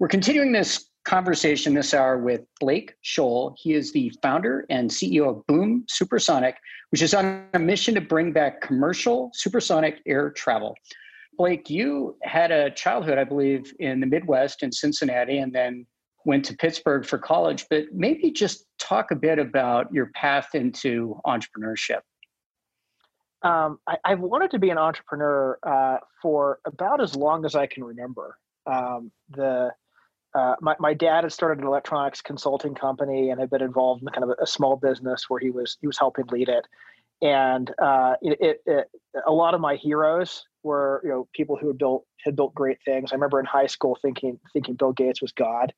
We're 0.00 0.08
continuing 0.08 0.52
this 0.52 0.88
conversation 1.04 1.74
this 1.74 1.92
hour 1.92 2.18
with 2.18 2.42
Blake 2.60 2.94
Scholl. 3.04 3.56
He 3.58 3.74
is 3.74 3.92
the 3.92 4.12
founder 4.22 4.64
and 4.70 4.88
CEO 4.88 5.28
of 5.28 5.46
Boom 5.48 5.84
Supersonic, 5.88 6.56
which 6.90 7.02
is 7.02 7.14
on 7.14 7.46
a 7.54 7.58
mission 7.58 7.94
to 7.94 8.00
bring 8.00 8.32
back 8.32 8.60
commercial 8.60 9.30
supersonic 9.34 10.00
air 10.06 10.30
travel. 10.30 10.76
Blake, 11.36 11.68
you 11.68 12.16
had 12.22 12.52
a 12.52 12.70
childhood, 12.70 13.18
I 13.18 13.24
believe, 13.24 13.72
in 13.80 13.98
the 13.98 14.06
Midwest 14.06 14.62
in 14.62 14.70
Cincinnati 14.70 15.38
and 15.38 15.52
then 15.52 15.84
went 16.24 16.44
to 16.44 16.56
Pittsburgh 16.56 17.04
for 17.04 17.18
college, 17.18 17.66
but 17.68 17.86
maybe 17.92 18.30
just 18.30 18.66
talk 18.78 19.10
a 19.10 19.16
bit 19.16 19.40
about 19.40 19.92
your 19.92 20.10
path 20.14 20.54
into 20.54 21.18
entrepreneurship. 21.26 22.02
Um, 23.42 23.80
I, 23.88 23.96
have 24.04 24.20
wanted 24.20 24.52
to 24.52 24.60
be 24.60 24.70
an 24.70 24.78
entrepreneur 24.78 25.58
uh, 25.64 25.96
for 26.22 26.60
about 26.64 27.00
as 27.00 27.16
long 27.16 27.44
as 27.44 27.56
I 27.56 27.66
can 27.66 27.82
remember. 27.82 28.36
Um, 28.66 29.10
the 29.30 29.72
uh, 30.38 30.54
my, 30.60 30.76
my 30.78 30.94
dad 30.94 31.24
had 31.24 31.32
started 31.32 31.60
an 31.60 31.66
electronics 31.66 32.22
consulting 32.22 32.74
company 32.74 33.30
and 33.30 33.40
had 33.40 33.50
been 33.50 33.62
involved 33.62 34.02
in 34.02 34.08
kind 34.08 34.22
of 34.22 34.30
a, 34.30 34.42
a 34.44 34.46
small 34.46 34.76
business 34.76 35.24
where 35.28 35.40
he 35.40 35.50
was 35.50 35.76
he 35.80 35.86
was 35.86 35.98
helping 35.98 36.26
lead 36.26 36.48
it. 36.48 36.64
And 37.20 37.72
uh, 37.82 38.14
it, 38.22 38.38
it, 38.40 38.62
it, 38.66 38.90
a 39.26 39.32
lot 39.32 39.54
of 39.54 39.60
my 39.60 39.74
heroes 39.74 40.44
were 40.62 41.00
you 41.02 41.10
know 41.10 41.28
people 41.34 41.56
who 41.56 41.66
had 41.66 41.78
built 41.78 42.04
had 42.24 42.36
built 42.36 42.54
great 42.54 42.78
things. 42.84 43.10
I 43.10 43.16
remember 43.16 43.40
in 43.40 43.46
high 43.46 43.66
school 43.66 43.98
thinking 44.00 44.38
thinking 44.52 44.74
bill 44.74 44.92
gates 44.92 45.20
was 45.20 45.32
god. 45.32 45.72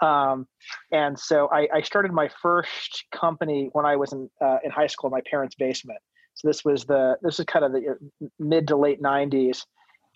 Um, 0.00 0.48
and 0.90 1.16
so 1.16 1.48
I, 1.52 1.68
I, 1.72 1.82
started 1.82 2.12
my 2.12 2.28
first 2.42 3.04
company 3.12 3.70
when 3.72 3.86
i 3.86 3.94
was 3.94 4.12
in 4.12 4.28
uh, 4.40 4.58
in 4.64 4.72
high 4.72 4.88
school 4.88 5.08
in 5.08 5.12
my 5.12 5.22
parents 5.30 5.54
basement. 5.54 6.00
So 6.34 6.48
this 6.48 6.64
was 6.64 6.84
the 6.84 7.16
this 7.22 7.38
is 7.38 7.44
kind 7.44 7.64
of 7.64 7.72
the 7.72 7.96
mid 8.40 8.66
to 8.68 8.76
late 8.76 9.00
90s 9.00 9.64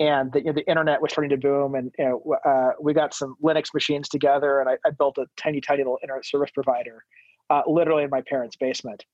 and 0.01 0.33
the, 0.33 0.41
you 0.41 0.47
know, 0.47 0.53
the 0.53 0.69
internet 0.69 1.03
was 1.03 1.13
starting 1.13 1.31
to 1.31 1.37
boom 1.37 1.75
and 1.75 1.93
you 1.99 2.05
know, 2.05 2.37
uh, 2.45 2.73
we 2.81 2.93
got 2.95 3.15
some 3.15 3.37
linux 3.43 3.75
machines 3.75 4.09
together 4.09 4.61
and 4.61 4.69
I, 4.69 4.77
I, 4.87 4.91
built 4.91 5.19
a 5.19 5.27
tiny 5.37 5.61
tiny 5.61 5.79
little 5.79 5.99
internet 6.03 6.25
service 6.25 6.51
provider 6.51 7.05
uh, 7.51 7.63
literally 7.67 8.05
in 8.05 8.11
my 8.11 8.23
parents 8.23 8.57
basement. 8.57 9.05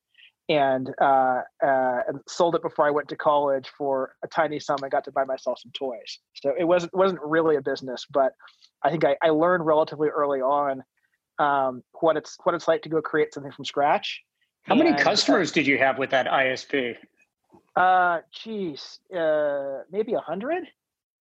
And, 0.51 0.91
uh, 1.01 1.41
uh, 1.65 2.01
and 2.07 2.21
sold 2.29 2.55
it 2.55 2.61
before 2.61 2.87
i 2.87 2.91
went 2.91 3.09
to 3.09 3.17
college 3.17 3.67
for 3.79 4.15
a 4.23 4.29
tiny 4.29 4.61
sum 4.61 4.77
i 4.85 4.91
got 4.91 5.03
to 5.05 5.13
buy 5.13 5.25
myself 5.25 5.59
some 5.59 5.73
toys. 5.73 6.19
So 6.35 6.53
it 6.59 6.65
wasn't 6.65 6.95
wasn't 6.95 7.21
really 7.23 7.57
a 7.57 7.63
business 7.63 8.05
but 8.11 8.33
i 8.83 8.91
think 8.91 9.05
i, 9.07 9.17
I 9.23 9.31
learned 9.31 9.65
relatively 9.65 10.09
early 10.09 10.43
on 10.43 10.85
um, 11.39 11.83
what 12.01 12.17
it's 12.17 12.37
what 12.45 12.55
it's 12.55 12.69
like 12.69 12.83
to 12.83 12.89
go 12.89 13.01
create 13.01 13.35
something 13.35 13.53
from 13.53 13.65
scratch. 13.65 14.23
How 14.65 14.75
and, 14.75 14.85
many 14.85 14.95
uh, 14.95 15.03
customers 15.03 15.51
did 15.51 15.67
you 15.67 15.79
have 15.79 15.99
with 15.99 16.11
that 16.11 16.27
isp 16.27 16.97
uh, 17.77 18.21
geez, 18.33 19.01
uh, 19.17 19.83
maybe 19.91 20.15
a 20.15 20.21
hundred, 20.21 20.65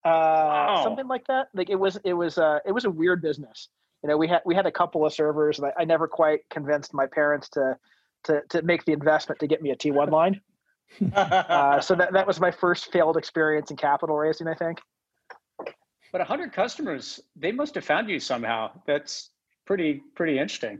uh, 0.04 0.10
wow. 0.10 0.82
something 0.84 1.08
like 1.08 1.26
that. 1.28 1.48
Like 1.54 1.70
it 1.70 1.80
was, 1.80 1.98
it 2.04 2.14
was, 2.14 2.38
uh, 2.38 2.60
it 2.66 2.72
was 2.72 2.86
a 2.86 2.90
weird 2.90 3.22
business. 3.22 3.70
You 4.04 4.10
know, 4.10 4.18
we 4.18 4.28
had 4.28 4.42
we 4.46 4.56
had 4.56 4.66
a 4.66 4.72
couple 4.72 5.06
of 5.06 5.14
servers, 5.14 5.60
and 5.60 5.68
I, 5.68 5.82
I 5.82 5.86
never 5.86 6.08
quite 6.08 6.42
convinced 6.50 6.94
my 6.94 7.06
parents 7.06 7.50
to 7.50 7.78
to 8.24 8.42
to 8.50 8.62
make 8.64 8.86
the 8.86 8.94
investment 8.94 9.40
to 9.40 9.48
get 9.48 9.62
me 9.62 9.72
a 9.72 9.76
T1 9.76 10.10
line. 10.12 10.42
uh, 11.16 11.80
so 11.80 11.96
that 11.96 12.14
that 12.14 12.28
was 12.28 12.40
my 12.40 12.52
first 12.52 12.92
failed 12.92 13.18
experience 13.18 13.72
in 13.72 13.78
capital 13.78 14.18
raising, 14.18 14.48
I 14.48 14.56
think. 14.56 14.80
But 16.12 16.22
a 16.22 16.26
hundred 16.26 16.52
customers, 16.52 17.20
they 17.36 17.52
must 17.52 17.76
have 17.76 17.86
found 17.86 18.10
you 18.10 18.20
somehow. 18.20 18.72
That's 18.86 19.30
pretty 19.66 20.02
pretty 20.16 20.40
interesting. 20.40 20.80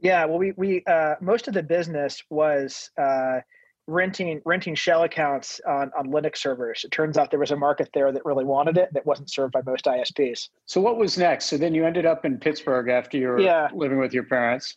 Yeah, 0.00 0.24
well, 0.26 0.38
we 0.38 0.52
we 0.56 0.84
uh, 0.86 1.16
most 1.20 1.48
of 1.48 1.54
the 1.54 1.62
business 1.62 2.22
was 2.30 2.90
uh, 2.96 3.40
renting 3.86 4.40
renting 4.44 4.74
shell 4.74 5.04
accounts 5.04 5.60
on, 5.66 5.90
on 5.96 6.08
Linux 6.08 6.38
servers. 6.38 6.82
It 6.84 6.90
turns 6.90 7.16
out 7.16 7.30
there 7.30 7.40
was 7.40 7.52
a 7.52 7.56
market 7.56 7.90
there 7.94 8.10
that 8.12 8.24
really 8.24 8.44
wanted 8.44 8.76
it 8.78 8.92
that 8.92 9.06
wasn't 9.06 9.30
served 9.30 9.52
by 9.52 9.62
most 9.64 9.84
ISPs. 9.84 10.48
So 10.66 10.80
what 10.80 10.96
was 10.96 11.16
next? 11.16 11.46
So 11.46 11.56
then 11.56 11.74
you 11.74 11.84
ended 11.84 12.06
up 12.06 12.24
in 12.24 12.38
Pittsburgh 12.38 12.88
after 12.88 13.16
you 13.16 13.28
were 13.28 13.40
yeah. 13.40 13.68
living 13.72 13.98
with 13.98 14.12
your 14.12 14.24
parents. 14.24 14.76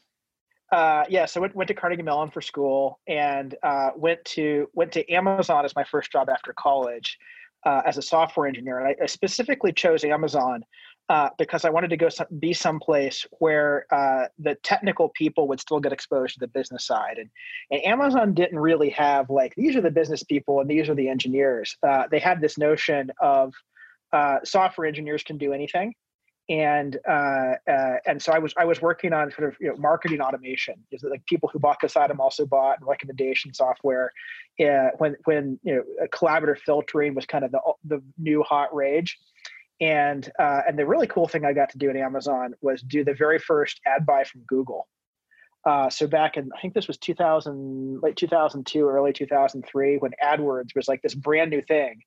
Uh, 0.71 1.03
yeah, 1.09 1.25
so 1.25 1.41
went, 1.41 1.55
went 1.55 1.67
to 1.67 1.73
Carnegie 1.73 2.03
Mellon 2.03 2.29
for 2.29 2.41
school 2.41 2.99
and 3.07 3.55
uh, 3.63 3.89
went 3.95 4.23
to 4.23 4.69
went 4.73 4.91
to 4.91 5.09
Amazon 5.11 5.65
as 5.65 5.75
my 5.75 5.83
first 5.83 6.11
job 6.11 6.29
after 6.29 6.53
college 6.53 7.17
uh, 7.65 7.81
as 7.85 7.97
a 7.97 8.01
software 8.01 8.47
engineer. 8.47 8.79
And 8.79 8.87
I, 8.89 9.03
I 9.03 9.05
specifically 9.07 9.73
chose 9.73 10.03
Amazon 10.03 10.63
uh, 11.09 11.29
because 11.39 11.65
I 11.65 11.71
wanted 11.71 11.89
to 11.89 11.97
go 11.97 12.07
some, 12.07 12.27
be 12.37 12.53
someplace 12.53 13.25
where 13.39 13.87
uh, 13.91 14.25
the 14.37 14.53
technical 14.61 15.09
people 15.09 15.47
would 15.47 15.59
still 15.59 15.79
get 15.79 15.91
exposed 15.91 16.35
to 16.35 16.39
the 16.39 16.47
business 16.47 16.85
side. 16.85 17.17
And, 17.17 17.29
and 17.71 17.83
Amazon 17.83 18.35
didn't 18.35 18.59
really 18.59 18.91
have 18.91 19.29
like 19.29 19.55
these 19.55 19.75
are 19.75 19.81
the 19.81 19.89
business 19.89 20.21
people 20.21 20.61
and 20.61 20.69
these 20.69 20.87
are 20.87 20.93
the 20.93 21.09
engineers. 21.09 21.75
Uh, 21.81 22.03
they 22.11 22.19
had 22.19 22.41
this 22.41 22.59
notion 22.59 23.11
of 23.19 23.53
uh, 24.13 24.37
software 24.43 24.87
engineers 24.87 25.23
can 25.23 25.39
do 25.39 25.51
anything. 25.51 25.95
And 26.47 26.97
uh, 27.07 27.53
and 28.07 28.19
so 28.19 28.31
I 28.31 28.39
was 28.39 28.55
I 28.57 28.65
was 28.65 28.81
working 28.81 29.13
on 29.13 29.31
sort 29.31 29.49
of 29.49 29.57
you 29.61 29.67
know, 29.67 29.75
marketing 29.77 30.19
automation. 30.19 30.75
Is 30.91 31.03
like 31.03 31.23
people 31.27 31.47
who 31.53 31.59
bought 31.59 31.77
this 31.79 31.95
item 31.95 32.19
also 32.19 32.43
bought 32.47 32.79
recommendation 32.81 33.53
software. 33.53 34.11
when 34.57 35.15
when 35.25 35.59
you 35.61 35.75
know 35.75 36.07
collaborative 36.07 36.57
filtering 36.57 37.13
was 37.13 37.27
kind 37.27 37.45
of 37.45 37.51
the 37.51 37.61
the 37.83 38.01
new 38.17 38.41
hot 38.41 38.73
rage 38.73 39.19
and 39.81 40.29
uh, 40.39 40.61
and 40.67 40.77
the 40.77 40.85
really 40.85 41.07
cool 41.07 41.27
thing 41.27 41.45
I 41.45 41.53
got 41.53 41.69
to 41.69 41.77
do 41.77 41.89
at 41.89 41.95
Amazon 41.95 42.53
was 42.61 42.81
do 42.81 43.03
the 43.03 43.13
very 43.13 43.39
first 43.39 43.79
ad 43.85 44.05
buy 44.05 44.23
from 44.23 44.41
Google. 44.47 44.87
Uh, 45.65 45.89
so 45.89 46.07
back 46.07 46.37
in 46.37 46.49
I 46.55 46.61
think 46.61 46.73
this 46.73 46.87
was 46.87 46.97
2000, 46.97 48.01
late 48.01 48.15
2002, 48.15 48.87
early 48.87 49.13
2003, 49.13 49.97
when 49.97 50.11
AdWords 50.23 50.75
was 50.75 50.87
like 50.87 51.01
this 51.01 51.15
brand 51.15 51.49
new 51.49 51.61
thing, 51.61 51.99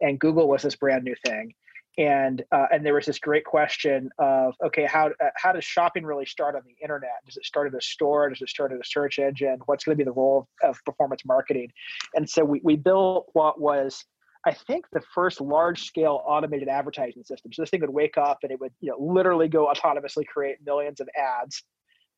and 0.00 0.18
Google 0.18 0.48
was 0.48 0.62
this 0.62 0.76
brand 0.76 1.04
new 1.04 1.14
thing, 1.24 1.54
and 1.96 2.42
uh, 2.52 2.66
and 2.72 2.84
there 2.84 2.94
was 2.94 3.06
this 3.06 3.18
great 3.18 3.44
question 3.44 4.10
of 4.18 4.54
okay, 4.64 4.84
how 4.84 5.08
uh, 5.08 5.30
how 5.36 5.52
does 5.52 5.64
shopping 5.64 6.04
really 6.04 6.26
start 6.26 6.54
on 6.54 6.62
the 6.66 6.74
internet? 6.82 7.24
Does 7.24 7.36
it 7.36 7.44
start 7.44 7.66
at 7.66 7.78
a 7.78 7.80
store? 7.80 8.28
Does 8.28 8.42
it 8.42 8.48
start 8.48 8.72
at 8.72 8.78
a 8.78 8.84
search 8.84 9.18
engine? 9.18 9.58
What's 9.66 9.84
going 9.84 9.96
to 9.96 10.04
be 10.04 10.04
the 10.04 10.12
role 10.12 10.48
of, 10.62 10.70
of 10.70 10.84
performance 10.84 11.22
marketing? 11.24 11.70
And 12.14 12.28
so 12.28 12.44
we 12.44 12.60
we 12.64 12.76
built 12.76 13.30
what 13.32 13.60
was 13.60 14.04
I 14.46 14.52
think 14.52 14.84
the 14.92 15.02
first 15.14 15.40
large 15.40 15.84
scale 15.84 16.22
automated 16.26 16.68
advertising 16.68 17.24
system. 17.24 17.52
So 17.52 17.62
this 17.62 17.70
thing 17.70 17.80
would 17.80 17.90
wake 17.90 18.18
up 18.18 18.38
and 18.42 18.52
it 18.52 18.60
would, 18.60 18.72
you 18.80 18.90
know, 18.90 18.98
literally 18.98 19.48
go 19.48 19.66
autonomously 19.72 20.26
create 20.26 20.58
millions 20.64 21.00
of 21.00 21.08
ads, 21.16 21.62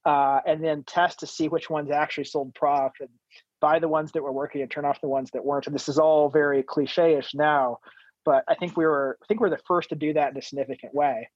uh, 0.05 0.41
and 0.47 0.63
then 0.63 0.85
test 0.85 1.21
to 1.21 1.27
see 1.27 1.49
which 1.49 1.71
ones 1.71 1.91
actually 1.91 2.25
sold 2.25 2.55
product 2.55 3.01
and 3.01 3.09
buy 3.61 3.79
the 3.79 3.89
ones 3.89 4.13
that 4.13 4.23
were 4.23 4.33
working 4.33 4.61
and 4.61 4.71
turn 4.71 4.85
off 4.85 5.01
the 5.01 5.09
ones 5.09 5.31
that 5.33 5.45
weren't. 5.45 5.67
And 5.67 5.75
this 5.75 5.89
is 5.89 5.99
all 5.99 6.29
very 6.29 6.63
cliche-ish 6.63 7.35
now, 7.35 7.79
but 8.25 8.45
I 8.49 8.55
think 8.55 8.77
we 8.77 8.85
were, 8.85 9.19
I 9.23 9.27
think 9.27 9.41
we're 9.41 9.51
the 9.51 9.59
first 9.67 9.89
to 9.91 9.95
do 9.95 10.13
that 10.13 10.33
in 10.33 10.37
a 10.37 10.43
significant 10.43 10.95
way. 10.95 11.29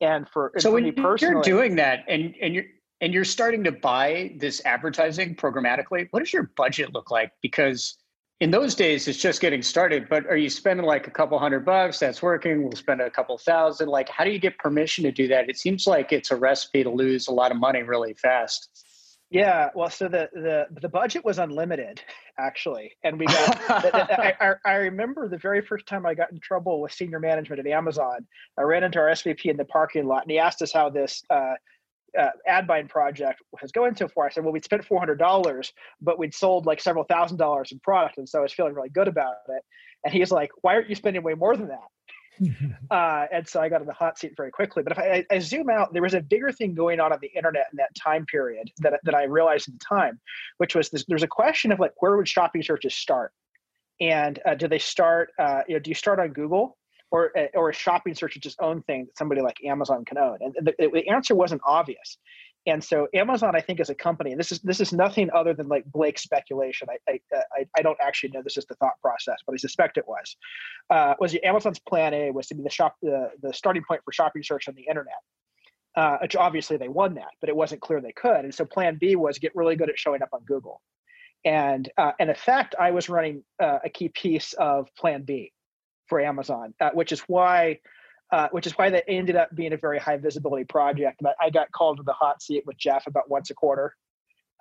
And 0.00 0.28
for 0.28 0.52
so 0.58 0.70
for 0.70 0.74
when 0.74 0.84
you're 1.20 1.42
doing 1.42 1.76
that, 1.76 2.04
and 2.08 2.34
and 2.42 2.54
you're 2.54 2.64
and 3.00 3.14
you're 3.14 3.24
starting 3.24 3.62
to 3.64 3.72
buy 3.72 4.34
this 4.36 4.60
advertising 4.64 5.36
programmatically, 5.36 6.08
what 6.10 6.20
does 6.20 6.32
your 6.32 6.50
budget 6.56 6.92
look 6.92 7.10
like? 7.10 7.30
Because 7.40 7.96
in 8.42 8.50
those 8.50 8.74
days 8.74 9.06
it's 9.06 9.18
just 9.18 9.40
getting 9.40 9.62
started 9.62 10.08
but 10.08 10.26
are 10.26 10.36
you 10.36 10.50
spending 10.50 10.84
like 10.84 11.06
a 11.06 11.10
couple 11.12 11.38
hundred 11.38 11.64
bucks 11.64 12.00
that's 12.00 12.20
working? 12.20 12.64
We'll 12.64 12.72
spend 12.72 13.00
a 13.00 13.08
couple 13.08 13.38
thousand. 13.38 13.88
Like 13.88 14.08
how 14.08 14.24
do 14.24 14.30
you 14.30 14.40
get 14.40 14.58
permission 14.58 15.04
to 15.04 15.12
do 15.12 15.28
that? 15.28 15.48
It 15.48 15.56
seems 15.56 15.86
like 15.86 16.12
it's 16.12 16.32
a 16.32 16.36
recipe 16.36 16.82
to 16.82 16.90
lose 16.90 17.28
a 17.28 17.32
lot 17.32 17.52
of 17.52 17.56
money 17.56 17.84
really 17.84 18.14
fast. 18.14 18.68
Yeah 19.30 19.70
well 19.76 19.90
so 19.90 20.08
the 20.08 20.28
the 20.32 20.66
the 20.80 20.88
budget 20.88 21.24
was 21.24 21.38
unlimited 21.38 22.02
actually 22.36 22.90
and 23.04 23.16
we 23.16 23.26
got 23.26 23.60
I, 23.70 24.34
I, 24.40 24.54
I, 24.66 24.74
remember 24.74 25.28
the 25.28 25.38
very 25.38 25.62
first 25.62 25.86
time 25.86 26.04
i 26.04 26.12
got 26.12 26.32
in 26.32 26.40
trouble 26.40 26.80
with 26.82 26.92
senior 26.92 27.20
management 27.20 27.60
at 27.60 27.66
amazon. 27.68 28.26
I 28.58 28.62
ran 28.62 28.82
into 28.82 28.98
our 28.98 29.10
svp 29.10 29.44
in 29.44 29.56
the 29.56 29.64
parking 29.66 30.06
lot 30.06 30.22
and 30.22 30.30
he 30.32 30.40
asked 30.40 30.62
us 30.62 30.72
how 30.72 30.90
this 30.90 31.22
uh, 31.30 31.54
uh, 32.18 32.30
ad 32.46 32.66
buying 32.66 32.88
project 32.88 33.42
was 33.60 33.72
going 33.72 33.96
so 33.96 34.08
far. 34.08 34.26
I 34.26 34.30
said, 34.30 34.44
well, 34.44 34.52
we'd 34.52 34.64
spent 34.64 34.84
four 34.84 34.98
hundred 34.98 35.18
dollars, 35.18 35.72
but 36.00 36.18
we'd 36.18 36.34
sold 36.34 36.66
like 36.66 36.80
several 36.80 37.04
thousand 37.04 37.38
dollars 37.38 37.72
in 37.72 37.78
product, 37.80 38.18
and 38.18 38.28
so 38.28 38.38
I 38.38 38.42
was 38.42 38.52
feeling 38.52 38.74
really 38.74 38.90
good 38.90 39.08
about 39.08 39.34
it. 39.48 39.62
And 40.04 40.12
he's 40.12 40.30
like, 40.30 40.50
why 40.62 40.74
aren't 40.74 40.88
you 40.88 40.94
spending 40.94 41.22
way 41.22 41.34
more 41.34 41.56
than 41.56 41.68
that? 41.68 41.88
uh, 42.90 43.26
and 43.32 43.46
so 43.46 43.60
I 43.60 43.68
got 43.68 43.80
in 43.80 43.86
the 43.86 43.92
hot 43.92 44.18
seat 44.18 44.32
very 44.36 44.50
quickly. 44.50 44.82
But 44.82 44.92
if 44.92 44.98
I, 44.98 45.24
I, 45.30 45.38
zoom 45.38 45.68
out, 45.68 45.92
there 45.92 46.02
was 46.02 46.14
a 46.14 46.20
bigger 46.20 46.50
thing 46.50 46.74
going 46.74 46.98
on 46.98 47.12
on 47.12 47.18
the 47.20 47.30
internet 47.34 47.66
in 47.72 47.76
that 47.76 47.94
time 47.94 48.26
period 48.26 48.70
that, 48.78 49.00
that 49.04 49.14
I 49.14 49.24
realized 49.24 49.68
at 49.68 49.74
the 49.74 49.84
time, 49.84 50.18
which 50.56 50.74
was 50.74 50.88
this, 50.88 51.04
there's 51.06 51.22
a 51.22 51.28
question 51.28 51.72
of 51.72 51.78
like 51.78 51.92
where 52.00 52.16
would 52.16 52.26
shopping 52.28 52.62
searches 52.62 52.94
start, 52.94 53.32
and 54.00 54.40
uh, 54.46 54.54
do 54.54 54.66
they 54.66 54.78
start? 54.78 55.30
Uh, 55.38 55.60
you 55.68 55.74
know, 55.74 55.80
do 55.80 55.90
you 55.90 55.94
start 55.94 56.18
on 56.18 56.28
Google? 56.28 56.76
Or 57.12 57.30
or 57.54 57.68
a 57.68 57.74
shopping 57.74 58.14
search 58.14 58.36
is 58.36 58.46
its 58.46 58.56
own 58.60 58.82
thing 58.82 59.04
that 59.04 59.16
somebody 59.16 59.42
like 59.42 59.62
Amazon 59.64 60.04
can 60.04 60.18
own? 60.18 60.38
And 60.40 60.54
the, 60.66 60.74
the 60.78 61.08
answer 61.08 61.34
wasn't 61.34 61.60
obvious. 61.64 62.18
And 62.66 62.82
so 62.82 63.08
Amazon, 63.12 63.56
I 63.56 63.60
think, 63.60 63.80
as 63.80 63.90
a 63.90 63.94
company, 63.94 64.34
this 64.34 64.50
is 64.50 64.60
this 64.60 64.80
is 64.80 64.92
nothing 64.92 65.28
other 65.34 65.52
than 65.52 65.68
like 65.68 65.84
Blake 65.84 66.18
speculation. 66.18 66.88
I 66.90 67.20
I, 67.32 67.66
I 67.76 67.82
don't 67.82 67.98
actually 68.00 68.30
know 68.30 68.42
this 68.42 68.56
is 68.56 68.64
the 68.64 68.74
thought 68.76 68.98
process, 69.02 69.36
but 69.46 69.52
I 69.52 69.56
suspect 69.56 69.98
it 69.98 70.08
was. 70.08 70.36
Uh, 70.88 71.14
was 71.20 71.36
Amazon's 71.44 71.78
plan 71.78 72.14
A 72.14 72.30
was 72.30 72.46
to 72.48 72.54
be 72.54 72.62
the 72.62 72.70
shop 72.70 72.96
the, 73.02 73.30
the 73.42 73.52
starting 73.52 73.82
point 73.86 74.00
for 74.04 74.12
shopping 74.12 74.42
search 74.42 74.68
on 74.68 74.74
the 74.74 74.86
internet. 74.88 75.14
Uh, 75.94 76.16
which 76.22 76.34
obviously 76.36 76.78
they 76.78 76.88
won 76.88 77.12
that, 77.12 77.28
but 77.38 77.50
it 77.50 77.54
wasn't 77.54 77.78
clear 77.82 78.00
they 78.00 78.12
could. 78.12 78.46
And 78.46 78.54
so 78.54 78.64
plan 78.64 78.96
B 78.98 79.14
was 79.14 79.38
get 79.38 79.54
really 79.54 79.76
good 79.76 79.90
at 79.90 79.98
showing 79.98 80.22
up 80.22 80.30
on 80.32 80.40
Google. 80.46 80.80
And 81.44 81.86
uh, 81.98 82.12
in 82.18 82.30
effect, 82.30 82.74
I 82.80 82.92
was 82.92 83.10
running 83.10 83.44
uh, 83.62 83.80
a 83.84 83.90
key 83.90 84.08
piece 84.08 84.54
of 84.54 84.88
plan 84.96 85.24
B 85.24 85.52
for 86.06 86.20
Amazon, 86.20 86.74
uh, 86.80 86.90
which 86.94 87.12
is 87.12 87.20
why 87.20 87.78
uh, 88.32 88.48
which 88.50 88.66
is 88.66 88.72
why 88.72 88.88
that 88.88 89.04
ended 89.08 89.36
up 89.36 89.54
being 89.54 89.74
a 89.74 89.76
very 89.76 89.98
high 89.98 90.16
visibility 90.16 90.64
project. 90.64 91.18
But 91.20 91.36
I 91.40 91.50
got 91.50 91.70
called 91.72 91.98
to 91.98 92.02
the 92.02 92.14
hot 92.14 92.42
seat 92.42 92.64
with 92.66 92.78
Jeff 92.78 93.06
about 93.06 93.28
once 93.30 93.50
a 93.50 93.54
quarter. 93.54 93.94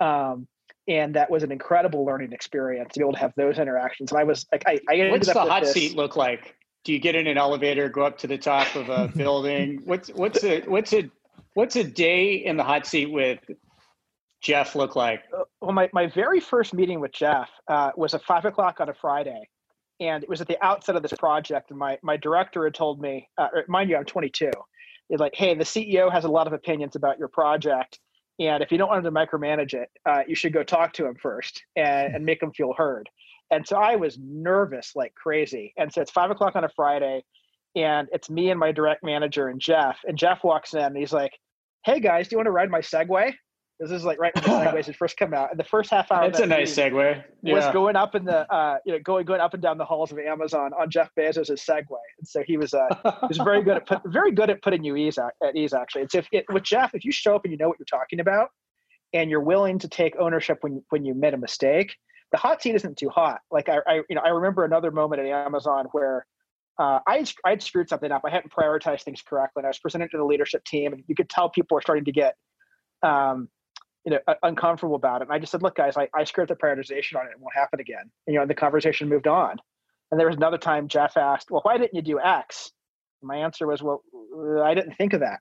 Um, 0.02 0.48
and 0.88 1.16
that 1.16 1.30
was 1.30 1.44
an 1.44 1.52
incredible 1.52 2.06
learning 2.06 2.34
experience 2.34 2.94
to 2.94 3.00
be 3.00 3.04
able 3.04 3.14
to 3.14 3.20
have 3.20 3.34
those 3.38 3.60
interactions. 3.60 4.12
And 4.12 4.20
I 4.20 4.24
was 4.24 4.46
like, 4.52 4.64
I, 4.68 4.80
I 4.90 5.10
what's 5.10 5.28
the 5.28 5.40
hot 5.40 5.64
this. 5.64 5.74
seat 5.74 5.96
look 5.96 6.18
like? 6.18 6.56
Do 6.84 6.92
you 6.92 7.00
get 7.00 7.16
in 7.16 7.28
an 7.28 7.38
elevator, 7.38 7.88
go 7.88 8.02
up 8.02 8.18
to 8.20 8.28
the 8.28 8.38
top 8.38 8.76
of 8.76 8.90
a 8.90 9.08
building? 9.16 9.82
what's 9.86 10.10
what's 10.10 10.44
a 10.44 10.62
what's 10.62 10.92
a 10.94 11.10
what's 11.54 11.76
a 11.76 11.84
day 11.84 12.34
in 12.34 12.58
the 12.58 12.64
hot 12.64 12.86
seat 12.86 13.12
with 13.12 13.40
Jeff 14.42 14.76
look 14.76 14.96
like? 14.96 15.22
Uh, 15.38 15.44
well, 15.62 15.72
my, 15.72 15.90
my 15.94 16.08
very 16.08 16.40
first 16.40 16.74
meeting 16.74 17.00
with 17.00 17.12
Jeff 17.14 17.50
uh, 17.68 17.92
was 17.96 18.14
at 18.14 18.24
five 18.24 18.46
o'clock 18.46 18.80
on 18.80 18.90
a 18.90 18.94
Friday, 18.94 19.48
and 20.02 20.24
it 20.24 20.30
was 20.30 20.42
at 20.42 20.48
the 20.48 20.62
outset 20.66 20.96
of 20.96 21.04
this 21.04 21.14
project. 21.14 21.70
And 21.70 21.80
my 21.80 21.98
my 22.02 22.18
director 22.18 22.66
had 22.66 22.74
told 22.74 23.00
me, 23.00 23.30
uh, 23.38 23.48
mind 23.70 23.90
you, 23.90 23.96
I'm 23.96 24.06
22. 24.06 24.52
He's 25.08 25.20
like, 25.20 25.36
"Hey, 25.36 25.54
the 25.54 25.64
CEO 25.64 26.12
has 26.12 26.26
a 26.26 26.30
lot 26.30 26.48
of 26.48 26.54
opinions 26.54 26.96
about 26.96 27.20
your 27.20 27.28
project, 27.28 28.00
and 28.40 28.64
if 28.64 28.72
you 28.72 28.78
don't 28.78 28.90
want 28.90 29.06
him 29.06 29.14
to 29.14 29.20
micromanage 29.20 29.74
it, 29.74 29.90
uh, 30.06 30.24
you 30.28 30.36
should 30.36 30.54
go 30.54 30.64
talk 30.64 30.94
to 30.94 31.06
him 31.06 31.16
first 31.22 31.64
and, 31.76 32.16
and 32.16 32.26
make 32.26 32.42
him 32.42 32.52
feel 32.52 32.74
heard." 32.74 33.10
And 33.52 33.68
so 33.68 33.78
I 33.78 33.96
was 33.98 34.18
nervous 34.20 34.94
like 34.96 35.14
crazy. 35.14 35.74
And 35.78 35.92
so 35.94 36.02
it's 36.02 36.12
five 36.12 36.32
o'clock 36.32 36.56
on 36.56 36.64
a 36.64 36.70
Friday, 36.70 37.24
and 37.76 38.08
it's 38.12 38.30
me 38.30 38.50
and 38.50 38.60
my 38.60 38.72
direct 38.72 39.04
manager 39.04 39.50
and 39.50 39.62
Jeff. 39.62 40.00
And 40.06 40.18
Jeff 40.18 40.44
walks 40.44 40.74
in 40.74 40.82
and 40.82 40.98
he's 40.98 41.14
like, 41.14 41.38
"Hey 41.86 42.00
guys, 42.00 42.28
do 42.28 42.34
you 42.34 42.38
want 42.40 42.48
to 42.48 42.52
ride 42.52 42.72
my 42.72 42.82
Segway?" 42.82 43.34
This 43.82 43.90
is 43.90 44.06
like 44.06 44.20
right 44.20 44.32
when 44.36 44.44
the 44.44 44.50
segways 44.72 44.86
had 44.86 44.96
first 44.96 45.18
come 45.18 45.34
out. 45.34 45.50
And 45.50 45.60
the 45.60 45.64
first 45.64 45.90
half 45.90 46.12
hour 46.12 46.26
It's 46.26 46.40
a 46.40 46.46
nice 46.46 46.72
segue. 46.76 47.24
Yeah. 47.42 47.54
Was 47.56 47.66
going 47.74 47.96
up 47.96 48.14
in 48.14 48.26
the 48.26 48.50
uh, 48.54 48.78
you 48.86 48.94
know 48.94 49.00
going 49.00 49.26
going 49.26 49.42
up 49.42 49.56
and 49.56 49.64
down 49.64 49.80
the 49.80 49.86
halls 49.86 50.12
of 50.12 50.20
Amazon 50.20 50.72
on 50.80 50.92
Jeff 50.92 51.10
Bezos' 51.18 51.50
Segway, 51.50 51.98
and 52.20 52.28
so 52.28 52.44
he 52.46 52.58
was 52.58 52.76
uh 52.76 52.88
he 53.04 53.28
was 53.28 53.40
very 53.40 53.64
good 53.64 53.78
at 53.78 53.88
put, 53.88 54.02
very 54.06 54.32
good 54.32 54.52
at 54.52 54.62
putting 54.62 54.84
you 54.84 54.96
ease 54.96 55.18
at, 55.18 55.34
at 55.44 55.56
ease 55.56 55.74
actually. 55.74 56.04
It's 56.04 56.14
if 56.14 56.28
it, 56.32 56.46
with 56.50 56.62
Jeff, 56.62 56.94
if 56.94 57.04
you 57.04 57.12
show 57.12 57.36
up 57.36 57.44
and 57.44 57.52
you 57.52 57.58
know 57.58 57.70
what 57.70 57.80
you're 57.80 57.86
talking 57.88 58.20
about, 58.20 58.50
and 59.14 59.32
you're 59.32 59.42
willing 59.42 59.80
to 59.80 59.88
take 59.88 60.16
ownership 60.20 60.60
when 60.62 60.84
when 60.90 61.04
you 61.04 61.16
made 61.16 61.34
a 61.34 61.38
mistake, 61.38 61.96
the 62.32 62.38
hot 62.38 62.62
seat 62.62 62.76
isn't 62.76 63.00
too 63.00 63.10
hot. 63.10 63.40
Like 63.50 63.68
I, 63.68 63.80
I 63.88 63.96
you 64.08 64.16
know 64.16 64.22
I 64.22 64.30
remember 64.30 64.64
another 64.64 64.92
moment 64.92 65.22
at 65.22 65.28
Amazon 65.28 65.88
where. 65.92 66.26
Uh, 66.80 67.00
I 67.06 67.24
I'd 67.46 67.62
screwed 67.62 67.90
something 67.90 68.12
up. 68.12 68.24
I 68.26 68.32
hadn't 68.32 68.52
prioritized 68.52 69.04
things 69.04 69.22
correctly. 69.22 69.60
And 69.60 69.68
I 69.68 69.70
was 69.70 69.78
presented 69.78 70.10
to 70.12 70.18
the 70.18 70.24
leadership 70.24 70.64
team, 70.64 70.94
and 70.94 71.04
you 71.06 71.14
could 71.14 71.30
tell 71.30 71.50
people 71.50 71.76
were 71.76 71.82
starting 71.82 72.06
to 72.06 72.12
get 72.12 72.34
um, 73.04 73.50
you 74.06 74.12
know 74.12 74.20
uncomfortable 74.44 74.96
about 74.96 75.22
it. 75.22 75.26
And 75.26 75.34
I 75.34 75.40
just 75.40 75.52
said, 75.52 75.62
look, 75.62 75.76
guys, 75.76 75.98
I, 75.98 76.08
I 76.14 76.24
screwed 76.24 76.48
the 76.48 76.56
prioritization 76.56 77.18
on 77.18 77.26
it. 77.28 77.32
It 77.32 77.40
won't 77.40 77.56
happen 77.56 77.80
again. 77.80 78.10
And, 78.26 78.34
you 78.34 78.36
know, 78.36 78.42
and 78.42 78.50
the 78.50 78.56
conversation 78.56 79.10
moved 79.10 79.28
on. 79.28 79.58
And 80.10 80.20
there 80.20 80.28
was 80.28 80.36
another 80.36 80.58
time 80.58 80.88
Jeff 80.88 81.18
asked, 81.18 81.52
well, 81.52 81.62
why 81.64 81.78
didn't 81.78 81.94
you 81.94 82.02
do 82.02 82.20
X? 82.20 82.72
And 83.22 83.28
my 83.28 83.38
answer 83.38 83.68
was, 83.68 83.82
well, 83.82 84.04
I 84.64 84.74
didn't 84.74 84.96
think 84.96 85.14
of 85.14 85.22
that. 85.22 85.40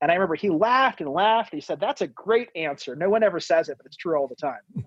And 0.00 0.10
I 0.10 0.14
remember 0.14 0.34
he 0.34 0.48
laughed 0.48 1.00
and 1.00 1.10
laughed. 1.10 1.52
He 1.52 1.60
said, 1.60 1.80
that's 1.80 2.00
a 2.00 2.06
great 2.06 2.48
answer. 2.54 2.96
No 2.96 3.10
one 3.10 3.22
ever 3.22 3.40
says 3.40 3.68
it, 3.68 3.76
but 3.76 3.86
it's 3.86 3.96
true 3.96 4.16
all 4.16 4.28
the 4.28 4.36
time. 4.36 4.86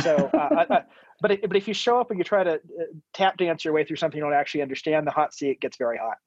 So, 0.00 0.30
uh, 0.32 0.36
I, 0.36 0.74
I, 0.74 0.82
but 1.20 1.32
it, 1.32 1.48
but 1.48 1.56
if 1.56 1.66
you 1.66 1.74
show 1.74 1.98
up 1.98 2.10
and 2.10 2.18
you 2.18 2.24
try 2.24 2.44
to 2.44 2.54
uh, 2.54 2.84
tap 3.12 3.36
dance 3.38 3.64
your 3.64 3.74
way 3.74 3.84
through 3.84 3.96
something 3.96 4.18
you 4.18 4.24
don't 4.24 4.34
actually 4.34 4.62
understand, 4.62 5.06
the 5.06 5.10
hot 5.10 5.34
seat 5.34 5.60
gets 5.60 5.76
very 5.76 5.98
hot. 5.98 6.18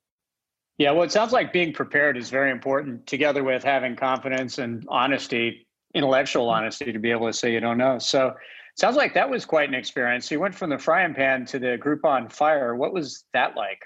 Yeah, 0.77 0.91
well, 0.91 1.03
it 1.03 1.11
sounds 1.11 1.31
like 1.31 1.53
being 1.53 1.73
prepared 1.73 2.17
is 2.17 2.29
very 2.29 2.51
important, 2.51 3.07
together 3.07 3.43
with 3.43 3.63
having 3.63 3.95
confidence 3.95 4.57
and 4.57 4.85
honesty 4.89 5.67
intellectual 5.93 6.47
mm-hmm. 6.47 6.63
honesty 6.63 6.91
to 6.91 6.99
be 6.99 7.11
able 7.11 7.27
to 7.27 7.33
say 7.33 7.51
you 7.51 7.59
don't 7.59 7.77
know. 7.77 7.99
So 7.99 8.33
sounds 8.75 8.95
like 8.95 9.13
that 9.13 9.29
was 9.29 9.45
quite 9.45 9.69
an 9.69 9.75
experience. 9.75 10.29
So 10.29 10.35
you 10.35 10.39
went 10.39 10.55
from 10.55 10.69
the 10.69 10.77
frying 10.77 11.13
pan 11.13 11.45
to 11.47 11.59
the 11.59 11.77
Groupon 11.77 12.31
Fire. 12.31 12.75
What 12.75 12.93
was 12.93 13.25
that 13.33 13.55
like? 13.55 13.79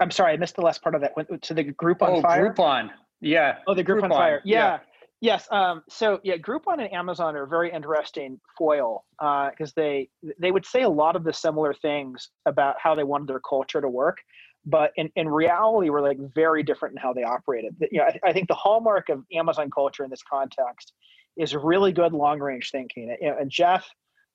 I'm 0.00 0.10
sorry, 0.10 0.32
I 0.32 0.36
missed 0.36 0.56
the 0.56 0.62
last 0.62 0.82
part 0.82 0.94
of 0.94 1.00
that. 1.02 1.16
Went 1.16 1.42
to 1.42 1.54
the 1.54 1.64
Groupon 1.64 2.18
oh, 2.18 2.22
Fire. 2.22 2.52
Groupon. 2.52 2.90
Yeah. 3.20 3.58
Oh, 3.66 3.74
the 3.74 3.84
Groupon, 3.84 4.02
Groupon. 4.02 4.10
Fire. 4.10 4.42
Yeah. 4.44 4.56
yeah. 4.56 4.78
Yes. 5.20 5.46
Um, 5.52 5.84
so 5.88 6.18
yeah, 6.24 6.36
Groupon 6.36 6.80
and 6.80 6.92
Amazon 6.92 7.36
are 7.36 7.46
very 7.46 7.70
interesting 7.70 8.40
foil 8.58 9.04
because 9.20 9.70
uh, 9.70 9.72
they 9.76 10.08
they 10.40 10.50
would 10.50 10.66
say 10.66 10.82
a 10.82 10.88
lot 10.88 11.14
of 11.14 11.22
the 11.22 11.32
similar 11.32 11.72
things 11.74 12.30
about 12.44 12.74
how 12.82 12.96
they 12.96 13.04
wanted 13.04 13.28
their 13.28 13.38
culture 13.38 13.80
to 13.80 13.88
work, 13.88 14.18
but 14.66 14.90
in, 14.96 15.10
in 15.14 15.28
reality, 15.28 15.90
we're 15.90 16.00
like 16.00 16.18
very 16.34 16.64
different 16.64 16.94
in 16.94 16.98
how 17.00 17.12
they 17.12 17.22
operated. 17.22 17.76
You 17.92 18.00
know, 18.00 18.04
I, 18.04 18.30
I 18.30 18.32
think 18.32 18.48
the 18.48 18.54
hallmark 18.54 19.10
of 19.10 19.24
Amazon 19.32 19.70
culture 19.70 20.02
in 20.02 20.10
this 20.10 20.22
context 20.28 20.92
is 21.36 21.54
really 21.54 21.92
good 21.92 22.12
long 22.12 22.38
range 22.40 22.70
thinking. 22.70 23.14
And 23.20 23.50
Jeff, 23.50 23.86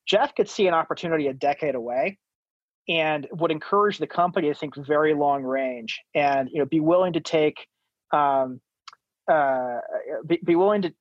Jeff 0.06 0.34
could 0.34 0.48
see 0.48 0.66
an 0.66 0.74
opportunity 0.74 1.26
a 1.28 1.34
decade 1.34 1.74
away 1.74 2.18
and 2.88 3.26
would 3.32 3.50
encourage 3.50 3.98
the 3.98 4.06
company 4.06 4.48
to 4.48 4.54
think 4.54 4.74
very 4.76 5.14
long 5.14 5.42
range 5.42 6.00
and 6.14 6.48
you 6.50 6.58
know 6.58 6.64
be 6.64 6.80
willing 6.80 7.12
to 7.12 7.20
take 7.20 7.66
um, 8.12 8.60
uh, 9.30 9.78
be, 10.26 10.40
be 10.44 10.56
willing 10.56 10.82
to 10.82 10.94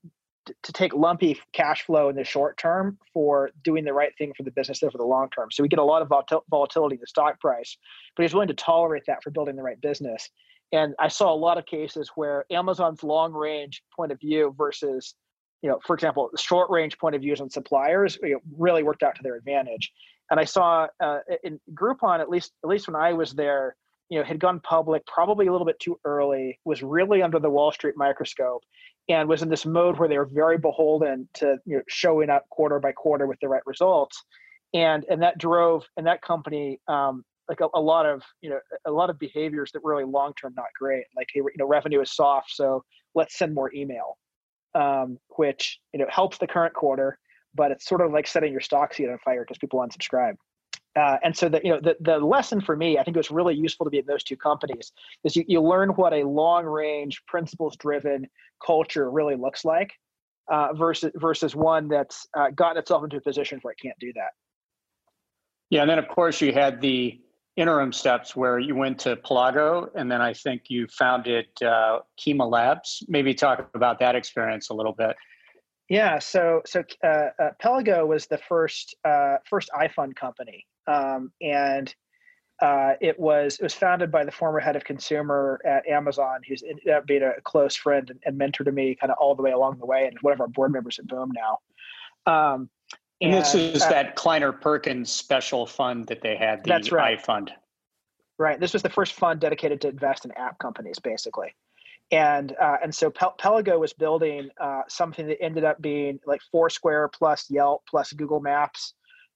to 0.63 0.71
take 0.71 0.93
lumpy 0.93 1.39
cash 1.53 1.83
flow 1.83 2.09
in 2.09 2.15
the 2.15 2.23
short 2.23 2.57
term 2.57 2.97
for 3.13 3.49
doing 3.63 3.83
the 3.83 3.93
right 3.93 4.11
thing 4.17 4.33
for 4.35 4.43
the 4.43 4.51
business 4.51 4.79
there 4.79 4.91
for 4.91 4.97
the 4.97 5.03
long 5.03 5.29
term. 5.29 5.49
So 5.51 5.61
we 5.61 5.69
get 5.69 5.79
a 5.79 5.83
lot 5.83 6.01
of 6.01 6.11
volatility 6.49 6.95
in 6.95 7.01
the 7.01 7.07
stock 7.07 7.39
price, 7.41 7.77
but 8.15 8.23
he's 8.23 8.33
willing 8.33 8.47
to 8.47 8.53
tolerate 8.53 9.03
that 9.07 9.23
for 9.23 9.29
building 9.29 9.55
the 9.55 9.63
right 9.63 9.79
business. 9.81 10.29
And 10.71 10.95
I 10.99 11.07
saw 11.07 11.33
a 11.33 11.35
lot 11.35 11.57
of 11.57 11.65
cases 11.65 12.11
where 12.15 12.45
Amazon's 12.51 13.03
long 13.03 13.33
range 13.33 13.81
point 13.95 14.11
of 14.11 14.19
view 14.19 14.53
versus 14.57 15.15
you 15.61 15.69
know, 15.69 15.79
for 15.85 15.93
example, 15.95 16.29
short 16.37 16.69
range 16.69 16.97
point 16.97 17.15
of 17.15 17.21
views 17.21 17.41
on 17.41 17.49
suppliers 17.49 18.17
you 18.21 18.33
know, 18.33 18.39
really 18.57 18.83
worked 18.83 19.03
out 19.03 19.15
to 19.15 19.23
their 19.23 19.35
advantage. 19.35 19.91
And 20.29 20.39
I 20.39 20.43
saw 20.43 20.87
uh, 20.99 21.19
in 21.43 21.59
Groupon, 21.73 22.19
at 22.19 22.29
least 22.29 22.51
at 22.63 22.69
least 22.69 22.87
when 22.87 22.95
I 22.95 23.13
was 23.13 23.33
there, 23.33 23.75
you 24.09 24.19
know, 24.19 24.25
had 24.25 24.39
gone 24.39 24.59
public 24.59 25.05
probably 25.07 25.47
a 25.47 25.51
little 25.51 25.65
bit 25.65 25.79
too 25.79 25.99
early, 26.05 26.59
was 26.65 26.83
really 26.83 27.21
under 27.21 27.39
the 27.39 27.49
Wall 27.49 27.71
Street 27.71 27.95
microscope, 27.97 28.63
and 29.09 29.27
was 29.29 29.41
in 29.41 29.49
this 29.49 29.65
mode 29.65 29.97
where 29.97 30.09
they 30.09 30.17
were 30.17 30.29
very 30.31 30.57
beholden 30.57 31.27
to 31.35 31.57
you 31.65 31.77
know, 31.77 31.83
showing 31.87 32.29
up 32.29 32.47
quarter 32.49 32.79
by 32.79 32.91
quarter 32.91 33.25
with 33.25 33.39
the 33.41 33.47
right 33.47 33.63
results, 33.65 34.21
and 34.73 35.05
and 35.09 35.21
that 35.21 35.37
drove 35.37 35.85
and 35.95 36.05
that 36.05 36.21
company 36.21 36.79
um, 36.87 37.23
like 37.49 37.61
a, 37.61 37.67
a, 37.73 37.79
lot 37.79 38.05
of 38.05 38.21
you 38.41 38.49
know 38.49 38.59
a 38.85 38.91
lot 38.91 39.09
of 39.09 39.17
behaviors 39.17 39.71
that 39.71 39.81
were 39.81 39.91
really 39.91 40.11
long 40.11 40.33
term 40.39 40.53
not 40.57 40.67
great. 40.77 41.05
Like 41.15 41.29
hey, 41.33 41.39
you 41.39 41.51
know, 41.57 41.67
revenue 41.67 42.01
is 42.01 42.13
soft, 42.13 42.51
so 42.51 42.83
let's 43.15 43.37
send 43.37 43.55
more 43.55 43.73
email 43.73 44.17
um, 44.77 45.17
which 45.35 45.79
you 45.91 45.99
know 45.99 46.05
helps 46.09 46.37
the 46.37 46.47
current 46.47 46.73
quarter, 46.73 47.17
but 47.55 47.71
it's 47.71 47.85
sort 47.85 48.01
of 48.01 48.11
like 48.11 48.27
setting 48.27 48.51
your 48.51 48.61
stock 48.61 48.93
seat 48.93 49.09
on 49.09 49.17
fire 49.25 49.43
because 49.43 49.57
people 49.57 49.79
unsubscribe. 49.79 50.35
Uh, 50.95 51.17
and 51.23 51.35
so 51.35 51.49
the 51.49 51.59
you 51.63 51.71
know 51.71 51.79
the, 51.81 51.95
the 51.99 52.17
lesson 52.17 52.61
for 52.61 52.75
me, 52.75 52.97
I 52.97 53.03
think 53.03 53.17
it 53.17 53.19
was 53.19 53.31
really 53.31 53.55
useful 53.55 53.85
to 53.85 53.89
be 53.89 53.99
in 53.99 54.05
those 54.05 54.23
two 54.23 54.37
companies, 54.37 54.91
is 55.23 55.35
you, 55.35 55.43
you 55.47 55.61
learn 55.61 55.89
what 55.89 56.13
a 56.13 56.23
long 56.23 56.65
range, 56.65 57.21
principles 57.27 57.75
driven 57.77 58.27
culture 58.65 59.09
really 59.09 59.35
looks 59.35 59.65
like, 59.65 59.91
uh, 60.51 60.73
versus 60.73 61.11
versus 61.15 61.55
one 61.55 61.87
that's 61.87 62.27
uh, 62.35 62.49
gotten 62.55 62.77
itself 62.77 63.03
into 63.03 63.17
a 63.17 63.21
position 63.21 63.59
where 63.63 63.71
it 63.71 63.79
can't 63.81 63.97
do 63.99 64.13
that. 64.13 64.31
Yeah, 65.69 65.81
and 65.81 65.89
then 65.89 65.99
of 65.99 66.07
course 66.07 66.39
you 66.39 66.53
had 66.53 66.81
the 66.81 67.19
interim 67.57 67.91
steps 67.91 68.35
where 68.35 68.59
you 68.59 68.75
went 68.75 68.99
to 68.99 69.15
Pelago 69.17 69.89
and 69.95 70.09
then 70.09 70.21
I 70.21 70.33
think 70.33 70.63
you 70.69 70.87
founded 70.87 71.47
uh, 71.61 71.99
Kima 72.19 72.49
Labs. 72.49 73.03
Maybe 73.07 73.33
talk 73.33 73.67
about 73.73 73.99
that 73.99 74.15
experience 74.15 74.69
a 74.69 74.73
little 74.73 74.93
bit. 74.93 75.15
Yeah, 75.89 76.19
so 76.19 76.61
so 76.65 76.83
uh, 77.03 77.29
uh, 77.39 77.49
Pelago 77.61 78.05
was 78.05 78.27
the 78.27 78.37
first 78.37 78.95
uh, 79.05 79.37
first 79.49 79.69
iFund 79.73 80.15
company, 80.17 80.67
um, 80.85 81.31
and 81.41 81.93
uh, 82.61 82.93
it 82.99 83.17
was 83.17 83.57
it 83.59 83.63
was 83.63 83.73
founded 83.73 84.11
by 84.11 84.25
the 84.25 84.31
former 84.31 84.59
head 84.59 84.75
of 84.75 84.83
consumer 84.83 85.61
at 85.65 85.87
Amazon, 85.87 86.41
who's 86.45 86.61
ended 86.61 86.89
up 86.89 87.07
being 87.07 87.23
a 87.23 87.39
close 87.41 87.75
friend 87.75 88.09
and, 88.09 88.19
and 88.25 88.37
mentor 88.37 88.65
to 88.65 88.71
me, 88.71 88.95
kind 88.95 89.11
of 89.11 89.17
all 89.17 89.33
the 89.33 89.41
way 89.41 89.51
along 89.51 89.77
the 89.79 89.85
way, 89.85 90.05
and 90.07 90.17
one 90.21 90.33
of 90.33 90.41
our 90.41 90.49
board 90.49 90.73
members 90.73 90.99
at 90.99 91.07
Boom 91.07 91.31
now. 91.33 91.59
Um, 92.31 92.69
and, 93.21 93.33
and 93.33 93.41
this 93.41 93.55
is 93.55 93.81
uh, 93.81 93.89
that 93.89 94.15
Kleiner 94.15 94.51
Perkins 94.51 95.11
special 95.11 95.65
fund 95.65 96.07
that 96.07 96.21
they 96.21 96.35
had, 96.35 96.63
the 96.63 96.67
that's 96.67 96.91
right. 96.91 97.19
iFund. 97.19 97.49
Right. 98.37 98.59
This 98.59 98.73
was 98.73 98.83
the 98.83 98.89
first 98.89 99.13
fund 99.13 99.39
dedicated 99.39 99.81
to 99.81 99.87
invest 99.87 100.25
in 100.25 100.31
app 100.33 100.59
companies, 100.59 100.99
basically. 100.99 101.55
And 102.11 102.55
uh, 102.61 102.77
and 102.81 102.93
so 102.93 103.09
Pel- 103.09 103.35
Pelago 103.39 103.79
was 103.79 103.93
building 103.93 104.49
uh, 104.61 104.83
something 104.87 105.27
that 105.27 105.41
ended 105.41 105.63
up 105.63 105.81
being 105.81 106.19
like 106.25 106.41
Foursquare 106.51 107.09
plus 107.09 107.49
Yelp 107.49 107.83
plus 107.89 108.13
Google 108.13 108.39
Maps, 108.39 108.93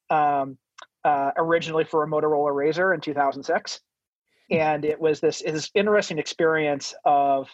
um, 0.10 0.58
uh, 1.04 1.32
originally 1.36 1.84
for 1.84 2.04
a 2.04 2.08
Motorola 2.08 2.52
Razr 2.54 2.94
in 2.94 3.02
2006. 3.02 3.80
And 4.52 4.84
it 4.84 5.00
was 5.00 5.22
this, 5.22 5.42
this 5.42 5.72
interesting 5.76 6.20
experience 6.20 6.94
of 7.06 7.50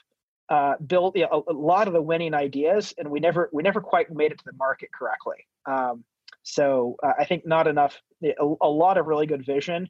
uh, 0.50 0.76
built 0.86 1.16
you 1.16 1.24
know, 1.24 1.44
a, 1.48 1.52
a, 1.52 1.54
lot 1.54 1.88
of 1.88 1.94
the 1.94 2.02
winning 2.02 2.34
ideas, 2.34 2.94
and 2.98 3.10
we 3.10 3.20
never 3.20 3.50
we 3.52 3.64
never 3.64 3.82
quite 3.82 4.14
made 4.14 4.32
it 4.32 4.38
to 4.40 4.46
the 4.46 4.54
market 4.54 4.90
correctly. 4.92 5.46
Um, 5.66 6.04
so 6.48 6.96
uh, 7.04 7.12
I 7.20 7.26
think 7.26 7.46
not 7.46 7.68
enough. 7.68 8.00
A, 8.24 8.56
a, 8.62 8.70
lot 8.70 8.98
of 8.98 9.06
really 9.06 9.26
good 9.26 9.46
vision 9.46 9.90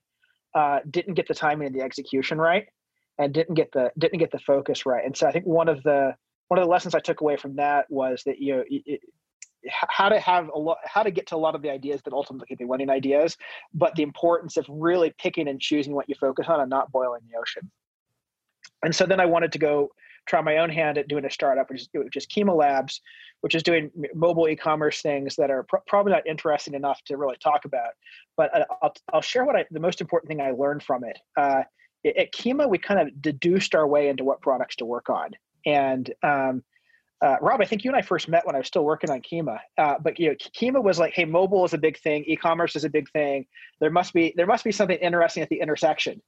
uh, 0.55 0.79
didn't 0.89 1.13
get 1.13 1.27
the 1.27 1.35
timing 1.35 1.67
and 1.67 1.75
the 1.75 1.81
execution 1.81 2.39
right, 2.39 2.65
and 3.19 3.31
didn't 3.31 3.53
get 3.53 3.71
the 3.73 3.91
didn't 3.99 4.17
get 4.17 4.31
the 4.31 4.39
focus 4.39 4.85
right. 4.85 5.05
And 5.05 5.15
so 5.15 5.27
I 5.27 5.31
think 5.31 5.45
one 5.45 5.69
of 5.69 5.83
the 5.83 6.15
one 6.47 6.59
of 6.59 6.65
the 6.65 6.71
lessons 6.71 6.95
I 6.95 6.99
took 6.99 7.21
away 7.21 7.37
from 7.37 7.55
that 7.57 7.85
was 7.89 8.23
that 8.25 8.39
you 8.39 8.55
know 8.55 8.63
it, 8.67 9.01
how 9.69 10.09
to 10.09 10.19
have 10.19 10.49
a 10.49 10.57
lot 10.57 10.77
how 10.83 11.03
to 11.03 11.11
get 11.11 11.27
to 11.27 11.35
a 11.35 11.37
lot 11.37 11.53
of 11.53 11.61
the 11.61 11.69
ideas 11.69 12.01
that 12.03 12.13
ultimately 12.13 12.47
can 12.47 12.57
be 12.57 12.65
winning 12.65 12.89
ideas 12.89 13.37
but 13.73 13.93
the 13.95 14.03
importance 14.03 14.55
of 14.55 14.65
really 14.69 15.13
picking 15.19 15.47
and 15.47 15.59
choosing 15.59 15.93
what 15.93 16.07
you 16.07 16.15
focus 16.19 16.47
on 16.47 16.61
and 16.61 16.69
not 16.69 16.91
boiling 16.91 17.21
the 17.29 17.37
ocean 17.37 17.69
and 18.83 18.95
so 18.95 19.05
then 19.05 19.19
i 19.19 19.25
wanted 19.25 19.51
to 19.51 19.59
go 19.59 19.89
try 20.28 20.41
my 20.41 20.57
own 20.57 20.69
hand 20.69 20.97
at 20.97 21.07
doing 21.07 21.25
a 21.25 21.32
startup 21.32 21.69
which 21.69 21.82
is, 21.82 21.89
which 21.93 22.17
is 22.17 22.28
labs 22.47 23.01
which 23.41 23.53
is 23.53 23.63
doing 23.63 23.91
mobile 24.15 24.47
e-commerce 24.47 25.01
things 25.01 25.36
that 25.36 25.51
are 25.51 25.63
pr- 25.63 25.78
probably 25.88 26.11
not 26.11 26.25
interesting 26.28 26.73
enough 26.73 27.01
to 27.05 27.17
really 27.17 27.38
talk 27.38 27.65
about 27.65 27.91
but 28.36 28.55
uh, 28.55 28.65
I'll, 28.82 28.93
I'll 29.13 29.21
share 29.21 29.45
what 29.45 29.55
I, 29.55 29.65
the 29.71 29.80
most 29.80 30.01
important 30.01 30.30
thing 30.30 30.41
i 30.41 30.51
learned 30.51 30.84
from 30.84 31.03
it 31.03 31.17
uh, 31.38 31.63
at 32.05 32.32
Kima, 32.32 32.69
we 32.69 32.78
kind 32.78 32.99
of 32.99 33.21
deduced 33.21 33.75
our 33.75 33.88
way 33.88 34.09
into 34.09 34.23
what 34.23 34.41
products 34.41 34.75
to 34.78 34.86
work 34.86 35.09
on. 35.09 35.32
And 35.65 36.11
um, 36.23 36.63
uh, 37.21 37.38
Rob, 37.41 37.61
I 37.61 37.65
think 37.65 37.84
you 37.84 37.89
and 37.89 37.97
I 37.97 38.01
first 38.01 38.28
met 38.28 38.45
when 38.45 38.55
I 38.55 38.59
was 38.59 38.67
still 38.67 38.86
working 38.86 39.09
on 39.09 39.21
Kima. 39.21 39.59
Uh, 39.78 39.95
but 39.99 40.19
you 40.19 40.30
know, 40.30 40.36
Kima 40.36 40.82
was 40.82 40.99
like, 40.99 41.13
"Hey, 41.13 41.25
mobile 41.25 41.65
is 41.65 41.73
a 41.73 41.78
big 41.78 41.97
thing. 41.99 42.23
E-commerce 42.25 42.75
is 42.75 42.84
a 42.84 42.89
big 42.89 43.09
thing. 43.09 43.45
There 43.80 43.89
must 43.89 44.13
be 44.13 44.34
there 44.38 44.45
must 44.45 44.63
be 44.63 44.71
something 44.71 44.97
interesting 44.99 45.43
at 45.43 45.49
the 45.49 45.59
intersection." 45.59 46.21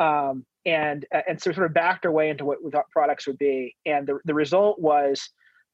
Um, 0.00 0.44
and 0.66 1.06
uh, 1.14 1.20
and 1.28 1.40
so 1.40 1.52
sort 1.52 1.66
of 1.66 1.74
backed 1.74 2.04
our 2.06 2.12
way 2.12 2.30
into 2.30 2.44
what 2.44 2.58
we 2.64 2.70
thought 2.70 2.90
products 2.90 3.26
would 3.26 3.38
be. 3.38 3.76
And 3.86 4.06
the 4.06 4.18
the 4.24 4.34
result 4.34 4.78
was, 4.80 5.30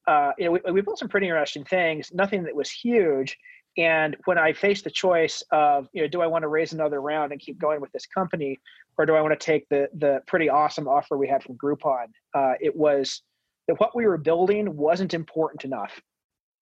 uh, 0.06 0.32
you 0.38 0.44
know, 0.44 0.52
we, 0.52 0.72
we 0.72 0.80
built 0.80 0.98
some 0.98 1.08
pretty 1.08 1.26
interesting 1.26 1.64
things. 1.64 2.10
Nothing 2.12 2.44
that 2.44 2.54
was 2.54 2.70
huge. 2.70 3.36
And 3.78 4.16
when 4.24 4.38
I 4.38 4.52
faced 4.52 4.84
the 4.84 4.90
choice 4.90 5.42
of, 5.50 5.88
you 5.92 6.02
know, 6.02 6.08
do 6.08 6.22
I 6.22 6.26
want 6.26 6.42
to 6.42 6.48
raise 6.48 6.72
another 6.72 7.00
round 7.00 7.32
and 7.32 7.40
keep 7.40 7.58
going 7.58 7.80
with 7.80 7.92
this 7.92 8.06
company, 8.06 8.58
or 8.96 9.04
do 9.04 9.14
I 9.14 9.20
want 9.20 9.38
to 9.38 9.44
take 9.44 9.68
the 9.68 9.88
the 9.94 10.20
pretty 10.26 10.48
awesome 10.48 10.88
offer 10.88 11.16
we 11.16 11.28
had 11.28 11.42
from 11.42 11.56
Groupon? 11.56 12.06
Uh, 12.34 12.54
it 12.60 12.74
was 12.74 13.22
that 13.68 13.78
what 13.80 13.94
we 13.96 14.06
were 14.06 14.18
building 14.18 14.76
wasn't 14.76 15.14
important 15.14 15.64
enough 15.64 16.00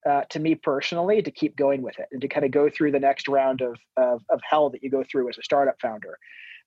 uh, 0.09 0.23
to 0.31 0.39
me 0.39 0.55
personally 0.55 1.23
to 1.23 1.31
keep 1.31 1.57
going 1.57 1.83
with 1.83 1.99
it 1.99 2.07
and 2.13 2.21
to 2.21 2.29
kind 2.29 2.45
of 2.45 2.51
go 2.51 2.69
through 2.69 2.93
the 2.93 3.01
next 3.01 3.29
round 3.29 3.61
of, 3.61 3.77
of, 3.97 4.23
of 4.29 4.41
hell 4.49 4.71
that 4.71 4.83
you 4.83 4.91
go 4.91 5.05
through 5.11 5.29
as 5.29 5.39
a 5.39 5.43
startup 5.43 5.77
founder. 5.81 6.19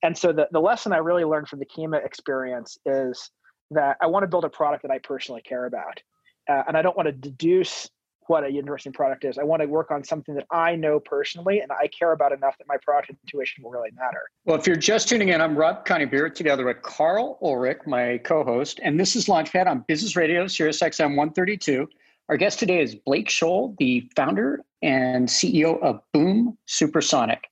And 0.04 0.18
so 0.18 0.32
the, 0.32 0.48
the 0.52 0.60
lesson 0.60 0.94
I 0.94 0.98
really 0.98 1.24
learned 1.24 1.48
from 1.48 1.60
the 1.60 1.66
Kima 1.66 2.04
experience 2.06 2.78
is 2.86 3.32
that 3.72 3.98
I 4.02 4.08
want 4.08 4.24
to 4.24 4.28
build 4.28 4.46
a 4.46 4.50
product 4.50 4.84
that 4.84 4.92
I 4.92 5.00
personally 5.00 5.42
care 5.42 5.66
about. 5.66 6.02
Uh, 6.50 6.64
and 6.68 6.78
I 6.78 6.82
don't 6.82 6.96
want 6.96 7.08
to 7.08 7.12
deduce 7.12 7.90
what 8.28 8.44
a 8.44 8.50
interesting 8.50 8.92
product 8.92 9.26
is. 9.26 9.38
I 9.38 9.44
want 9.44 9.62
to 9.62 9.68
work 9.68 9.90
on 9.90 10.04
something 10.04 10.36
that 10.36 10.46
I 10.52 10.76
know 10.76 11.00
personally 11.00 11.62
and 11.62 11.72
I 11.72 11.88
care 11.88 12.12
about 12.12 12.32
enough 12.32 12.58
that 12.58 12.68
my 12.68 12.76
product 12.84 13.10
intuition 13.10 13.64
will 13.64 13.72
really 13.72 13.92
matter. 13.96 14.22
Well, 14.46 14.58
if 14.58 14.68
you're 14.68 14.76
just 14.76 15.08
tuning 15.08 15.30
in, 15.30 15.42
I'm 15.42 15.56
Rob 15.56 15.86
Coneybeer 15.86 16.34
together 16.34 16.66
with 16.66 16.82
Karl 16.82 17.40
Ulrich, 17.42 17.80
my 17.86 18.20
co-host, 18.20 18.80
and 18.84 19.00
this 19.00 19.16
is 19.16 19.28
Launchpad 19.28 19.68
on 19.68 19.86
Business 19.88 20.16
Radio, 20.16 20.48
Sirius 20.48 20.82
XM 20.82 21.16
132. 21.16 21.88
Our 22.30 22.36
guest 22.36 22.60
today 22.60 22.82
is 22.82 22.96
Blake 22.96 23.30
Scholl, 23.30 23.78
the 23.78 24.10
founder 24.16 24.62
and 24.82 25.28
CEO 25.30 25.82
of 25.82 26.02
Boom 26.14 26.58
Supersonic. 26.66 27.46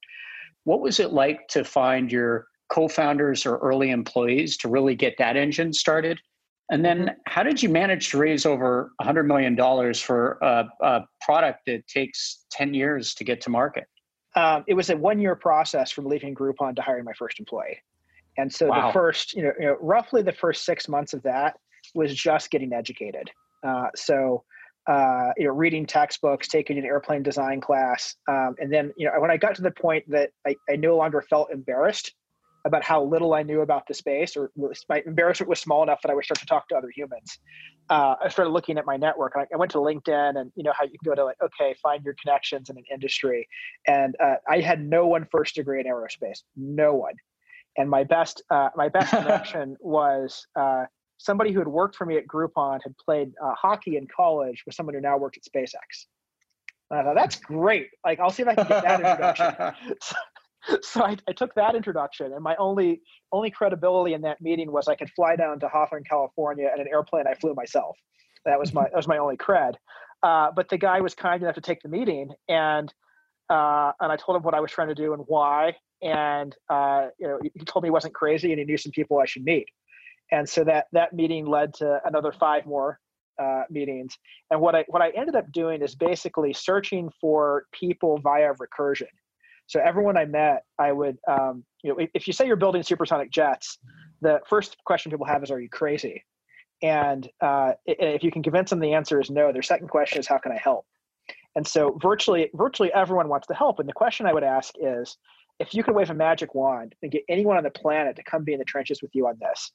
What 0.66 0.82
was 0.82 1.00
it 1.00 1.14
like 1.14 1.48
to 1.50 1.64
find 1.64 2.12
your 2.12 2.48
co-founders 2.70 3.46
or 3.46 3.58
early 3.58 3.92
employees 3.92 4.58
to 4.58 4.68
really 4.68 4.96
get 4.96 5.16
that 5.18 5.38
engine 5.38 5.72
started? 5.74 6.20
And 6.72 6.84
then, 6.84 7.02
mm-hmm. 7.02 7.16
how 7.28 7.44
did 7.44 7.62
you 7.62 7.70
manage 7.70 8.10
to 8.10 8.18
raise 8.18 8.46
over 8.46 8.92
$100 9.02 9.26
million 9.26 9.94
for 9.94 10.40
a, 10.42 10.66
a 10.82 11.02
product 11.22 11.62
that 11.68 11.88
takes 11.88 12.46
10 12.52 12.74
years 12.74 13.14
to 13.16 13.24
get 13.24 13.40
to 13.42 13.50
market? 13.50 13.86
Um, 14.36 14.64
it 14.68 14.74
was 14.74 14.90
a 14.90 14.98
one 14.98 15.22
year 15.22 15.36
process 15.36 15.92
from 15.92 16.06
leaving 16.06 16.36
Groupon 16.36 16.76
to 16.76 16.82
hiring 16.82 17.06
my 17.06 17.14
first 17.14 17.40
employee. 17.40 17.80
And 18.38 18.52
so, 18.52 18.68
wow. 18.68 18.88
the 18.88 18.94
first, 18.94 19.34
you 19.34 19.44
know, 19.44 19.52
you 19.60 19.66
know, 19.68 19.78
roughly 19.80 20.22
the 20.22 20.34
first 20.34 20.66
six 20.66 20.90
months 20.90 21.14
of 21.14 21.22
that 21.24 21.56
was 21.94 22.14
just 22.14 22.50
getting 22.52 22.74
educated. 22.74 23.30
Uh, 23.66 23.88
so, 23.96 24.44
uh, 24.88 25.32
you 25.38 25.46
know, 25.46 25.54
reading 25.54 25.86
textbooks, 25.86 26.48
taking 26.48 26.78
an 26.78 26.86
airplane 26.86 27.24
design 27.24 27.60
class. 27.60 28.16
Um, 28.28 28.56
and 28.60 28.72
then, 28.72 28.94
you 28.98 29.08
know, 29.08 29.20
when 29.20 29.32
I 29.32 29.38
got 29.38 29.56
to 29.56 29.62
the 29.62 29.72
point 29.72 30.04
that 30.10 30.32
I, 30.46 30.56
I 30.70 30.76
no 30.76 30.96
longer 30.96 31.22
felt 31.22 31.52
embarrassed 31.52 32.14
about 32.66 32.84
how 32.84 33.04
little 33.04 33.36
I 33.36 33.44
knew 33.44 33.62
about 33.62 33.88
the 33.88 33.94
space, 33.94 34.36
or 34.36 34.52
my 34.90 35.04
embarrassment 35.06 35.48
was 35.48 35.60
small 35.60 35.84
enough 35.84 36.02
that 36.02 36.10
I 36.10 36.16
would 36.16 36.26
start 36.26 36.40
to 36.40 36.48
talk 36.48 36.68
to 36.70 36.76
other 36.76 36.90
humans. 36.94 37.38
Uh, 37.92 38.16
I 38.24 38.30
started 38.30 38.50
looking 38.50 38.80
at 38.80 38.88
my 38.88 38.98
network. 38.98 39.34
I, 39.36 39.46
I, 39.54 39.58
went 39.58 39.72
to 39.74 39.78
LinkedIn, 39.78 40.40
and 40.40 40.52
you 40.56 40.64
know 40.64 40.74
how 40.76 40.84
you 40.84 40.90
can 40.90 41.12
go 41.12 41.14
to 41.14 41.24
like, 41.24 41.38
okay, 41.44 41.76
find 41.82 42.04
your 42.04 42.16
connections 42.20 42.72
in 42.72 42.78
an 42.78 42.84
industry. 42.92 43.48
And 43.88 44.16
uh, 44.20 44.36
I 44.50 44.62
had 44.62 44.84
no 44.84 45.06
one 45.06 45.28
first 45.32 45.54
degree 45.54 45.80
in 45.80 45.86
aerospace, 45.86 46.40
no 46.58 46.96
one. 46.96 47.14
And 47.78 47.88
my 47.88 48.04
best, 48.04 48.42
uh, 48.50 48.70
my 48.76 48.90
best 48.90 49.12
connection 49.16 49.78
was 49.80 50.48
uh, 50.56 50.86
somebody 51.18 51.52
who 51.52 51.60
had 51.60 51.68
worked 51.68 51.96
for 51.96 52.06
me 52.06 52.18
at 52.18 52.28
Groupon, 52.28 52.80
had 52.84 52.96
played 52.98 53.34
uh, 53.44 53.54
hockey 53.56 53.98
in 53.98 54.08
college 54.16 54.64
with 54.66 54.76
someone 54.76 54.96
who 54.96 55.02
now 55.02 55.18
worked 55.18 55.38
at 55.38 55.44
SpaceX. 55.44 56.06
And 56.92 57.00
I 57.00 57.04
thought 57.04 57.16
that's 57.16 57.38
great. 57.38 57.90
Like 58.04 58.20
I'll 58.20 58.30
see 58.30 58.44
if 58.44 58.50
I 58.50 58.56
can 58.56 58.68
get 58.68 58.84
that 58.84 59.00
introduction. 59.02 59.96
so 60.82 61.04
I, 61.04 61.18
I, 61.28 61.34
took 61.34 61.54
that 61.56 61.76
introduction 61.76 62.34
and 62.34 62.44
my 62.44 62.56
only 62.58 63.02
only 63.32 63.52
credibility 63.52 64.14
in 64.14 64.22
that 64.22 64.42
meeting 64.42 64.72
was 64.72 64.88
i 64.88 64.96
could 64.96 65.10
fly 65.12 65.36
down 65.36 65.60
to 65.60 65.68
hawthorne 65.68 66.04
california 66.04 66.70
in 66.74 66.82
an 66.82 66.88
airplane 66.88 67.26
i 67.28 67.34
flew 67.34 67.54
myself 67.54 67.98
that 68.46 68.60
was 68.60 68.74
my 68.74 68.84
that 68.84 68.96
was 68.96 69.08
my 69.08 69.18
only 69.18 69.38
cred 69.38 69.74
uh, 70.24 70.50
but 70.56 70.70
the 70.70 70.78
guy 70.78 71.02
was 71.02 71.14
kind 71.14 71.44
enough 71.44 71.56
to 71.56 71.62
take 71.62 71.82
the 71.82 71.90
meeting 71.90 72.30
and 72.50 72.94
uh, 73.50 73.92
and 74.00 74.12
i 74.12 74.16
told 74.16 74.38
him 74.38 74.44
what 74.44 74.54
i 74.54 74.60
was 74.60 74.72
trying 74.72 74.88
to 74.88 74.96
do 74.96 75.14
and 75.14 75.24
why 75.28 75.76
and 76.02 76.56
uh, 76.70 77.08
you 77.20 77.28
know 77.28 77.40
he 77.42 77.66
told 77.66 77.84
me 77.84 77.88
he 77.88 77.92
wasn't 77.92 78.14
crazy 78.14 78.52
and 78.52 78.60
he 78.60 78.66
knew 78.66 78.78
some 78.78 78.92
people 78.92 79.20
i 79.20 79.26
should 79.26 79.44
meet 79.44 79.68
and 80.32 80.48
so 80.48 80.64
that 80.64 80.88
that 80.92 81.14
meeting 81.14 81.46
led 81.46 81.74
to 81.74 82.00
another 82.06 82.32
five 82.32 82.66
more 82.66 83.00
uh, 83.42 83.64
meetings 83.70 84.18
and 84.52 84.60
what 84.62 84.76
i 84.76 84.86
what 84.88 85.02
i 85.02 85.10
ended 85.12 85.36
up 85.36 85.52
doing 85.52 85.82
is 85.82 85.94
basically 85.96 86.54
searching 86.54 87.10
for 87.20 87.66
people 87.74 88.18
via 88.20 88.54
recursion 88.56 89.08
so 89.68 89.80
everyone 89.80 90.18
I 90.18 90.26
met, 90.26 90.64
I 90.78 90.92
would, 90.92 91.18
um, 91.28 91.64
you 91.84 91.92
know, 91.92 92.08
if 92.14 92.28
you 92.28 92.34
say 92.34 92.46
you're 92.46 92.56
building 92.56 92.84
supersonic 92.84 93.32
jets, 93.32 93.80
the 94.22 94.40
first 94.48 94.78
question 94.86 95.12
people 95.12 95.26
have 95.26 95.44
is, 95.44 95.52
"Are 95.52 95.60
you 95.60 95.70
crazy?" 95.70 96.24
And 96.84 97.28
uh, 97.42 97.74
if 97.86 98.24
you 98.24 98.32
can 98.32 98.44
convince 98.44 98.70
them 98.70 98.80
the 98.80 98.94
answer 98.94 99.20
is 99.20 99.30
no, 99.30 99.52
their 99.52 99.64
second 99.64 99.88
question 99.88 100.20
is, 100.20 100.28
"How 100.28 100.38
can 100.38 100.52
I 100.52 100.58
help?" 100.58 100.86
And 101.56 101.66
so 101.66 101.98
virtually, 102.02 102.50
virtually 102.54 102.94
everyone 102.94 103.28
wants 103.28 103.48
to 103.48 103.54
help. 103.54 103.80
And 103.80 103.90
the 103.90 103.94
question 103.94 104.26
I 104.26 104.34
would 104.34 104.44
ask 104.44 104.74
is, 104.80 105.18
if 105.60 105.74
you 105.74 105.84
could 105.84 105.96
wave 105.96 106.10
a 106.10 106.14
magic 106.14 106.54
wand 106.54 106.94
and 107.02 107.12
get 107.12 107.24
anyone 107.28 107.58
on 107.58 107.64
the 107.64 107.72
planet 107.72 108.18
to 108.18 108.24
come 108.24 108.44
be 108.44 108.54
in 108.54 108.60
the 108.60 108.66
trenches 108.66 109.02
with 109.02 109.16
you 109.16 109.26
on 109.28 109.38
this, 109.40 109.72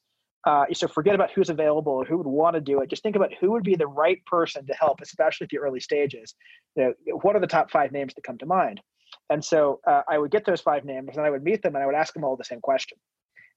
uh, 0.47 0.65
so 0.73 0.89
forget 0.89 1.15
about 1.15 1.31
who's 1.33 1.51
available 1.51 1.93
or 1.93 2.05
who 2.05 2.17
would 2.17 2.27
want 2.27 2.55
to 2.55 2.61
do 2.61 2.81
it. 2.81 2.89
Just 2.89 3.03
think 3.03 3.17
about 3.17 3.31
who 3.41 3.51
would 3.53 3.63
be 3.63 3.77
the 3.77 3.87
right 3.87 4.25
person 4.27 4.67
to 4.67 4.73
help, 4.75 5.01
especially 5.03 5.45
at 5.45 5.51
the 5.51 5.59
early 5.59 5.81
stages. 5.81 6.35
You 6.77 6.95
know, 7.07 7.19
what 7.23 7.37
are 7.37 7.41
the 7.41 7.47
top 7.47 7.71
five 7.71 7.93
names 7.93 8.15
that 8.15 8.25
come 8.25 8.39
to 8.39 8.47
mind? 8.47 8.81
And 9.29 9.45
so 9.45 9.81
uh, 9.87 10.03
I 10.09 10.19
would 10.19 10.31
get 10.31 10.45
those 10.45 10.61
five 10.61 10.85
names 10.85 11.17
and 11.17 11.27
I 11.27 11.31
would 11.31 11.43
meet 11.43 11.63
them 11.63 11.75
and 11.75 11.83
I 11.83 11.87
would 11.87 11.95
ask 11.95 12.15
them 12.15 12.25
all 12.25 12.37
the 12.37 12.45
same 12.45 12.61
question. 12.61 12.97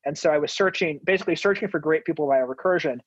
And 0.06 0.18
so 0.18 0.32
I 0.32 0.38
was 0.38 0.52
searching, 0.52 1.00
basically 1.06 1.36
searching 1.36 1.70
for 1.70 1.80
great 1.80 2.04
people 2.04 2.28
via 2.28 2.46
recursion. 2.46 3.00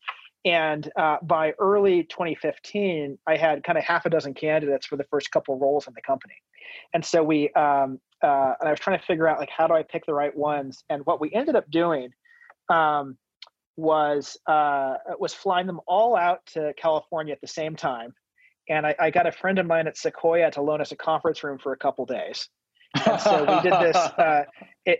And 0.44 0.90
uh, 0.96 1.18
by 1.22 1.52
early 1.58 2.04
2015, 2.04 3.18
I 3.26 3.36
had 3.36 3.62
kind 3.64 3.76
of 3.76 3.84
half 3.84 4.06
a 4.06 4.10
dozen 4.10 4.32
candidates 4.32 4.86
for 4.86 4.96
the 4.96 5.04
first 5.10 5.30
couple 5.30 5.58
roles 5.58 5.86
in 5.86 5.92
the 5.94 6.02
company. 6.02 6.34
And 6.94 7.04
so 7.04 7.22
we, 7.22 7.50
um, 7.50 8.00
uh, 8.22 8.54
and 8.60 8.68
I 8.68 8.70
was 8.70 8.80
trying 8.80 8.98
to 8.98 9.04
figure 9.04 9.28
out 9.28 9.38
like 9.38 9.50
how 9.50 9.66
do 9.66 9.74
I 9.74 9.82
pick 9.82 10.06
the 10.06 10.14
right 10.14 10.34
ones. 10.34 10.84
And 10.88 11.04
what 11.04 11.20
we 11.20 11.32
ended 11.34 11.56
up 11.56 11.70
doing 11.70 12.10
um, 12.68 13.18
was 13.76 14.36
uh, 14.46 14.94
was 15.18 15.34
flying 15.34 15.66
them 15.66 15.80
all 15.86 16.16
out 16.16 16.44
to 16.46 16.72
California 16.76 17.32
at 17.32 17.40
the 17.40 17.46
same 17.46 17.76
time 17.76 18.14
and 18.68 18.86
I, 18.86 18.94
I, 18.98 19.10
got 19.10 19.26
a 19.26 19.32
friend 19.32 19.58
of 19.58 19.66
mine 19.66 19.86
at 19.86 19.96
Sequoia 19.96 20.50
to 20.52 20.62
loan 20.62 20.80
us 20.80 20.92
a 20.92 20.96
conference 20.96 21.44
room 21.44 21.58
for 21.58 21.72
a 21.72 21.76
couple 21.76 22.04
days. 22.04 22.48
And 23.06 23.20
so 23.20 23.40
we 23.40 23.62
did 23.62 23.72
this 23.80 23.96
uh, 24.18 24.44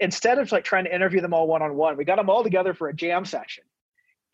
instead 0.01 0.39
of 0.39 0.53
like 0.53 0.65
trying 0.65 0.85
to 0.85 0.95
interview 0.95 1.21
them 1.21 1.35
all 1.35 1.47
one 1.47 1.63
on 1.63 1.77
one. 1.77 1.97
We 1.97 2.05
got 2.05 2.17
them 2.17 2.31
all 2.31 2.43
together 2.43 2.75
for 2.75 2.89
a 2.89 2.95
jam 2.95 3.25
session. 3.25 3.65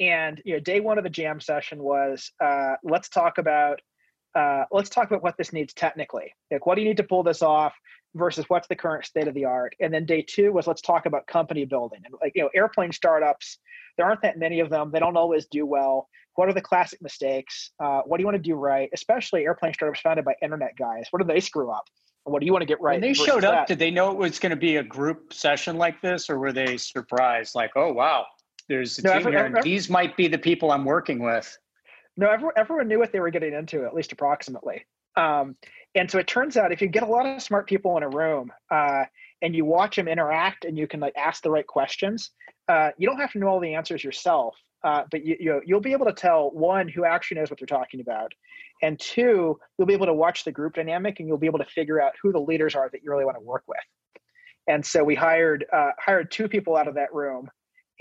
And 0.01 0.41
you 0.45 0.55
know, 0.55 0.61
day 0.61 0.81
one 0.81 0.99
of 0.99 1.05
the 1.05 1.11
jam 1.11 1.41
session 1.41 1.83
was 1.83 2.31
uh, 2.41 2.75
let's 2.83 3.09
talk 3.09 3.39
about 3.39 3.81
uh, 4.35 4.65
let's 4.71 4.89
talk 4.89 5.09
about 5.09 5.23
what 5.23 5.37
this 5.37 5.53
needs 5.53 5.75
technically. 5.75 6.35
Like, 6.51 6.65
what 6.65 6.75
do 6.75 6.81
you 6.81 6.89
need 6.89 6.97
to 6.97 7.05
pull 7.05 7.23
this 7.23 7.43
off 7.43 7.75
versus 8.15 8.45
what's 8.49 8.69
the 8.69 8.77
current 8.77 9.05
state 9.05 9.29
of 9.29 9.35
the 9.35 9.45
art? 9.45 9.75
And 9.81 9.93
then 9.93 10.07
day 10.07 10.25
two 10.27 10.53
was 10.53 10.67
let's 10.67 10.83
talk 10.83 11.07
about 11.07 11.27
company 11.27 11.65
building. 11.65 12.01
And 12.05 12.15
like 12.21 12.33
you 12.35 12.43
know, 12.43 12.51
airplane 12.55 12.93
startups, 12.93 13.59
there 13.97 14.07
aren't 14.07 14.23
that 14.23 14.39
many 14.39 14.61
of 14.61 14.71
them. 14.71 14.91
They 14.93 15.01
don't 15.01 15.17
always 15.17 15.47
do 15.47 15.67
well 15.67 16.09
what 16.35 16.49
are 16.49 16.53
the 16.53 16.63
classic 16.63 17.01
mistakes? 17.03 17.73
Uh, 17.79 18.01
what 18.07 18.17
do 18.17 18.23
you 18.23 18.27
want 18.27 18.37
to 18.37 18.43
do 18.43 18.55
right? 18.55 18.89
Especially 18.95 19.45
airplane 19.45 19.75
startups 19.75 20.01
founded 20.01 20.25
by 20.25 20.35
internet 20.43 20.77
guys. 20.77 21.07
What 21.11 21.21
do 21.21 21.29
they 21.29 21.41
screw 21.41 21.71
up? 21.71 21.85
what 22.25 22.39
do 22.39 22.47
you 22.47 22.53
want 22.53 22.63
to 22.63 22.67
get 22.67 22.81
right? 22.81 23.01
When 23.01 23.01
they 23.01 23.15
showed 23.15 23.43
up, 23.43 23.53
that? 23.53 23.67
did 23.67 23.81
they 23.81 23.91
know 23.91 24.13
it 24.13 24.17
was 24.17 24.39
going 24.39 24.51
to 24.51 24.57
be 24.57 24.77
a 24.77 24.83
group 24.83 25.33
session 25.33 25.77
like 25.77 26.01
this, 26.01 26.31
or 26.31 26.39
were 26.39 26.53
they 26.53 26.77
surprised? 26.77 27.57
Like, 27.57 27.73
oh 27.75 27.93
wow, 27.93 28.27
There's 28.69 28.97
a 29.01 29.03
no, 29.03 29.15
team 29.15 29.33
here, 29.33 29.47
and 29.47 29.61
these 29.65 29.91
might 29.91 30.17
be 30.17 30.29
the 30.29 30.39
people 30.39 30.71
I'm 30.71 30.85
working 30.85 31.19
with. 31.19 31.59
No, 32.17 32.31
everyone, 32.31 32.55
everyone 32.57 32.87
knew 32.87 33.01
what 33.01 33.13
they 33.13 33.19
were 33.19 33.31
getting 33.31 33.55
into, 33.55 33.85
at 33.85 33.93
least 33.93 34.13
approximately. 34.13 34.87
Um, 35.17 35.57
and 35.95 36.11
so 36.11 36.19
it 36.19 36.27
turns 36.27 36.57
out 36.57 36.73
if 36.73 36.81
you 36.81 36.89
get 36.89 37.03
a 37.03 37.07
lot 37.07 37.27
of 37.27 37.43
smart 37.43 37.67
people 37.67 37.97
in 37.97 38.03
a 38.03 38.09
room 38.09 38.51
uh, 38.71 39.05
and 39.43 39.55
you 39.55 39.65
watch 39.65 39.97
them 39.97 40.09
interact 40.09 40.65
and 40.65 40.79
you 40.79 40.87
can 40.87 41.01
like 41.01 41.13
ask 41.17 41.43
the 41.43 41.51
right 41.51 41.67
questions, 41.67 42.31
uh, 42.69 42.91
you 42.97 43.07
don't 43.07 43.19
have 43.19 43.33
to 43.33 43.39
know 43.39 43.49
all 43.49 43.61
the 43.61 43.75
answers 43.75 44.03
yourself. 44.03 44.57
Uh, 44.85 45.05
but 45.11 45.25
you, 45.25 45.37
you 45.39 45.63
you'll 45.65 45.81
be 45.81 45.93
able 45.93 46.07
to 46.07 46.13
tell 46.13 46.51
one 46.51 46.89
who 46.89 47.05
actually 47.05 47.39
knows 47.39 47.51
what 47.51 47.59
they're 47.61 47.67
talking 47.67 48.01
about, 48.01 48.33
and 48.83 48.99
two, 48.99 49.57
you'll 49.79 49.87
be 49.87 49.95
able 49.95 50.07
to 50.07 50.15
watch 50.15 50.43
the 50.43 50.51
group 50.51 50.75
dynamic 50.75 51.21
and 51.21 51.29
you'll 51.29 51.39
be 51.39 51.47
able 51.47 51.61
to 51.61 51.65
figure 51.67 52.03
out 52.03 52.13
who 52.21 52.33
the 52.33 52.41
leaders 52.41 52.75
are 52.75 52.91
that 52.91 53.01
you 53.01 53.11
really 53.11 53.25
want 53.25 53.37
to 53.37 53.45
work 53.45 53.63
with. 53.69 53.79
And 54.67 54.85
so 54.85 55.05
we 55.05 55.15
hired 55.15 55.65
uh, 55.73 55.91
hired 56.01 56.33
two 56.33 56.49
people 56.49 56.77
out 56.77 56.89
of 56.89 56.95
that 56.95 57.15
room, 57.15 57.49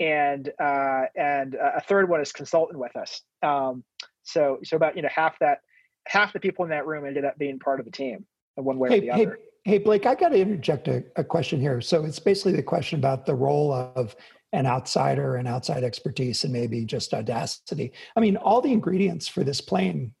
and 0.00 0.50
uh, 0.60 1.02
and 1.14 1.54
a 1.54 1.80
third 1.80 2.08
one 2.08 2.20
is 2.20 2.32
consultant 2.32 2.80
with 2.80 2.96
us. 2.96 3.20
Um, 3.44 3.84
so 4.24 4.58
so 4.64 4.76
about 4.76 4.96
you 4.96 5.02
know 5.02 5.08
half 5.14 5.38
that 5.38 5.58
half 6.06 6.32
the 6.32 6.40
people 6.40 6.64
in 6.64 6.70
that 6.70 6.86
room 6.86 7.06
ended 7.06 7.24
up 7.24 7.38
being 7.38 7.58
part 7.58 7.80
of 7.80 7.86
the 7.86 7.92
team 7.92 8.24
in 8.56 8.64
one 8.64 8.78
way 8.78 8.90
hey, 8.90 8.98
or 8.98 9.00
the 9.00 9.10
other. 9.10 9.38
Hey, 9.64 9.72
hey 9.72 9.78
Blake, 9.78 10.06
I 10.06 10.14
got 10.14 10.30
to 10.30 10.38
interject 10.38 10.88
a, 10.88 11.04
a 11.16 11.24
question 11.24 11.60
here. 11.60 11.80
So 11.80 12.04
it's 12.04 12.18
basically 12.18 12.52
the 12.52 12.62
question 12.62 12.98
about 12.98 13.26
the 13.26 13.34
role 13.34 13.72
of 13.72 14.16
an 14.52 14.66
outsider 14.66 15.36
and 15.36 15.48
outside 15.48 15.82
expertise 15.82 16.44
and 16.44 16.52
maybe 16.52 16.84
just 16.84 17.14
audacity. 17.14 17.92
I 18.16 18.20
mean, 18.20 18.36
all 18.36 18.60
the 18.60 18.72
ingredients 18.72 19.26
for 19.26 19.44
this 19.44 19.60
plane 19.60 20.14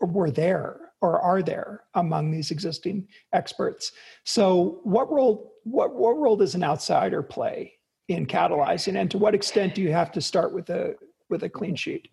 were 0.00 0.30
there 0.30 0.80
or 1.00 1.20
are 1.20 1.42
there 1.42 1.82
among 1.94 2.30
these 2.30 2.50
existing 2.50 3.06
experts. 3.32 3.92
So 4.24 4.80
what 4.84 5.10
role 5.10 5.52
what 5.64 5.94
what 5.94 6.16
role 6.18 6.36
does 6.36 6.54
an 6.54 6.64
outsider 6.64 7.22
play 7.22 7.74
in 8.08 8.26
catalyzing 8.26 8.98
and 8.98 9.10
to 9.10 9.18
what 9.18 9.34
extent 9.34 9.74
do 9.74 9.82
you 9.82 9.92
have 9.92 10.12
to 10.12 10.20
start 10.20 10.52
with 10.52 10.68
a 10.70 10.94
with 11.30 11.42
a 11.42 11.48
clean 11.48 11.76
sheet? 11.76 12.08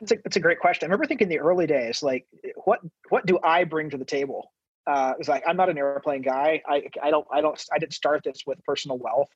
It's 0.00 0.12
a, 0.12 0.16
it's 0.24 0.36
a 0.36 0.40
great 0.40 0.58
question. 0.58 0.86
I 0.86 0.88
remember 0.88 1.06
thinking 1.06 1.26
in 1.26 1.30
the 1.30 1.40
early 1.40 1.66
days, 1.66 2.02
like, 2.02 2.26
what 2.64 2.80
what 3.08 3.26
do 3.26 3.38
I 3.42 3.64
bring 3.64 3.90
to 3.90 3.96
the 3.96 4.04
table? 4.04 4.52
Uh, 4.86 5.12
it 5.12 5.18
was 5.18 5.28
like 5.28 5.42
I'm 5.46 5.56
not 5.56 5.68
an 5.68 5.78
airplane 5.78 6.22
guy. 6.22 6.62
I 6.66 6.84
I 7.02 7.10
don't 7.10 7.26
I 7.32 7.40
don't 7.40 7.62
I 7.72 7.78
didn't 7.78 7.94
start 7.94 8.22
this 8.24 8.42
with 8.46 8.62
personal 8.64 8.98
wealth. 8.98 9.28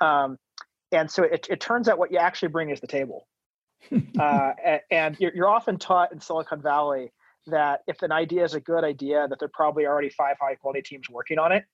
Um, 0.00 0.38
and 0.92 1.10
so 1.10 1.22
it, 1.24 1.46
it 1.50 1.60
turns 1.60 1.88
out 1.88 1.98
what 1.98 2.12
you 2.12 2.18
actually 2.18 2.48
bring 2.48 2.70
is 2.70 2.80
the 2.80 2.86
table. 2.86 3.26
uh, 4.18 4.52
and, 4.64 4.80
and 4.90 5.16
you're, 5.18 5.34
you're 5.34 5.48
often 5.48 5.78
taught 5.78 6.12
in 6.12 6.20
Silicon 6.20 6.62
Valley 6.62 7.12
that 7.46 7.80
if 7.86 8.02
an 8.02 8.12
idea 8.12 8.44
is 8.44 8.54
a 8.54 8.60
good 8.60 8.84
idea, 8.84 9.26
that 9.28 9.38
there 9.38 9.48
probably 9.52 9.86
already 9.86 10.10
five 10.10 10.36
high 10.40 10.54
quality 10.54 10.82
teams 10.82 11.08
working 11.08 11.38
on 11.38 11.52
it. 11.52 11.64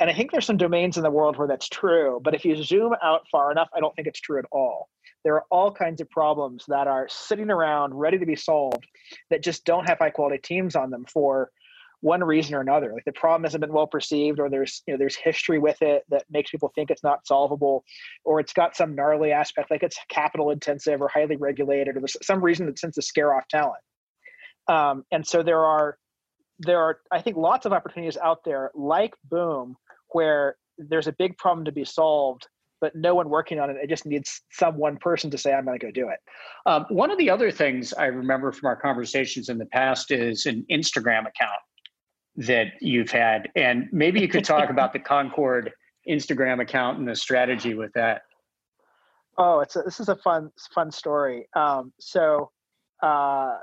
And 0.00 0.10
I 0.10 0.14
think 0.14 0.32
there's 0.32 0.46
some 0.46 0.56
domains 0.56 0.96
in 0.96 1.02
the 1.02 1.10
world 1.10 1.36
where 1.36 1.46
that's 1.46 1.68
true. 1.68 2.20
But 2.22 2.34
if 2.34 2.44
you 2.44 2.60
zoom 2.62 2.94
out 3.02 3.22
far 3.30 3.52
enough, 3.52 3.68
I 3.74 3.80
don't 3.80 3.94
think 3.94 4.08
it's 4.08 4.20
true 4.20 4.38
at 4.38 4.46
all. 4.50 4.88
There 5.24 5.34
are 5.34 5.44
all 5.50 5.70
kinds 5.70 6.00
of 6.00 6.10
problems 6.10 6.64
that 6.68 6.88
are 6.88 7.06
sitting 7.08 7.50
around 7.50 7.94
ready 7.94 8.18
to 8.18 8.26
be 8.26 8.34
solved 8.34 8.84
that 9.30 9.44
just 9.44 9.64
don't 9.64 9.88
have 9.88 9.98
high 9.98 10.10
quality 10.10 10.38
teams 10.38 10.74
on 10.74 10.90
them 10.90 11.04
for 11.04 11.50
one 12.02 12.22
reason 12.22 12.54
or 12.54 12.60
another 12.60 12.92
like 12.92 13.04
the 13.04 13.12
problem 13.12 13.44
hasn't 13.44 13.60
been 13.60 13.72
well 13.72 13.86
perceived 13.86 14.40
or 14.40 14.50
there's 14.50 14.82
you 14.86 14.92
know 14.92 14.98
there's 14.98 15.14
history 15.14 15.60
with 15.60 15.80
it 15.82 16.02
that 16.10 16.24
makes 16.30 16.50
people 16.50 16.70
think 16.74 16.90
it's 16.90 17.04
not 17.04 17.24
solvable 17.24 17.84
or 18.24 18.40
it's 18.40 18.52
got 18.52 18.76
some 18.76 18.94
gnarly 18.94 19.30
aspect 19.30 19.70
like 19.70 19.84
it's 19.84 19.96
capital 20.08 20.50
intensive 20.50 21.00
or 21.00 21.06
highly 21.06 21.36
regulated 21.36 21.96
or 21.96 22.00
there's 22.00 22.16
some 22.20 22.42
reason 22.42 22.66
that 22.66 22.76
tends 22.76 22.96
to 22.96 23.02
scare 23.02 23.32
off 23.32 23.46
talent 23.48 23.80
um, 24.66 25.04
and 25.12 25.24
so 25.24 25.44
there 25.44 25.64
are 25.64 25.96
there 26.58 26.80
are 26.80 26.98
i 27.12 27.20
think 27.20 27.36
lots 27.36 27.66
of 27.66 27.72
opportunities 27.72 28.16
out 28.16 28.42
there 28.44 28.72
like 28.74 29.14
boom 29.30 29.76
where 30.12 30.56
there's 30.78 31.06
a 31.06 31.12
big 31.12 31.36
problem 31.38 31.64
to 31.64 31.72
be 31.72 31.84
solved 31.84 32.46
but 32.82 32.96
no 32.96 33.14
one 33.14 33.30
working 33.30 33.60
on 33.60 33.70
it. 33.70 33.76
It 33.80 33.88
just 33.88 34.04
needs 34.04 34.42
some 34.50 34.76
one 34.76 34.96
person 34.96 35.30
to 35.30 35.38
say, 35.38 35.54
I'm 35.54 35.64
going 35.64 35.78
to 35.78 35.86
go 35.86 35.92
do 35.92 36.08
it. 36.08 36.18
Um, 36.66 36.84
one 36.90 37.12
of 37.12 37.16
the 37.16 37.30
other 37.30 37.52
things 37.52 37.94
I 37.94 38.06
remember 38.06 38.50
from 38.50 38.66
our 38.66 38.76
conversations 38.76 39.48
in 39.48 39.56
the 39.56 39.66
past 39.66 40.10
is 40.10 40.46
an 40.46 40.66
Instagram 40.68 41.20
account 41.20 41.60
that 42.36 42.72
you've 42.80 43.10
had. 43.10 43.48
And 43.54 43.88
maybe 43.92 44.20
you 44.20 44.26
could 44.26 44.44
talk 44.44 44.68
about 44.68 44.92
the 44.92 44.98
Concorde 45.12 45.70
Instagram 46.10 46.60
account 46.60 46.98
and 46.98 47.06
the 47.06 47.14
strategy 47.14 47.74
with 47.74 47.92
that. 47.94 48.22
Oh, 49.38 49.60
it's 49.60 49.76
a, 49.76 49.82
this 49.82 50.00
is 50.00 50.08
a 50.08 50.16
fun 50.16 50.50
fun 50.74 50.90
story. 50.90 51.46
Um, 51.54 51.92
so 52.00 52.50
uh, 53.00 53.54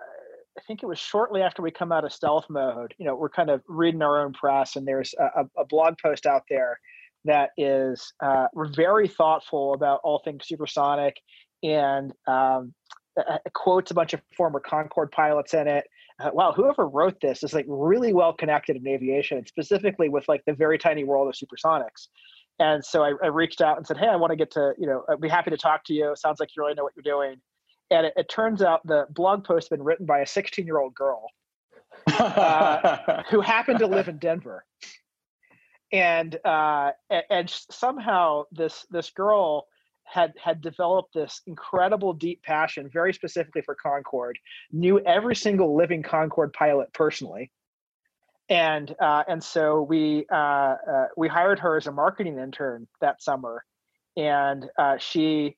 I 0.59 0.61
think 0.67 0.83
it 0.83 0.87
was 0.87 0.99
shortly 0.99 1.41
after 1.41 1.61
we 1.61 1.71
come 1.71 1.93
out 1.93 2.03
of 2.03 2.11
stealth 2.11 2.45
mode. 2.49 2.93
You 2.97 3.05
know, 3.05 3.15
we're 3.15 3.29
kind 3.29 3.49
of 3.49 3.63
reading 3.67 4.01
our 4.01 4.21
own 4.21 4.33
press, 4.33 4.75
and 4.75 4.85
there's 4.85 5.13
a, 5.17 5.45
a 5.57 5.65
blog 5.65 5.95
post 6.03 6.25
out 6.25 6.43
there 6.49 6.77
that 7.23 7.51
is 7.57 8.11
uh, 8.21 8.47
very 8.75 9.07
thoughtful 9.07 9.73
about 9.73 10.01
all 10.03 10.21
things 10.23 10.47
supersonic 10.47 11.15
and 11.63 12.11
um, 12.27 12.73
quotes 13.53 13.91
a 13.91 13.93
bunch 13.93 14.13
of 14.13 14.21
former 14.35 14.59
Concorde 14.59 15.11
pilots 15.11 15.53
in 15.53 15.67
it 15.67 15.85
uh, 16.19 16.29
wow, 16.33 16.51
whoever 16.51 16.87
wrote 16.87 17.19
this 17.21 17.43
is 17.43 17.53
like 17.53 17.65
really 17.67 18.13
well 18.13 18.33
connected 18.33 18.75
in 18.75 18.87
aviation, 18.87 19.45
specifically 19.45 20.09
with 20.09 20.27
like 20.27 20.43
the 20.45 20.53
very 20.53 20.77
tiny 20.77 21.03
world 21.03 21.27
of 21.29 21.35
supersonics. 21.35 22.07
And 22.59 22.83
so 22.83 23.03
I, 23.03 23.13
I 23.23 23.27
reached 23.27 23.61
out 23.61 23.77
and 23.77 23.87
said, 23.87 23.97
hey, 23.97 24.07
I 24.07 24.17
want 24.17 24.31
to 24.31 24.35
get 24.35 24.51
to, 24.51 24.73
you 24.77 24.85
know, 24.85 25.03
I'd 25.09 25.21
be 25.21 25.29
happy 25.29 25.49
to 25.49 25.57
talk 25.57 25.85
to 25.85 25.93
you. 25.93 26.13
Sounds 26.17 26.41
like 26.41 26.49
you 26.55 26.61
really 26.61 26.73
know 26.73 26.83
what 26.83 26.93
you're 26.95 27.03
doing. 27.03 27.37
And 27.91 28.07
it, 28.07 28.13
it 28.15 28.29
turns 28.29 28.61
out 28.61 28.85
the 28.85 29.07
blog 29.09 29.43
post 29.43 29.69
had 29.69 29.77
been 29.77 29.85
written 29.85 30.05
by 30.05 30.19
a 30.19 30.25
16 30.25 30.65
year 30.65 30.79
old 30.79 30.93
girl 30.93 31.27
uh, 32.07 33.23
who 33.29 33.41
happened 33.41 33.79
to 33.79 33.87
live 33.87 34.07
in 34.07 34.17
Denver. 34.17 34.65
And 35.91 36.37
uh, 36.45 36.91
and 37.29 37.49
somehow 37.71 38.43
this 38.51 38.85
this 38.91 39.09
girl 39.09 39.67
had 40.03 40.33
had 40.41 40.61
developed 40.61 41.13
this 41.13 41.41
incredible 41.47 42.13
deep 42.13 42.43
passion 42.43 42.89
very 42.91 43.13
specifically 43.13 43.61
for 43.63 43.75
Concorde. 43.75 44.37
knew 44.71 44.99
every 44.99 45.35
single 45.35 45.75
living 45.75 46.03
Concorde 46.03 46.53
pilot 46.53 46.93
personally 46.93 47.51
and 48.49 48.95
uh, 48.99 49.23
and 49.27 49.43
so 49.43 49.81
we 49.81 50.25
uh, 50.31 50.35
uh, 50.35 51.07
we 51.15 51.27
hired 51.27 51.59
her 51.59 51.77
as 51.77 51.87
a 51.87 51.91
marketing 51.91 52.37
intern 52.39 52.87
that 52.99 53.21
summer 53.21 53.63
and 54.17 54.67
uh, 54.77 54.97
she 54.97 55.55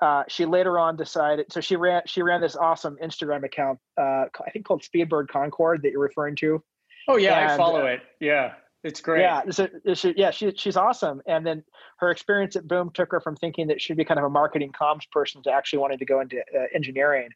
uh, 0.00 0.24
she 0.28 0.44
later 0.44 0.78
on 0.78 0.96
decided 0.96 1.46
so 1.52 1.60
she 1.60 1.76
ran 1.76 2.02
she 2.06 2.22
ran 2.22 2.40
this 2.40 2.56
awesome 2.56 2.96
instagram 3.02 3.44
account 3.44 3.78
uh, 3.98 4.24
i 4.46 4.50
think 4.52 4.64
called 4.64 4.82
speedbird 4.82 5.28
concorde 5.28 5.82
that 5.82 5.92
you're 5.92 6.00
referring 6.00 6.34
to 6.36 6.62
oh 7.08 7.16
yeah 7.16 7.40
and, 7.40 7.52
i 7.52 7.56
follow 7.56 7.86
it 7.86 8.00
yeah 8.20 8.54
it's 8.84 9.00
great. 9.00 9.22
Yeah, 9.22 9.42
so, 9.50 9.66
so, 9.94 10.12
yeah, 10.14 10.30
she, 10.30 10.52
she's 10.56 10.76
awesome. 10.76 11.22
And 11.26 11.44
then 11.44 11.64
her 11.96 12.10
experience 12.10 12.54
at 12.54 12.68
Boom 12.68 12.90
took 12.92 13.10
her 13.12 13.20
from 13.20 13.34
thinking 13.34 13.66
that 13.68 13.80
she'd 13.80 13.96
be 13.96 14.04
kind 14.04 14.20
of 14.20 14.26
a 14.26 14.30
marketing 14.30 14.72
comms 14.78 15.10
person 15.10 15.42
to 15.44 15.50
actually 15.50 15.78
wanting 15.78 15.98
to 15.98 16.04
go 16.04 16.20
into 16.20 16.38
uh, 16.38 16.64
engineering. 16.74 17.30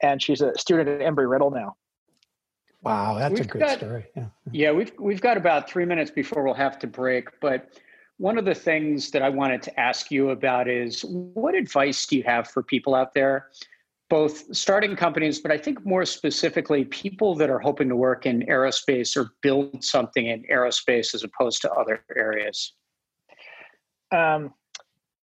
And 0.00 0.22
she's 0.22 0.40
a 0.40 0.56
student 0.56 0.88
at 0.88 1.00
Embry 1.00 1.28
Riddle 1.28 1.50
now. 1.50 1.74
Wow, 2.82 3.18
that's 3.18 3.34
we've 3.34 3.42
a 3.42 3.48
great 3.48 3.60
got, 3.60 3.78
story. 3.78 4.06
Yeah. 4.16 4.26
yeah, 4.50 4.72
we've 4.72 4.92
we've 4.98 5.20
got 5.20 5.36
about 5.36 5.68
three 5.68 5.84
minutes 5.84 6.10
before 6.10 6.42
we'll 6.42 6.54
have 6.54 6.78
to 6.80 6.88
break. 6.88 7.28
But 7.40 7.80
one 8.22 8.38
of 8.38 8.44
the 8.44 8.54
things 8.54 9.10
that 9.10 9.20
I 9.20 9.28
wanted 9.28 9.62
to 9.62 9.80
ask 9.80 10.12
you 10.12 10.30
about 10.30 10.68
is 10.68 11.04
what 11.04 11.56
advice 11.56 12.06
do 12.06 12.16
you 12.16 12.22
have 12.22 12.48
for 12.48 12.62
people 12.62 12.94
out 12.94 13.14
there 13.14 13.48
both 14.08 14.54
starting 14.54 14.94
companies, 14.94 15.40
but 15.40 15.50
I 15.50 15.58
think 15.58 15.84
more 15.84 16.04
specifically, 16.04 16.84
people 16.84 17.34
that 17.34 17.50
are 17.50 17.58
hoping 17.58 17.88
to 17.88 17.96
work 17.96 18.24
in 18.24 18.42
aerospace 18.42 19.16
or 19.16 19.32
build 19.40 19.82
something 19.82 20.26
in 20.26 20.44
aerospace 20.44 21.14
as 21.14 21.24
opposed 21.24 21.62
to 21.62 21.72
other 21.72 22.04
areas? 22.14 22.74
Um, 24.12 24.54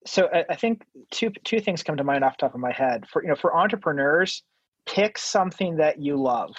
so 0.05 0.27
I, 0.49 0.55
think 0.55 0.83
two 1.11 1.29
two 1.45 1.61
things 1.61 1.83
come 1.83 1.95
to 1.95 2.03
mind 2.03 2.25
off 2.25 2.35
the 2.37 2.47
top 2.47 2.55
of 2.55 2.59
my 2.59 2.73
head. 2.73 3.05
For 3.07 3.23
you 3.23 3.29
know, 3.29 3.35
for 3.35 3.55
entrepreneurs, 3.55 4.43
pick 4.85 5.17
something 5.17 5.77
that 5.77 6.01
you 6.01 6.17
love. 6.17 6.53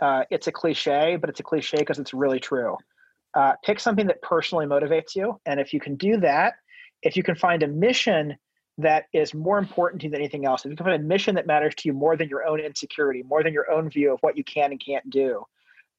Uh, 0.00 0.22
it's 0.30 0.46
a 0.46 0.52
cliche, 0.52 1.18
but 1.20 1.28
it's 1.28 1.40
a 1.40 1.42
cliche 1.42 1.78
because 1.78 1.98
it's 1.98 2.14
really 2.14 2.40
true. 2.40 2.78
Uh, 3.34 3.52
pick 3.64 3.80
something 3.80 4.06
that 4.06 4.20
personally 4.22 4.66
motivates 4.66 5.14
you, 5.14 5.40
and 5.46 5.58
if 5.58 5.72
you 5.72 5.80
can 5.80 5.96
do 5.96 6.18
that, 6.18 6.54
if 7.02 7.16
you 7.16 7.22
can 7.22 7.34
find 7.34 7.62
a 7.62 7.68
mission 7.68 8.36
that 8.78 9.04
is 9.12 9.34
more 9.34 9.58
important 9.58 10.00
to 10.00 10.06
you 10.06 10.10
than 10.10 10.20
anything 10.20 10.44
else, 10.46 10.64
if 10.64 10.70
you 10.70 10.76
can 10.76 10.86
find 10.86 11.02
a 11.02 11.06
mission 11.06 11.34
that 11.34 11.46
matters 11.46 11.74
to 11.74 11.88
you 11.88 11.92
more 11.92 12.16
than 12.16 12.28
your 12.28 12.46
own 12.46 12.60
insecurity, 12.60 13.22
more 13.22 13.42
than 13.42 13.52
your 13.52 13.70
own 13.70 13.88
view 13.90 14.12
of 14.12 14.18
what 14.20 14.36
you 14.36 14.44
can 14.44 14.70
and 14.70 14.82
can't 14.84 15.08
do, 15.10 15.44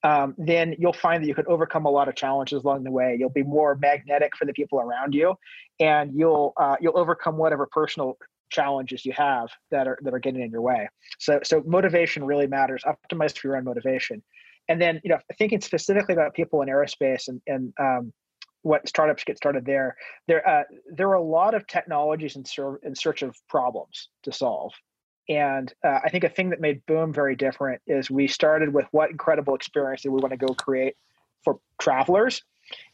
um, 0.03 0.35
then 0.37 0.75
you'll 0.77 0.93
find 0.93 1.23
that 1.23 1.27
you 1.27 1.35
can 1.35 1.45
overcome 1.47 1.85
a 1.85 1.89
lot 1.89 2.07
of 2.07 2.15
challenges 2.15 2.63
along 2.63 2.83
the 2.83 2.91
way. 2.91 3.15
You'll 3.17 3.29
be 3.29 3.43
more 3.43 3.75
magnetic 3.75 4.35
for 4.35 4.45
the 4.45 4.53
people 4.53 4.79
around 4.79 5.13
you, 5.13 5.35
and 5.79 6.13
you'll 6.13 6.53
uh, 6.57 6.75
you'll 6.81 6.97
overcome 6.97 7.37
whatever 7.37 7.67
personal 7.71 8.17
challenges 8.49 9.05
you 9.05 9.13
have 9.13 9.49
that 9.71 9.87
are 9.87 9.97
that 10.01 10.13
are 10.13 10.19
getting 10.19 10.41
in 10.41 10.51
your 10.51 10.61
way. 10.61 10.89
So 11.19 11.39
so 11.43 11.63
motivation 11.65 12.23
really 12.25 12.47
matters. 12.47 12.83
Optimize 12.83 13.37
for 13.37 13.47
your 13.47 13.57
own 13.57 13.63
motivation, 13.63 14.21
and 14.69 14.81
then 14.81 15.01
you 15.03 15.09
know 15.09 15.19
thinking 15.37 15.61
specifically 15.61 16.13
about 16.13 16.33
people 16.33 16.61
in 16.61 16.69
aerospace 16.69 17.27
and 17.27 17.41
and 17.47 17.73
um, 17.79 18.13
what 18.63 18.87
startups 18.87 19.23
get 19.23 19.37
started 19.37 19.65
there. 19.65 19.95
There, 20.27 20.47
uh, 20.47 20.63
there 20.91 21.09
are 21.09 21.15
a 21.15 21.21
lot 21.21 21.53
of 21.53 21.67
technologies 21.67 22.35
in, 22.35 22.45
ser- 22.45 22.77
in 22.77 22.95
search 22.95 23.21
of 23.21 23.35
problems 23.47 24.09
to 24.23 24.31
solve. 24.31 24.73
And 25.29 25.71
uh, 25.83 25.99
I 26.03 26.09
think 26.09 26.23
a 26.23 26.29
thing 26.29 26.49
that 26.49 26.59
made 26.59 26.85
Boom 26.85 27.13
very 27.13 27.35
different 27.35 27.81
is 27.87 28.09
we 28.09 28.27
started 28.27 28.73
with 28.73 28.85
what 28.91 29.11
incredible 29.11 29.55
experience 29.55 30.01
that 30.03 30.11
we 30.11 30.19
want 30.19 30.31
to 30.31 30.37
go 30.37 30.53
create 30.53 30.95
for 31.43 31.59
travelers. 31.79 32.41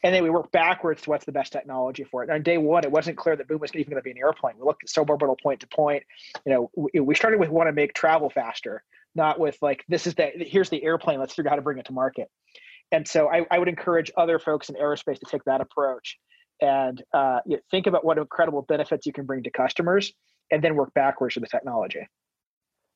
And 0.04 0.14
then 0.14 0.24
we 0.24 0.30
work 0.30 0.52
backwards 0.52 1.04
to 1.04 1.12
what's 1.12 1.26
the 1.26 1.32
best 1.32 1.52
technology 1.52 2.04
for 2.04 2.24
it. 2.24 2.30
And 2.30 2.36
on 2.36 2.44
day 2.44 2.58
one, 2.58 2.84
it 2.84 2.92
wasn't 2.92 3.18
clear 3.18 3.36
that 3.36 3.48
Boom 3.48 3.60
was 3.60 3.74
even 3.74 3.92
going 3.92 4.02
to 4.02 4.04
be 4.04 4.12
an 4.12 4.18
airplane. 4.18 4.56
We 4.58 4.66
looked 4.66 4.84
at 4.84 4.90
suborbital 4.90 5.40
point 5.42 5.60
to 5.62 5.68
point. 5.68 6.04
You 6.46 6.70
know, 6.76 6.90
we 7.02 7.16
started 7.16 7.40
with 7.40 7.50
want 7.50 7.68
to 7.68 7.74
make 7.74 7.94
travel 7.94 8.30
faster, 8.30 8.84
not 9.16 9.40
with 9.40 9.58
like 9.62 9.84
this 9.88 10.08
is 10.08 10.16
the 10.16 10.32
here's 10.36 10.70
the 10.70 10.84
airplane. 10.84 11.20
Let's 11.20 11.34
figure 11.34 11.50
out 11.50 11.54
how 11.54 11.56
to 11.58 11.62
bring 11.62 11.78
it 11.80 11.86
to 11.86 11.94
market. 11.94 12.30
And 12.92 13.08
so 13.08 13.30
I, 13.30 13.46
I 13.52 13.60
would 13.60 13.68
encourage 13.68 14.12
other 14.18 14.40
folks 14.40 14.70
in 14.70 14.76
aerospace 14.76 15.20
to 15.20 15.26
take 15.30 15.44
that 15.46 15.62
approach 15.62 16.18
and 16.62 17.02
uh, 17.14 17.40
you 17.46 17.58
know, 17.58 17.62
think 17.72 17.88
about 17.88 18.04
what 18.04 18.18
incredible 18.18 18.64
benefits 18.64 19.06
you 19.06 19.14
can 19.14 19.26
bring 19.26 19.44
to 19.44 19.52
customers, 19.52 20.12
and 20.52 20.64
then 20.64 20.76
work 20.76 20.94
backwards 20.94 21.36
to 21.36 21.40
the 21.40 21.48
technology. 21.48 22.08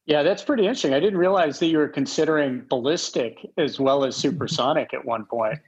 Yeah, 0.06 0.24
that's 0.24 0.44
pretty 0.44 0.64
interesting. 0.64 0.94
I 0.94 1.00
didn't 1.00 1.18
realize 1.18 1.60
that 1.60 1.68
you 1.68 1.78
were 1.78 1.88
considering 1.88 2.66
ballistic 2.68 3.38
as 3.58 3.80
well 3.80 4.04
as 4.04 4.18
supersonic 4.18 4.94
at 4.94 5.06
one 5.06 5.26
point. 5.26 5.60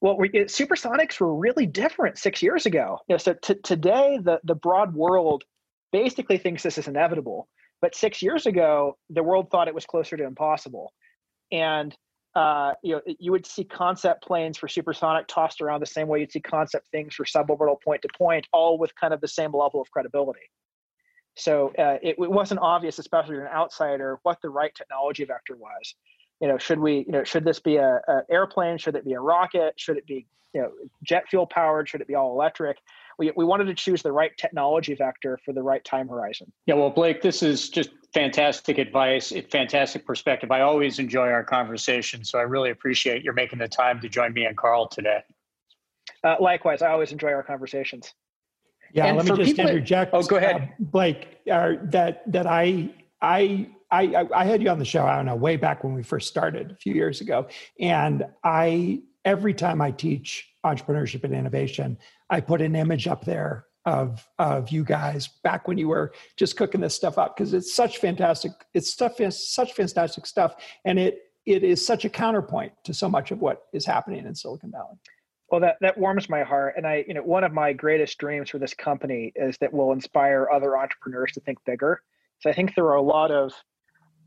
Well, 0.00 0.16
we, 0.16 0.30
it, 0.30 0.48
supersonics 0.48 1.20
were 1.20 1.34
really 1.34 1.66
different 1.66 2.18
six 2.18 2.42
years 2.42 2.64
ago. 2.64 2.98
You 3.08 3.14
know, 3.14 3.18
so 3.18 3.34
t- 3.34 3.56
today, 3.62 4.18
the, 4.22 4.40
the 4.42 4.54
broad 4.54 4.94
world 4.94 5.44
basically 5.92 6.38
thinks 6.38 6.62
this 6.62 6.78
is 6.78 6.88
inevitable. 6.88 7.48
But 7.84 7.94
six 7.94 8.22
years 8.22 8.46
ago, 8.46 8.96
the 9.10 9.22
world 9.22 9.50
thought 9.50 9.68
it 9.68 9.74
was 9.74 9.84
closer 9.84 10.16
to 10.16 10.24
impossible. 10.24 10.94
And 11.52 11.94
uh, 12.34 12.72
you 12.82 12.94
know, 12.94 13.02
you 13.18 13.30
would 13.30 13.44
see 13.44 13.62
concept 13.62 14.24
planes 14.24 14.56
for 14.56 14.68
supersonic 14.68 15.26
tossed 15.28 15.60
around 15.60 15.80
the 15.80 15.86
same 15.86 16.08
way 16.08 16.20
you'd 16.20 16.32
see 16.32 16.40
concept 16.40 16.88
things 16.88 17.14
for 17.14 17.26
suborbital 17.26 17.76
point 17.82 18.00
to 18.00 18.08
point, 18.16 18.46
all 18.54 18.78
with 18.78 18.94
kind 18.98 19.12
of 19.12 19.20
the 19.20 19.28
same 19.28 19.52
level 19.54 19.82
of 19.82 19.90
credibility. 19.90 20.48
So 21.36 21.74
uh, 21.78 21.98
it, 22.02 22.16
it, 22.18 22.30
wasn't 22.30 22.60
obvious, 22.60 22.98
especially 22.98 23.34
to 23.34 23.42
an 23.42 23.48
outsider, 23.48 24.18
what 24.22 24.38
the 24.40 24.48
right 24.48 24.74
technology 24.74 25.26
vector 25.26 25.54
was. 25.54 25.94
You 26.40 26.48
know, 26.48 26.56
should 26.56 26.78
we, 26.78 27.04
you 27.06 27.12
know, 27.12 27.22
should 27.22 27.44
this 27.44 27.60
be 27.60 27.76
a, 27.76 28.00
a 28.08 28.22
airplane? 28.30 28.78
Should 28.78 28.96
it 28.96 29.04
be 29.04 29.12
a 29.12 29.20
rocket? 29.20 29.74
Should 29.76 29.98
it 29.98 30.06
be, 30.06 30.26
you 30.54 30.62
know, 30.62 30.70
jet 31.02 31.24
fuel 31.28 31.46
powered? 31.46 31.86
Should 31.90 32.00
it 32.00 32.08
be 32.08 32.14
all 32.14 32.32
electric? 32.32 32.78
We, 33.18 33.32
we 33.36 33.44
wanted 33.44 33.64
to 33.66 33.74
choose 33.74 34.02
the 34.02 34.12
right 34.12 34.36
technology 34.36 34.94
vector 34.94 35.38
for 35.44 35.52
the 35.52 35.62
right 35.62 35.84
time 35.84 36.08
horizon. 36.08 36.52
Yeah, 36.66 36.74
well, 36.74 36.90
Blake, 36.90 37.22
this 37.22 37.42
is 37.42 37.68
just 37.68 37.90
fantastic 38.12 38.78
advice, 38.78 39.32
fantastic 39.50 40.06
perspective. 40.06 40.50
I 40.50 40.60
always 40.60 40.98
enjoy 40.98 41.28
our 41.28 41.44
conversation, 41.44 42.24
so 42.24 42.38
I 42.38 42.42
really 42.42 42.70
appreciate 42.70 43.22
your 43.22 43.34
making 43.34 43.58
the 43.58 43.68
time 43.68 44.00
to 44.00 44.08
join 44.08 44.32
me 44.32 44.44
and 44.44 44.56
Karl 44.56 44.88
today. 44.88 45.22
Uh, 46.22 46.36
likewise, 46.40 46.82
I 46.82 46.90
always 46.90 47.12
enjoy 47.12 47.32
our 47.32 47.42
conversations. 47.42 48.14
Yeah, 48.92 49.06
and 49.06 49.16
let 49.16 49.26
me 49.26 49.44
just 49.44 49.58
interject. 49.58 50.12
That, 50.12 50.18
oh, 50.18 50.22
go 50.22 50.36
ahead, 50.36 50.56
uh, 50.56 50.66
Blake. 50.78 51.38
Uh, 51.50 51.72
that 51.84 52.22
that 52.30 52.46
I 52.46 52.90
I 53.20 53.68
I 53.90 54.26
I 54.32 54.44
had 54.44 54.62
you 54.62 54.70
on 54.70 54.78
the 54.78 54.84
show. 54.84 55.04
I 55.04 55.16
don't 55.16 55.26
know, 55.26 55.34
way 55.34 55.56
back 55.56 55.82
when 55.82 55.94
we 55.94 56.02
first 56.02 56.28
started 56.28 56.70
a 56.70 56.76
few 56.76 56.94
years 56.94 57.20
ago, 57.20 57.48
and 57.80 58.24
I 58.44 59.02
every 59.24 59.54
time 59.54 59.80
I 59.80 59.90
teach 59.90 60.48
entrepreneurship 60.64 61.24
and 61.24 61.34
innovation, 61.34 61.98
I 62.30 62.40
put 62.40 62.60
an 62.60 62.74
image 62.76 63.06
up 63.06 63.24
there 63.24 63.66
of 63.86 64.26
of 64.38 64.70
you 64.70 64.82
guys 64.82 65.28
back 65.42 65.68
when 65.68 65.76
you 65.76 65.88
were 65.88 66.12
just 66.36 66.56
cooking 66.56 66.80
this 66.80 66.94
stuff 66.94 67.18
up 67.18 67.36
because 67.36 67.52
it's 67.52 67.74
such 67.74 67.98
fantastic. 67.98 68.52
It's 68.72 68.90
stuff 68.90 69.20
is 69.20 69.48
such 69.48 69.74
fantastic 69.74 70.26
stuff, 70.26 70.56
and 70.84 70.98
it 70.98 71.22
it 71.46 71.62
is 71.62 71.84
such 71.84 72.04
a 72.04 72.08
counterpoint 72.08 72.72
to 72.84 72.94
so 72.94 73.08
much 73.08 73.30
of 73.30 73.40
what 73.40 73.64
is 73.72 73.84
happening 73.84 74.24
in 74.24 74.34
Silicon 74.34 74.70
Valley. 74.70 74.96
Well, 75.50 75.60
that, 75.60 75.76
that 75.82 75.98
warms 75.98 76.28
my 76.28 76.42
heart. 76.42 76.74
And 76.76 76.86
I, 76.86 77.04
you 77.06 77.14
know, 77.14 77.22
one 77.22 77.44
of 77.44 77.52
my 77.52 77.72
greatest 77.72 78.18
dreams 78.18 78.50
for 78.50 78.58
this 78.58 78.72
company 78.72 79.30
is 79.36 79.56
that 79.58 79.72
we'll 79.72 79.92
inspire 79.92 80.48
other 80.50 80.76
entrepreneurs 80.76 81.32
to 81.32 81.40
think 81.40 81.58
bigger. 81.66 82.00
So 82.40 82.50
I 82.50 82.54
think 82.54 82.74
there 82.74 82.86
are 82.86 82.96
a 82.96 83.02
lot 83.02 83.30
of 83.30 83.52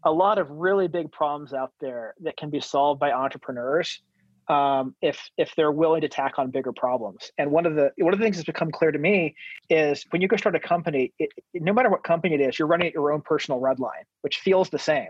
a 0.06 0.12
lot 0.12 0.38
of 0.38 0.50
really 0.52 0.88
big 0.88 1.12
problems 1.12 1.54
out 1.54 1.74
there 1.82 2.14
that 2.22 2.38
can 2.38 2.50
be 2.50 2.60
solved 2.60 3.00
by 3.00 3.12
entrepreneurs 3.12 4.04
um, 4.50 4.96
if 5.02 5.30
if 5.38 5.54
they're 5.56 5.72
willing 5.72 6.02
to 6.02 6.10
tack 6.10 6.34
on 6.38 6.52
bigger 6.52 6.72
problems. 6.72 7.32
And 7.38 7.52
one 7.52 7.66
of 7.66 7.76
the 7.76 7.92
one 7.98 8.14
of 8.14 8.20
the 8.20 8.26
things 8.26 8.38
that's 8.38 8.46
become 8.46 8.72
clear 8.72 8.92
to 8.92 9.00
me 9.00 9.36
is 9.70 10.06
when 10.12 10.22
you 10.22 10.28
go 10.28 10.38
start 10.38 10.56
a 10.56 10.60
company, 10.60 11.14
it, 11.20 11.30
no 11.54 11.74
matter 11.74 11.90
what 11.90 12.04
company 12.04 12.36
it 12.36 12.42
is, 12.42 12.58
you're 12.58 12.68
running 12.68 12.88
at 12.88 12.94
your 12.94 13.12
own 13.12 13.22
personal 13.22 13.60
red 13.60 13.80
line, 13.80 14.04
which 14.22 14.38
feels 14.38 14.70
the 14.70 14.80
same. 14.80 15.10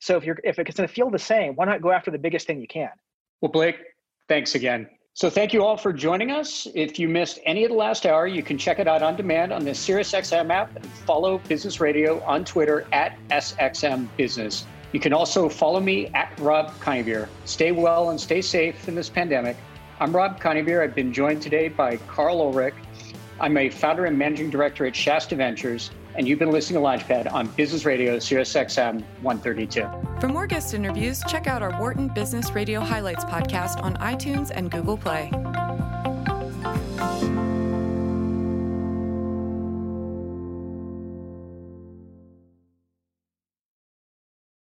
So 0.00 0.16
if 0.16 0.24
you're 0.24 0.38
if 0.44 0.58
it's 0.58 0.76
going 0.76 0.88
to 0.88 0.94
feel 0.94 1.10
the 1.10 1.18
same, 1.18 1.54
why 1.54 1.64
not 1.64 1.82
go 1.82 1.90
after 1.90 2.10
the 2.10 2.18
biggest 2.18 2.46
thing 2.46 2.60
you 2.60 2.68
can? 2.68 2.90
Well, 3.40 3.50
Blake, 3.50 3.76
thanks 4.28 4.54
again. 4.54 4.88
So 5.14 5.28
thank 5.28 5.52
you 5.52 5.64
all 5.64 5.76
for 5.76 5.92
joining 5.92 6.30
us. 6.30 6.68
If 6.76 6.96
you 6.96 7.08
missed 7.08 7.40
any 7.44 7.64
of 7.64 7.70
the 7.70 7.76
last 7.76 8.06
hour, 8.06 8.28
you 8.28 8.42
can 8.42 8.56
check 8.56 8.78
it 8.78 8.86
out 8.86 9.02
on 9.02 9.16
demand 9.16 9.52
on 9.52 9.64
the 9.64 9.72
SiriusXM 9.72 10.48
app 10.50 10.76
and 10.76 10.86
follow 10.86 11.38
Business 11.38 11.80
Radio 11.80 12.22
on 12.22 12.44
Twitter 12.44 12.86
at 12.92 13.18
SXM 13.30 14.06
Business. 14.16 14.64
You 14.92 15.00
can 15.00 15.12
also 15.12 15.48
follow 15.48 15.80
me 15.80 16.06
at 16.08 16.32
Rob 16.40 16.72
Coneybeer. 16.80 17.28
Stay 17.44 17.72
well 17.72 18.10
and 18.10 18.20
stay 18.20 18.40
safe 18.40 18.88
in 18.88 18.94
this 18.94 19.10
pandemic. 19.10 19.56
I'm 20.00 20.16
Rob 20.16 20.40
Coneybeer. 20.40 20.82
I've 20.82 20.94
been 20.94 21.12
joined 21.12 21.42
today 21.42 21.68
by 21.68 21.96
Karl 22.08 22.40
Ulrich. 22.40 22.74
I'm 23.40 23.56
a 23.56 23.68
founder 23.68 24.06
and 24.06 24.16
managing 24.16 24.48
director 24.48 24.86
at 24.86 24.96
Shasta 24.96 25.36
Ventures, 25.36 25.90
and 26.14 26.26
you've 26.26 26.38
been 26.38 26.50
listening 26.50 26.82
to 26.82 26.86
Launchpad 26.88 27.30
on 27.32 27.48
Business 27.48 27.84
Radio, 27.84 28.16
SiriusXM 28.16 29.02
132. 29.22 30.20
For 30.20 30.28
more 30.28 30.46
guest 30.46 30.72
interviews, 30.72 31.22
check 31.28 31.46
out 31.46 31.62
our 31.62 31.78
Wharton 31.78 32.08
Business 32.08 32.50
Radio 32.52 32.80
Highlights 32.80 33.24
podcast 33.24 33.82
on 33.82 33.94
iTunes 33.96 34.50
and 34.52 34.70
Google 34.70 34.96
Play. 34.96 35.30